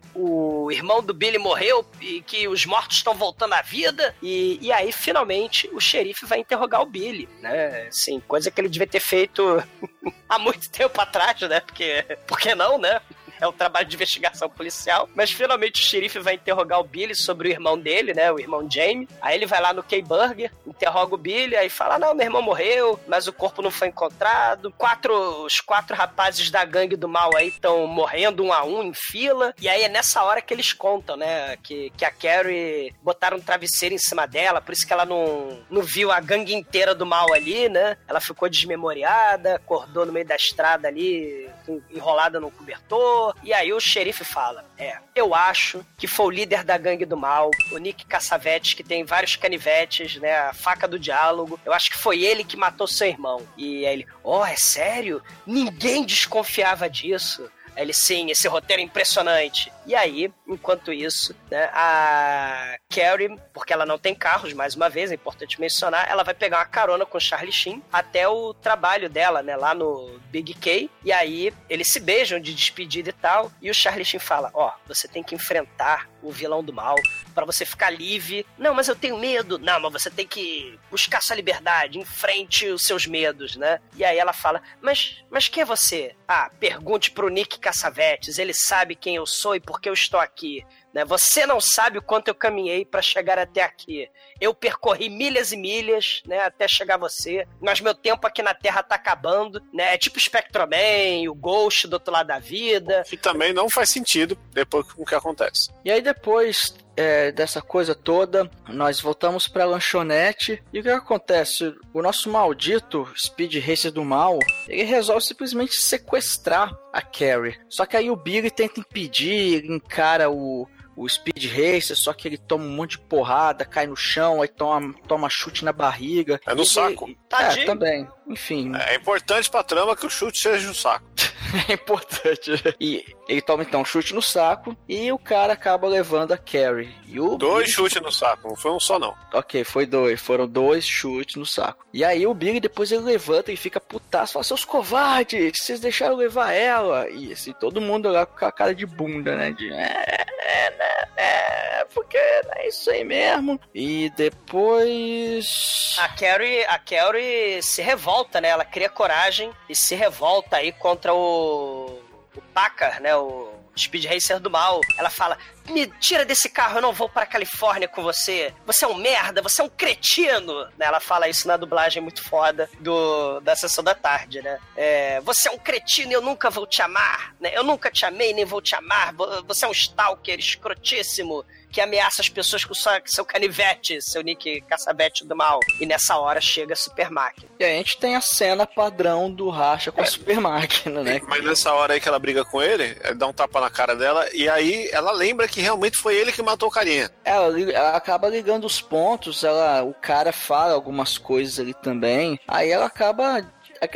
[0.66, 4.16] o, irmão do Billy morreu e que os mortos estão voltando à vida.
[4.22, 7.88] E, e aí, finalmente, o xerife vai interrogar o Billy, né?
[7.88, 9.64] Assim, coisa que ele devia ter feito
[10.28, 11.60] há muito tempo atrás, né?
[11.60, 13.00] Porque, por que não, né?
[13.40, 15.10] É um trabalho de investigação policial.
[15.16, 18.32] Mas finalmente o xerife vai interrogar o Billy sobre o irmão dele, né?
[18.32, 19.08] O irmão Jamie.
[19.22, 23.00] Aí ele vai lá no K-Burger, interroga o Billy, aí fala: Não, meu irmão morreu,
[23.08, 24.72] mas o corpo não foi encontrado.
[24.78, 28.94] Quatro, os quatro rapazes da gangue do mal aí estão morrendo um a um em
[28.94, 29.54] fila.
[29.60, 31.58] E aí é nessa hora que eles contam, né?
[31.58, 35.60] Que, que a Carrie botaram um travesseiro em cima dela, por isso que ela não,
[35.70, 37.98] não viu a gangue inteira do mal ali, né?
[38.08, 41.50] Ela ficou desmemoriada, acordou no meio da estrada ali,
[41.92, 43.27] enrolada no cobertor.
[43.44, 47.18] E aí o xerife fala: É, eu acho que foi o líder da gangue do
[47.18, 50.36] mal, o Nick Cassavetes, que tem vários canivetes, né?
[50.38, 51.60] A faca do diálogo.
[51.66, 53.46] Eu acho que foi ele que matou seu irmão.
[53.58, 55.22] E aí ele: Oh, é sério?
[55.46, 57.50] Ninguém desconfiava disso.
[57.76, 59.72] Aí ele, sim, esse roteiro é impressionante.
[59.88, 65.12] E aí, enquanto isso, né, a Carrie, porque ela não tem carros, mais uma vez,
[65.12, 69.10] é importante mencionar, ela vai pegar uma carona com o Charlie Sheen até o trabalho
[69.10, 70.90] dela, né, lá no Big K.
[71.06, 73.50] E aí, eles se beijam de despedida e tal.
[73.62, 76.96] E o Charlie Sheen fala: Ó, oh, você tem que enfrentar o vilão do mal
[77.34, 78.46] para você ficar livre.
[78.58, 79.58] Não, mas eu tenho medo.
[79.58, 83.80] Não, mas você tem que buscar sua liberdade, enfrente os seus medos, né?
[83.96, 86.16] E aí ela fala: Mas, mas quem é você?
[86.28, 90.20] Ah, pergunte pro Nick Cassavetes, ele sabe quem eu sou e por que eu estou
[90.20, 90.66] aqui.
[90.94, 91.06] Né?
[91.06, 94.10] Você não sabe o quanto eu caminhei para chegar até aqui.
[94.40, 97.48] Eu percorri milhas e milhas, né, até chegar a você.
[97.62, 99.94] Mas meu tempo aqui na Terra tá acabando, né?
[99.94, 103.04] É tipo Spectroman, o Ghost do outro lado da vida.
[103.08, 105.72] Que também não faz sentido depois com o que acontece.
[105.84, 111.76] E aí depois é, dessa coisa toda, nós voltamos pra lanchonete e o que acontece?
[111.94, 117.60] O nosso maldito Speed Racer do mal, ele resolve simplesmente sequestrar a Carrie.
[117.70, 122.28] Só que aí o Billy tenta impedir, ele encara o, o Speed Racer, só que
[122.28, 126.42] ele toma um monte de porrada, cai no chão, aí toma, toma chute na barriga.
[126.48, 127.08] É no saco.
[127.32, 128.08] É, também.
[128.28, 128.76] Enfim.
[128.76, 131.06] É importante pra trama que o chute seja no saco.
[131.70, 132.52] é importante.
[132.80, 136.96] E ele toma então um chute no saco e o cara acaba levando a Carrie.
[137.08, 137.72] E o dois Billy...
[137.72, 139.16] chutes no saco, não foi um só não.
[139.34, 140.20] Ok, foi dois.
[140.20, 141.86] Foram dois chutes no saco.
[141.94, 146.16] E aí o Billy depois ele levanta e fica putaço, fala, seus covardes, vocês deixaram
[146.16, 147.10] levar ela.
[147.10, 149.52] E assim, todo mundo lá com a cara de bunda, né?
[149.52, 153.60] De, é, é, né, é, porque é isso aí mesmo.
[153.74, 155.96] E depois...
[156.00, 158.50] A Carrie, a Carrie se revolta, né?
[158.50, 163.16] Ela cria coragem e se revolta aí contra o, o Packard, né?
[163.16, 164.82] O Speed Racer do mal.
[164.98, 165.38] Ela fala:
[165.70, 168.54] Me tira desse carro, eu não vou pra Califórnia com você.
[168.66, 170.66] Você é um merda, você é um cretino.
[170.78, 174.60] Né, ela fala isso na dublagem muito foda do, da sessão da tarde, né?
[174.76, 177.36] É, você é um cretino e eu nunca vou te amar.
[177.40, 177.52] Né?
[177.54, 179.14] Eu nunca te amei nem vou te amar.
[179.46, 184.62] Você é um stalker escrotíssimo que ameaça as pessoas com sua, seu canivete, seu Nick
[184.62, 185.60] Caçabete do mal.
[185.80, 187.50] E nessa hora chega a Super Máquina.
[187.60, 191.22] E a gente tem a cena padrão do Racha com a Super Máquina, né?
[191.28, 193.96] Mas nessa hora aí que ela briga com ele, ele dá um tapa na cara
[193.96, 197.12] dela e aí ela lembra que realmente foi ele que matou o carinha.
[197.24, 202.70] Ela, ela acaba ligando os pontos, ela, o cara fala algumas coisas ali também, aí
[202.72, 203.46] ela acaba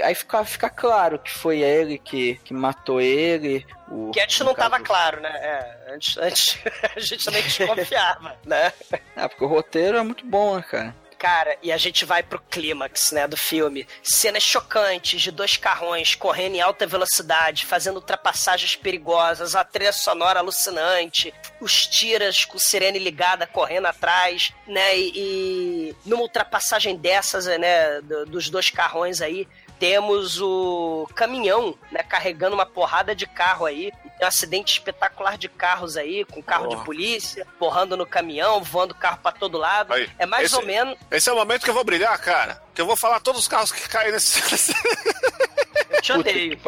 [0.03, 3.65] aí fica, fica claro que foi ele que, que matou ele.
[3.89, 5.29] O, que antes não estava claro, né?
[5.29, 6.57] É, antes, antes
[6.95, 8.73] a gente também desconfiava, né?
[9.15, 10.95] É, porque o roteiro é muito bom, né, cara?
[11.21, 13.87] Cara, e a gente vai pro clímax, né, do filme.
[14.01, 20.39] Cenas chocantes de dois carrões correndo em alta velocidade, fazendo ultrapassagens perigosas, a trilha sonora
[20.39, 28.01] alucinante, os tiras com sirene ligada correndo atrás, né, e, e numa ultrapassagem dessas, né,
[28.01, 29.47] dos dois carrões aí,
[29.81, 33.91] temos o caminhão, né, carregando uma porrada de carro aí.
[34.19, 38.93] Tem um acidente espetacular de carros aí, com carro de polícia, porrando no caminhão, voando
[38.93, 39.91] carro para todo lado.
[39.91, 40.95] Aí, é mais esse, ou menos.
[41.09, 42.61] Esse é o momento que eu vou brilhar, cara.
[42.75, 44.39] Que eu vou falar todos os carros que caem nesse.
[45.89, 46.59] eu te odeio.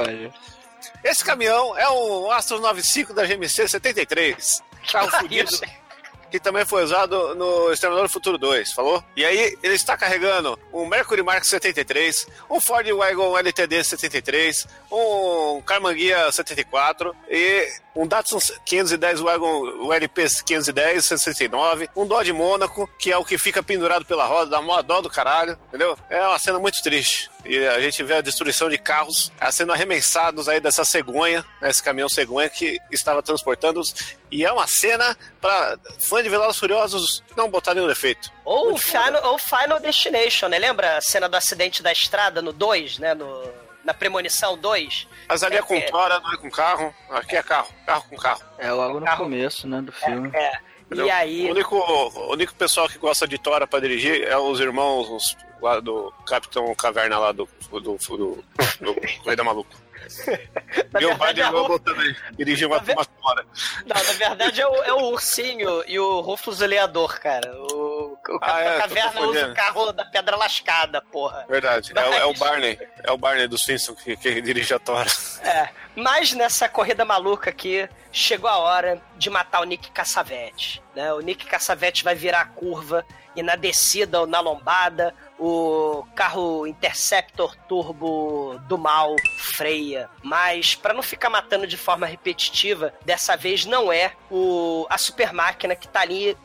[1.03, 4.63] Esse caminhão é um Astro 95 da GMC 73.
[4.91, 5.51] Carro fudido.
[6.33, 9.03] Que também foi usado no Exterminador do Futuro 2, falou?
[9.15, 15.61] E aí ele está carregando um Mercury Mark 73, um Ford Wagon LTD 73, um
[15.61, 23.17] Carmanguia 74 e um Datsun 510 Wagon ULP 510 69, um Dodge Mônaco, que é
[23.17, 25.95] o que fica pendurado pela roda, dá mó dó do caralho, entendeu?
[26.09, 27.29] É uma cena muito triste.
[27.45, 31.83] E a gente vê a destruição de carros sendo arremessados aí dessa cegonha, né, esse
[31.83, 33.93] caminhão cegonha que estava transportando os.
[34.31, 38.31] E é uma cena para fã de Velozes Furiosos não botar nenhum defeito.
[38.45, 38.77] Ou.
[38.77, 40.57] Final, ou Final Destination, né?
[40.57, 43.13] Lembra a cena do acidente da estrada no 2, né?
[43.13, 43.49] No,
[43.83, 45.07] na Premonição 2?
[45.27, 45.81] Mas ali é com É, é.
[45.81, 46.93] tora, não é com carro.
[47.09, 48.41] Aqui é carro, carro com carro.
[48.57, 49.23] É logo no Carro.
[49.25, 50.31] começo, né, do filme.
[50.33, 50.53] É.
[50.85, 51.05] Entendeu?
[51.07, 51.47] E aí.
[51.47, 55.79] O único, o único pessoal que gosta de Tora pra dirigir é os irmãos lá
[55.79, 58.43] do Capitão Caverna lá do, do, do, do,
[58.81, 59.73] do Corrida Maluco.
[60.91, 63.45] Na Bill verdade, Biden é também dirigiu uma, ve- uma Tora.
[63.85, 67.55] Não, na verdade é o, é o ursinho e o Rufus Leador, cara.
[67.57, 71.45] O, o Capitão Ah, é, Caverna usa o carro da Pedra Lascada, porra.
[71.47, 71.93] Verdade.
[71.95, 72.79] É, o- é o Mas- Barney.
[73.01, 75.09] É o Barney dos Simpsons que, que dirige a Tora.
[75.41, 75.69] É.
[75.95, 80.81] Mas nessa corrida maluca aqui, chegou a hora de matar o Nick Cassavete.
[80.93, 81.13] Né?
[81.13, 86.67] O Nick Cassavete vai virar a curva e na descida ou na lombada, o carro
[86.67, 90.09] Interceptor Turbo do mal freia.
[90.21, 95.33] Mas para não ficar matando de forma repetitiva, dessa vez não é o a super
[95.33, 96.37] máquina que tá ali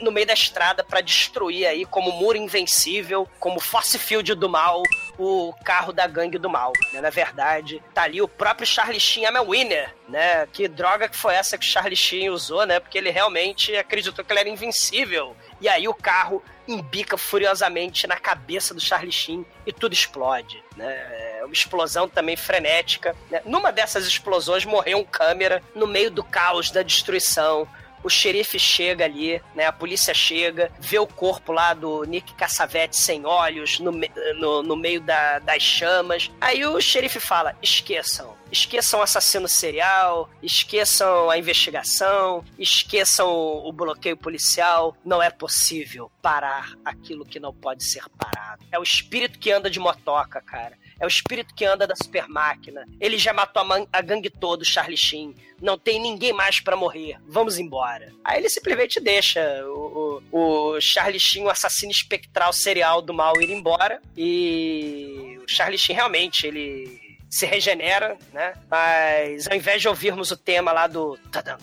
[0.00, 4.82] no meio da estrada para destruir aí como muro invencível, como force field do mal,
[5.18, 7.00] o carro da gangue do mal, né?
[7.00, 10.46] Na verdade, tá ali o próprio Charlie Sheen é winner, né?
[10.52, 12.78] Que droga que foi essa que o Charlie Sheen usou, né?
[12.80, 15.36] Porque ele realmente acreditou que ele era invencível.
[15.62, 20.92] E aí o carro embica furiosamente na cabeça do Charlie Sheen e tudo explode, né?
[21.38, 23.14] É uma explosão também frenética.
[23.30, 23.40] Né?
[23.44, 27.68] Numa dessas explosões morreu um câmera no meio do caos da destruição.
[28.02, 29.66] O xerife chega ali, né?
[29.66, 33.92] A polícia chega, vê o corpo lá do Nick Cassavete sem olhos no,
[34.36, 36.30] no, no meio da- das chamas.
[36.40, 38.40] Aí o xerife fala: esqueçam.
[38.50, 44.94] Esqueçam o assassino serial, esqueçam a investigação, esqueçam o, o bloqueio policial.
[45.04, 48.62] Não é possível parar aquilo que não pode ser parado.
[48.70, 50.76] É o espírito que anda de motoca, cara.
[51.02, 52.86] É o espírito que anda da super máquina.
[53.00, 55.34] Ele já matou a, a gangue toda, o Charlie Sheen.
[55.60, 57.18] Não tem ninguém mais pra morrer.
[57.26, 58.12] Vamos embora.
[58.24, 63.42] Aí ele simplesmente deixa o, o, o Charlie Sheen, o assassino espectral serial do mal,
[63.42, 64.00] ir embora.
[64.16, 67.01] E o Charlie Sheen realmente, ele
[67.32, 68.52] se regenera, né?
[68.70, 71.56] Mas ao invés de ouvirmos o tema lá do tadam,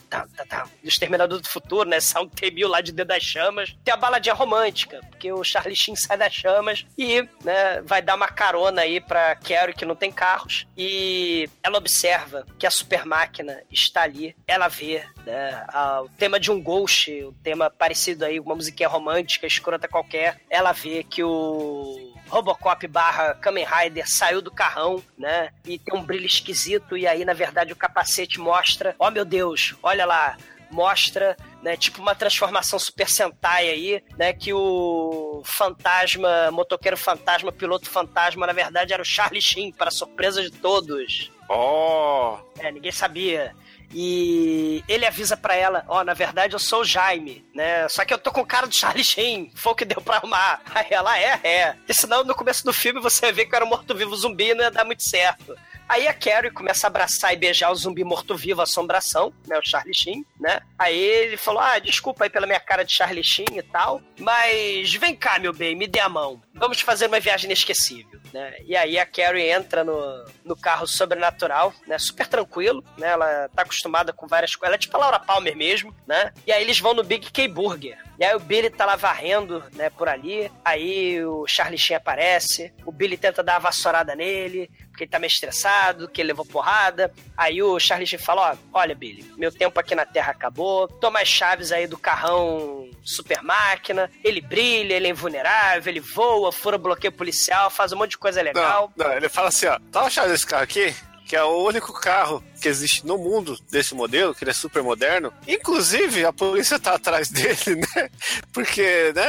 [0.84, 2.00] Exterminador do Futuro, né?
[2.00, 5.96] Sound T-1000 lá de Dedo das Chamas, tem a baladinha romântica, porque o Charlie Sheen
[5.96, 10.12] sai das chamas e, né, vai dar uma carona aí pra Carrie, que não tem
[10.12, 16.10] carros, e ela observa que a super máquina está ali, ela vê, né, a- o
[16.10, 21.04] tema de um Ghost, o tema parecido aí, uma musiquinha romântica, escrota qualquer, ela vê
[21.04, 25.50] que o Robocop barra Kamen Rider saiu do carrão, né?
[25.66, 29.76] E tem um brilho esquisito, e aí, na verdade, o capacete mostra, ó meu Deus,
[29.84, 30.38] olha lá,
[30.72, 37.90] mostra, né, tipo uma transformação Super Sentai aí, né, que o fantasma, motoqueiro fantasma, piloto
[37.90, 41.32] fantasma, na verdade era o Charlie Sheen, para surpresa de todos.
[41.50, 42.38] Oh!
[42.60, 43.56] É, ninguém sabia.
[43.94, 47.88] E ele avisa pra ela, ó, na verdade eu sou o Jaime, né?
[47.90, 50.18] Só que eu tô com o cara do Charlie Sheen, foi o que deu pra
[50.18, 50.62] arrumar.
[50.74, 51.76] Aí ela, é, é.
[51.88, 54.50] E senão no começo do filme você ia ver que eu era um morto-vivo zumbi
[54.50, 55.56] e não ia dar muito certo.
[55.90, 59.58] Aí a Carrie começa a abraçar e beijar o zumbi morto-vivo, assombração, né?
[59.58, 60.62] O Charlie Sheen, né?
[60.78, 64.94] Aí ele falou: Ah, desculpa aí pela minha cara de Charlie Sheen e tal, mas
[64.94, 66.40] vem cá, meu bem, me dê a mão.
[66.54, 68.54] Vamos fazer uma viagem inesquecível, né?
[68.66, 71.98] E aí a Carrie entra no, no carro sobrenatural, né?
[71.98, 73.08] Super tranquilo, né?
[73.08, 74.70] Ela tá acostumada com várias coisas.
[74.70, 76.32] Ela é tipo a Laura Palmer mesmo, né?
[76.46, 77.98] E aí eles vão no Big K Burger.
[78.20, 80.52] E aí o Billy tá lá varrendo, né, por ali.
[80.66, 82.74] Aí o Charlie Sheen aparece.
[82.86, 84.70] O Billy tenta dar uma vassourada nele,
[85.00, 87.14] porque ele tá meio estressado, que ele levou porrada.
[87.38, 90.88] Aí o Charlie Sheen fala: Ó, olha, Billy, meu tempo aqui na Terra acabou.
[90.88, 94.12] Toma as chaves aí do carrão super máquina.
[94.24, 98.42] Ele brilha, ele é invulnerável, ele voa, fura bloqueio policial, faz um monte de coisa
[98.42, 98.92] legal.
[98.96, 100.94] Não, não, ele fala assim, ó, tá achando esse carro aqui?
[101.30, 104.82] Que é o único carro que existe no mundo desse modelo, que ele é super
[104.82, 105.32] moderno.
[105.48, 108.10] Inclusive, a polícia tá atrás dele, né?
[108.52, 109.24] Porque, né,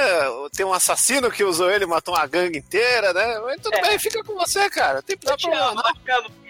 [0.57, 3.39] tem um assassino que usou ele, matou uma gangue inteira, né?
[3.45, 3.83] Mas tudo É.
[3.83, 5.03] bem, fica com você, cara.
[5.03, 5.83] Tem Eu te problema, não.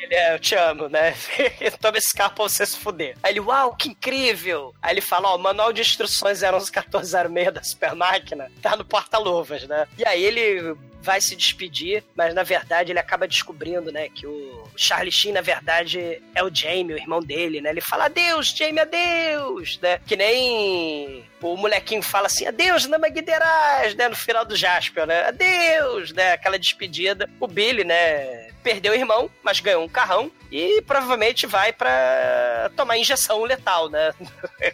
[0.00, 0.14] Filho.
[0.14, 1.14] É, eu te amo, né?
[1.80, 3.16] Toma esse carro pra você se fuder.
[3.22, 4.74] Aí ele, uau, que incrível!
[4.80, 8.76] Aí ele fala, ó, o manual de instruções era uns 1406 da super máquina, tá
[8.76, 9.86] no porta-luvas, né?
[9.98, 14.68] E aí ele vai se despedir, mas na verdade ele acaba descobrindo, né, que o
[14.76, 17.70] Charlie Sheen, na verdade, é o Jamie, o irmão dele, né?
[17.70, 19.98] Ele fala, adeus, Jamie, adeus, né?
[20.06, 24.08] Que nem o molequinho fala assim, adeus, Nama Guiderás, né?
[24.08, 25.26] No final do Jasper, né?
[25.26, 26.32] Adeus, né?
[26.32, 27.28] Aquela despedida.
[27.40, 28.49] O Billy, né?
[28.62, 34.12] Perdeu o irmão, mas ganhou um carrão e provavelmente vai para tomar injeção letal, né?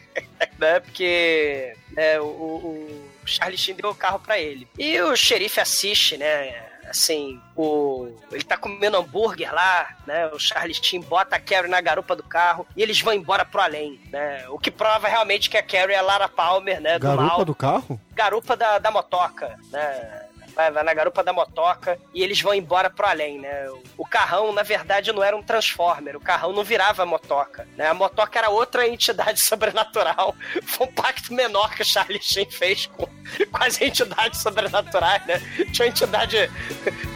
[0.58, 0.80] né?
[0.80, 4.68] Porque né, o, o Charlie Sheen deu o carro para ele.
[4.78, 6.66] E o xerife assiste, né?
[6.88, 10.26] assim, o ele tá comendo hambúrguer lá, né?
[10.28, 13.60] O Charlie Sheen bota a Carrie na garupa do carro e eles vão embora pro
[13.60, 14.48] além, né?
[14.48, 16.98] O que prova realmente que a Carrie é a Lara Palmer, né?
[16.98, 17.44] Do Garupa mal.
[17.44, 18.00] do carro?
[18.12, 20.26] Garupa da, da motoca, né?
[20.57, 23.69] Vai na garupa da motoca e eles vão embora pro além, né?
[23.99, 26.16] O carrão, na verdade, não era um Transformer.
[26.16, 27.89] O carrão não virava motoca, né?
[27.89, 30.35] A motoca era outra entidade sobrenatural.
[30.62, 35.43] Foi um pacto menor que o Charlie Sheen fez com, com as entidades sobrenaturais, né?
[35.73, 36.51] Tinha uma entidade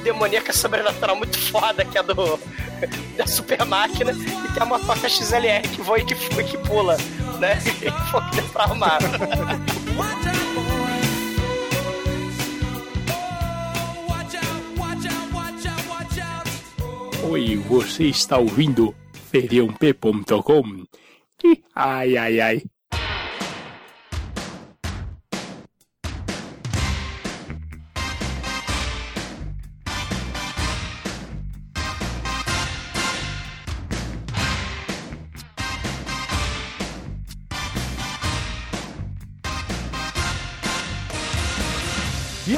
[0.05, 2.39] demoníaca sobrenatural muito foda, que é do
[3.17, 6.97] da super máquina, e tem a motoca XLR que voa e que, que pula,
[7.39, 7.59] né?
[7.81, 8.99] E foi que pra arrumar.
[17.29, 18.95] Oi, você está ouvindo
[19.31, 20.85] feriãop.com?
[21.45, 22.63] Ih, Ai, ai, ai.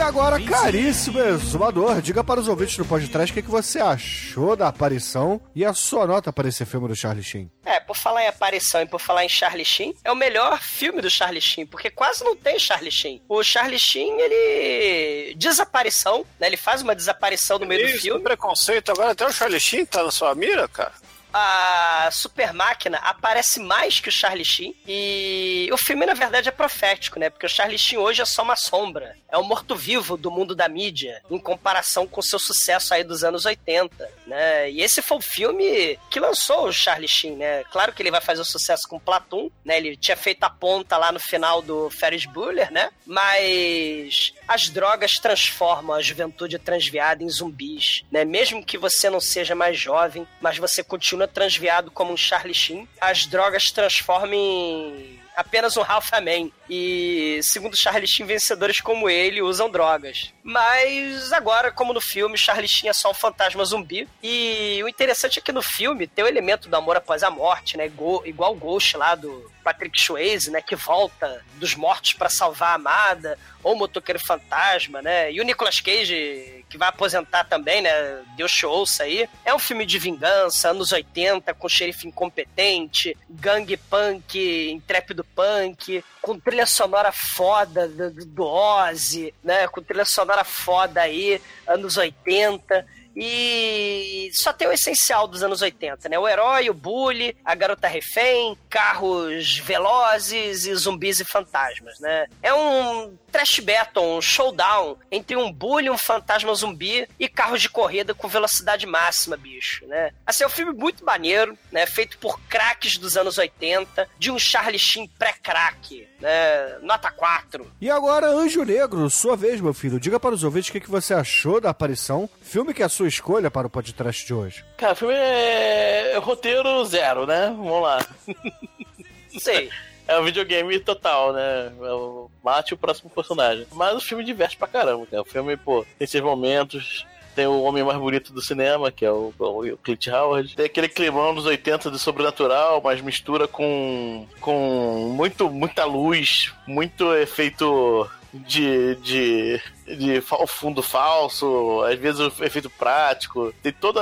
[0.02, 4.68] Agora, caríssimo exumador, diga para os ouvintes do podcast o que, que você achou da
[4.68, 7.50] aparição e a sua nota para esse filme do Charlie Sheen.
[7.64, 11.00] É, por falar em aparição e por falar em Charlie Sheen, é o melhor filme
[11.00, 13.22] do Charlie Sheen, porque quase não tem Charlie Sheen.
[13.28, 15.34] O Charlie Sheen, ele...
[15.36, 16.48] Desaparição, né?
[16.48, 18.22] Ele faz uma desaparição no meio do Isso, filme.
[18.22, 18.90] preconceito.
[18.90, 20.92] Agora até o Charlie Sheen tá na sua mira, cara.
[21.32, 26.52] A super máquina aparece mais que o Charlie Sheen e o filme na verdade é
[26.52, 27.30] profético, né?
[27.30, 30.68] Porque o Charlie Sheen hoje é só uma sombra, é o morto-vivo do mundo da
[30.68, 34.70] mídia em comparação com seu sucesso aí dos anos 80, né?
[34.70, 37.64] E esse foi o filme que lançou o Charlie Sheen, né?
[37.64, 39.76] Claro que ele vai fazer sucesso com Platoon, né?
[39.76, 42.90] Ele tinha feito a ponta lá no final do Ferris Bueller, né?
[43.06, 48.24] Mas as drogas transformam a juventude transviada em zumbis, né?
[48.24, 52.88] Mesmo que você não seja mais jovem, mas você continua transviado como um Charlie Sheen,
[53.00, 56.50] as drogas transformam em apenas um Ralph Aman.
[56.68, 60.32] E, segundo Charlie Sheen, vencedores como ele usam drogas.
[60.42, 64.08] Mas agora, como no filme, Charlie Sheen é só um fantasma zumbi.
[64.22, 67.76] E o interessante é que no filme tem o elemento do amor após a morte,
[67.76, 67.86] né?
[67.86, 70.60] Igual, igual o Ghost lá do Patrick Swayze, né?
[70.60, 73.38] Que volta dos mortos para salvar a amada.
[73.62, 75.30] Ou o motoqueiro fantasma, né?
[75.32, 77.90] E o Nicolas Cage, que vai aposentar também, né?
[78.36, 79.28] Deus te ouça aí.
[79.44, 86.38] É um filme de vingança, anos 80, com xerife incompetente, gangue punk, intrépido punk, com
[86.38, 89.68] trilha sonora foda do, do- Ozzy, né?
[89.68, 92.84] Com trilha sonora foda aí, anos 80.
[93.16, 96.18] E só tem o essencial dos anos 80, né?
[96.18, 102.26] O herói, o bully, a garota refém, carros velozes e zumbis e fantasmas, né?
[102.42, 107.68] É um trash battle, um showdown entre um bully, um fantasma zumbi e carros de
[107.68, 110.12] corrida com velocidade máxima, bicho, né?
[110.26, 111.86] Assim, é um filme muito maneiro, né?
[111.86, 116.78] Feito por craques dos anos 80, de um Charlie Sheen pré-crack, né?
[116.82, 117.70] Nota 4.
[117.80, 120.00] E agora, Anjo Negro, sua vez, meu filho.
[120.00, 122.28] Diga para os ouvintes o que, que você achou da aparição.
[122.52, 124.62] Filme que é a sua escolha para o podcast de hoje.
[124.76, 126.12] Cara, o filme é...
[126.12, 127.46] é roteiro zero, né?
[127.46, 128.06] Vamos lá.
[129.40, 129.70] Sei.
[130.06, 131.72] É um videogame total, né?
[131.80, 133.66] É mate o próximo personagem.
[133.72, 135.22] Mas o filme diverte pra caramba, cara.
[135.22, 137.06] O filme, pô, tem seus momentos.
[137.34, 140.54] Tem o homem mais bonito do cinema, que é o, o Clint Howard.
[140.54, 147.14] Tem aquele climão dos 80 de sobrenatural, mas mistura com, com muito, muita luz, muito
[147.14, 149.60] efeito de, de,
[149.96, 153.52] de fundo falso, às vezes o efeito prático.
[153.62, 154.00] Tem toda.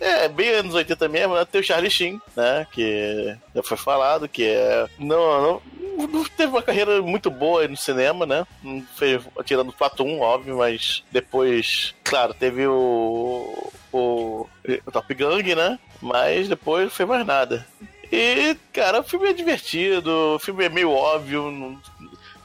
[0.00, 1.44] É bem anos 80 mesmo, né?
[1.44, 2.66] Tem o Charlie Sheen, né?
[2.72, 4.88] Que já foi falado, que é.
[4.98, 5.62] Não,
[6.06, 8.46] não, teve uma carreira muito boa no cinema, né?
[8.96, 13.72] Fez, tirando o Platum, óbvio, mas depois, claro, teve o.
[13.92, 14.46] o,
[14.86, 15.78] o Top Gang, né?
[16.00, 17.66] Mas depois não mais nada.
[18.10, 21.50] E, cara, o filme é divertido, o filme é meio óbvio.
[21.50, 21.78] Não,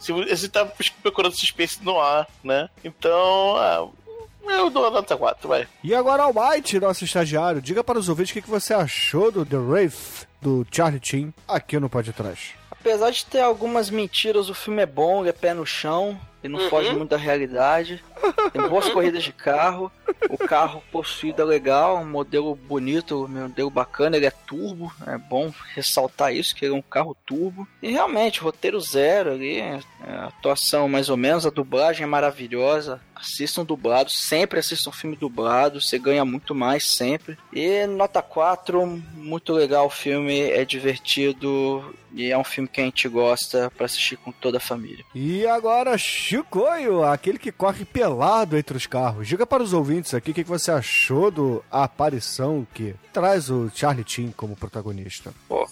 [0.03, 0.65] se você tá
[1.01, 2.69] procurando suspense no ar, né?
[2.83, 3.87] Então, ah,
[4.45, 5.67] eu dou a nota 4, vai.
[5.83, 7.61] E agora, Almighty, nosso estagiário.
[7.61, 11.79] Diga para os ouvintes o que, você achou do The Wraith, do Charlie Chin, aqui
[11.79, 12.51] no Pode Trás.
[12.83, 16.51] Apesar de ter algumas mentiras, o filme é bom, ele é pé no chão, ele
[16.53, 16.69] não Uhum.
[16.69, 18.03] foge muito da realidade.
[18.51, 19.89] Tem boas corridas de carro.
[20.29, 24.91] O carro possuído é legal, um modelo bonito, um modelo bacana, ele é turbo.
[25.07, 27.65] É bom ressaltar isso, que ele é um carro turbo.
[27.81, 29.79] E realmente, roteiro zero ali, é,
[30.27, 32.99] atuação mais ou menos, a dublagem é maravilhosa.
[33.23, 37.37] Assistam dublado, sempre assistam filme dublado, você ganha muito mais sempre.
[37.53, 38.85] E nota 4,
[39.15, 43.85] muito legal o filme, é divertido e é um filme que a gente gosta para
[43.85, 45.03] assistir com toda a família.
[45.15, 49.27] E agora, Chicoio, aquele que corre pelado entre os carros.
[49.27, 53.71] Diga para os ouvintes aqui o que você achou do A Aparição que traz o
[53.73, 55.33] Charlie Chin como protagonista.
[55.47, 55.67] Pô,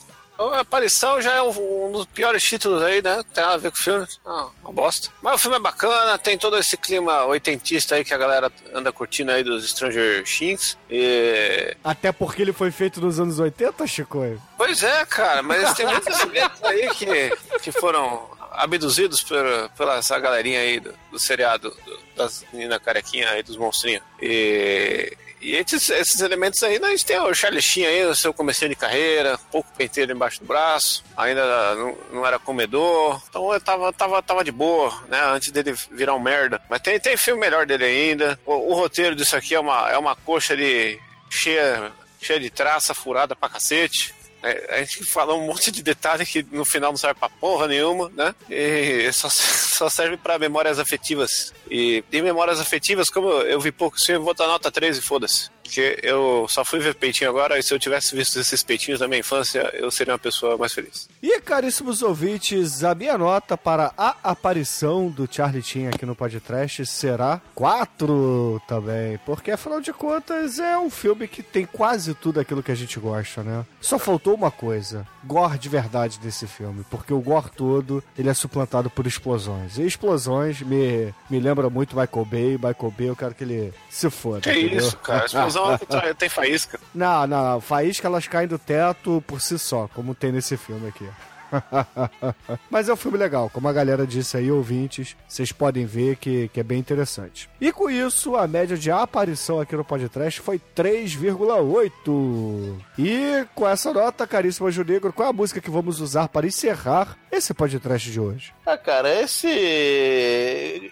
[0.62, 3.24] aparição já é um, dos piores títulos aí, né?
[3.34, 4.08] Tem nada a ver com o filme.
[4.26, 5.10] Ah, uma bosta.
[5.22, 8.92] Mas o filme é bacana, tem todo esse clima oitentista aí que a galera anda
[8.92, 10.78] curtindo aí dos Stranger Things.
[10.90, 11.76] E...
[11.84, 14.42] Até porque ele foi feito nos anos 80, Chicoio?
[14.58, 17.32] Pois é, cara, mas tem muitos elementos aí que,
[17.62, 19.44] que foram abduzidos por,
[19.78, 24.04] pela essa galerinha aí do, do seriado do, das meninas carequinha aí, dos monstrinhos.
[24.22, 28.16] E, e esses, esses elementos aí, né, a gente tem o Charlie Sheen aí, o
[28.16, 33.52] seu comecinho de carreira, pouco penteiro embaixo do braço, ainda não, não era comedor, então
[33.52, 36.62] eu tava, tava, tava de boa, né, antes dele virar um merda.
[36.70, 38.40] Mas tem, tem filme melhor dele ainda.
[38.46, 41.00] O, o roteiro disso aqui é uma, é uma coxa de
[41.30, 41.92] cheia,
[42.22, 44.14] cheia de traça, furada pra cacete.
[44.44, 47.68] É, a gente fala um monte de detalhe que no final não serve pra porra
[47.68, 48.34] nenhuma, né?
[48.50, 51.54] E só, só serve pra memórias afetivas.
[51.70, 55.04] E em memórias afetivas, como eu, vi pouco filme, eu vou dar nota 13 e
[55.04, 55.50] foda-se.
[55.72, 59.08] Porque eu só fui ver peitinho agora, e se eu tivesse visto esses peitinhos na
[59.08, 61.08] minha infância, eu seria uma pessoa mais feliz.
[61.24, 66.86] E caríssimos ouvintes, a minha nota para a aparição do Charlie Chin aqui no podcast
[66.86, 69.18] será 4 também.
[69.26, 73.00] Porque afinal de contas é um filme que tem quase tudo aquilo que a gente
[73.00, 73.66] gosta, né?
[73.80, 76.84] Só faltou uma coisa: gore de verdade desse filme.
[76.90, 79.78] Porque o gore todo ele é suplantado por explosões.
[79.78, 82.52] E explosões me, me lembra muito Michael Bay.
[82.58, 84.42] Michael Bay, eu quero que ele se foda.
[84.42, 84.80] Que entendeu?
[84.80, 85.26] isso, cara?
[85.34, 86.80] A explosão tem faísca.
[86.94, 87.62] Não, não, não.
[87.62, 91.08] Faísca elas caem do teto por si só, como tem nesse filme aqui.
[92.70, 96.48] Mas é um filme legal, como a galera disse aí, ouvintes, vocês podem ver que,
[96.50, 97.50] que é bem interessante.
[97.60, 102.76] E com isso, a média de aparição aqui no podcast foi 3,8.
[102.98, 107.18] E com essa nota, caríssimo Junegro, qual é a música que vamos usar para encerrar
[107.32, 108.54] esse podcast de hoje?
[108.66, 110.92] Ah, cara, esse.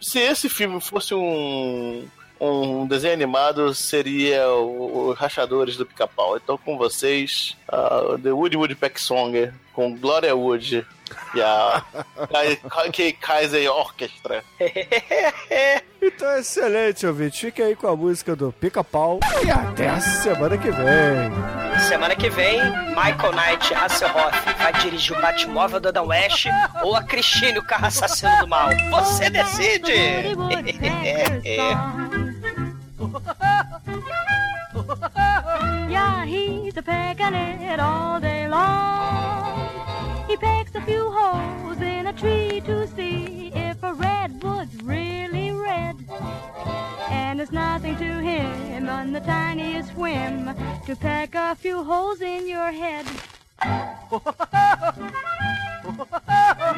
[0.00, 2.06] Se esse filme fosse um.
[2.40, 6.36] Um desenho animado seria o, o Rachadores do Pica-Pau.
[6.36, 10.86] Então, com vocês, uh, The Woody Woodpeck Song, com Gloria Wood
[11.34, 11.84] e a
[12.92, 14.44] K Kaiser Orchestra.
[16.00, 17.40] Então, excelente, ouvinte.
[17.40, 21.78] Fique aí com a música do Pica-Pau e até a semana que vem.
[21.88, 22.60] Semana que vem,
[22.90, 26.46] Michael Knight Hasselhoff vai dirigir o Batmóvel do Adam West
[26.82, 28.70] ou a Christine, o carro assassino do mal.
[28.90, 30.36] Você decide!
[35.16, 39.68] yeah, he's a pecking it all day long.
[40.26, 45.96] He pecks a few holes in a tree to see if a redwood's really red.
[47.10, 50.54] And it's nothing to him on the tiniest whim
[50.86, 53.06] to peck a few holes in your head.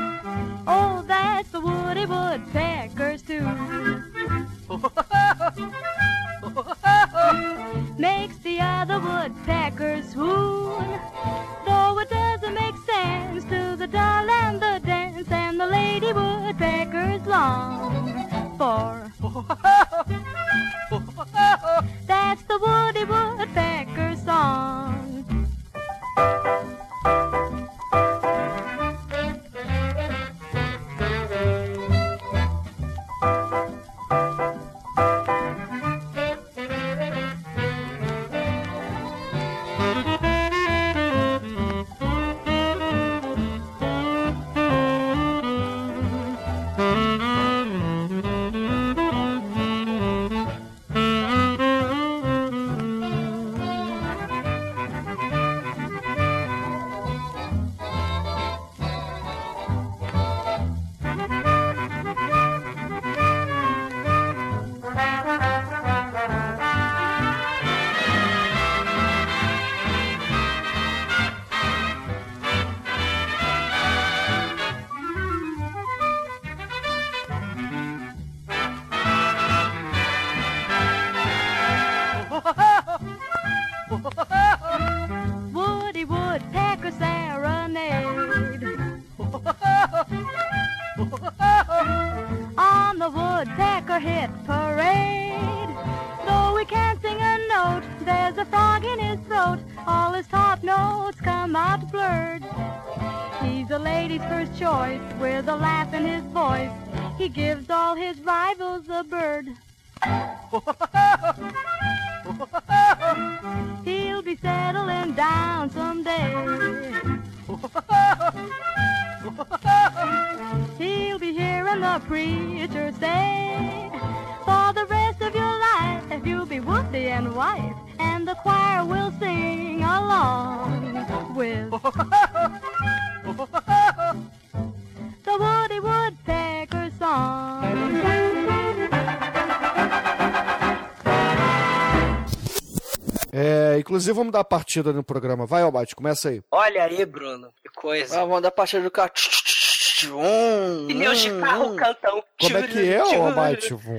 [144.10, 145.46] inclusive vamos dar a partida no programa.
[145.46, 146.42] Vai, Albate, começa aí.
[146.50, 148.20] Olha aí, Bruno, que coisa.
[148.20, 149.10] Ah, vamos dar partida do carro.
[150.02, 152.24] Hum, Pneus de carro cantam.
[152.40, 153.74] Como é que é, Albate?
[153.74, 153.98] vom,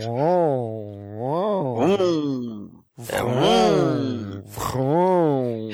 [3.08, 5.70] É vom, vom,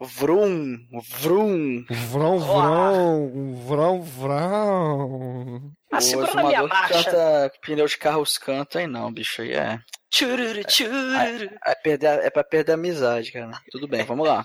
[0.00, 0.78] Vrum,
[1.20, 1.84] vrum.
[1.90, 5.72] vrão, vrão, vrão, vrão.
[5.90, 7.04] Ah, o segura na minha marcha.
[7.04, 9.42] canta pneu de carros canta aí não, bicho.
[9.42, 9.80] Aí é.
[10.10, 11.50] Tchururu, tchururu.
[11.64, 13.50] É, perder, é pra perder a amizade, cara.
[13.70, 14.44] Tudo bem, vamos lá.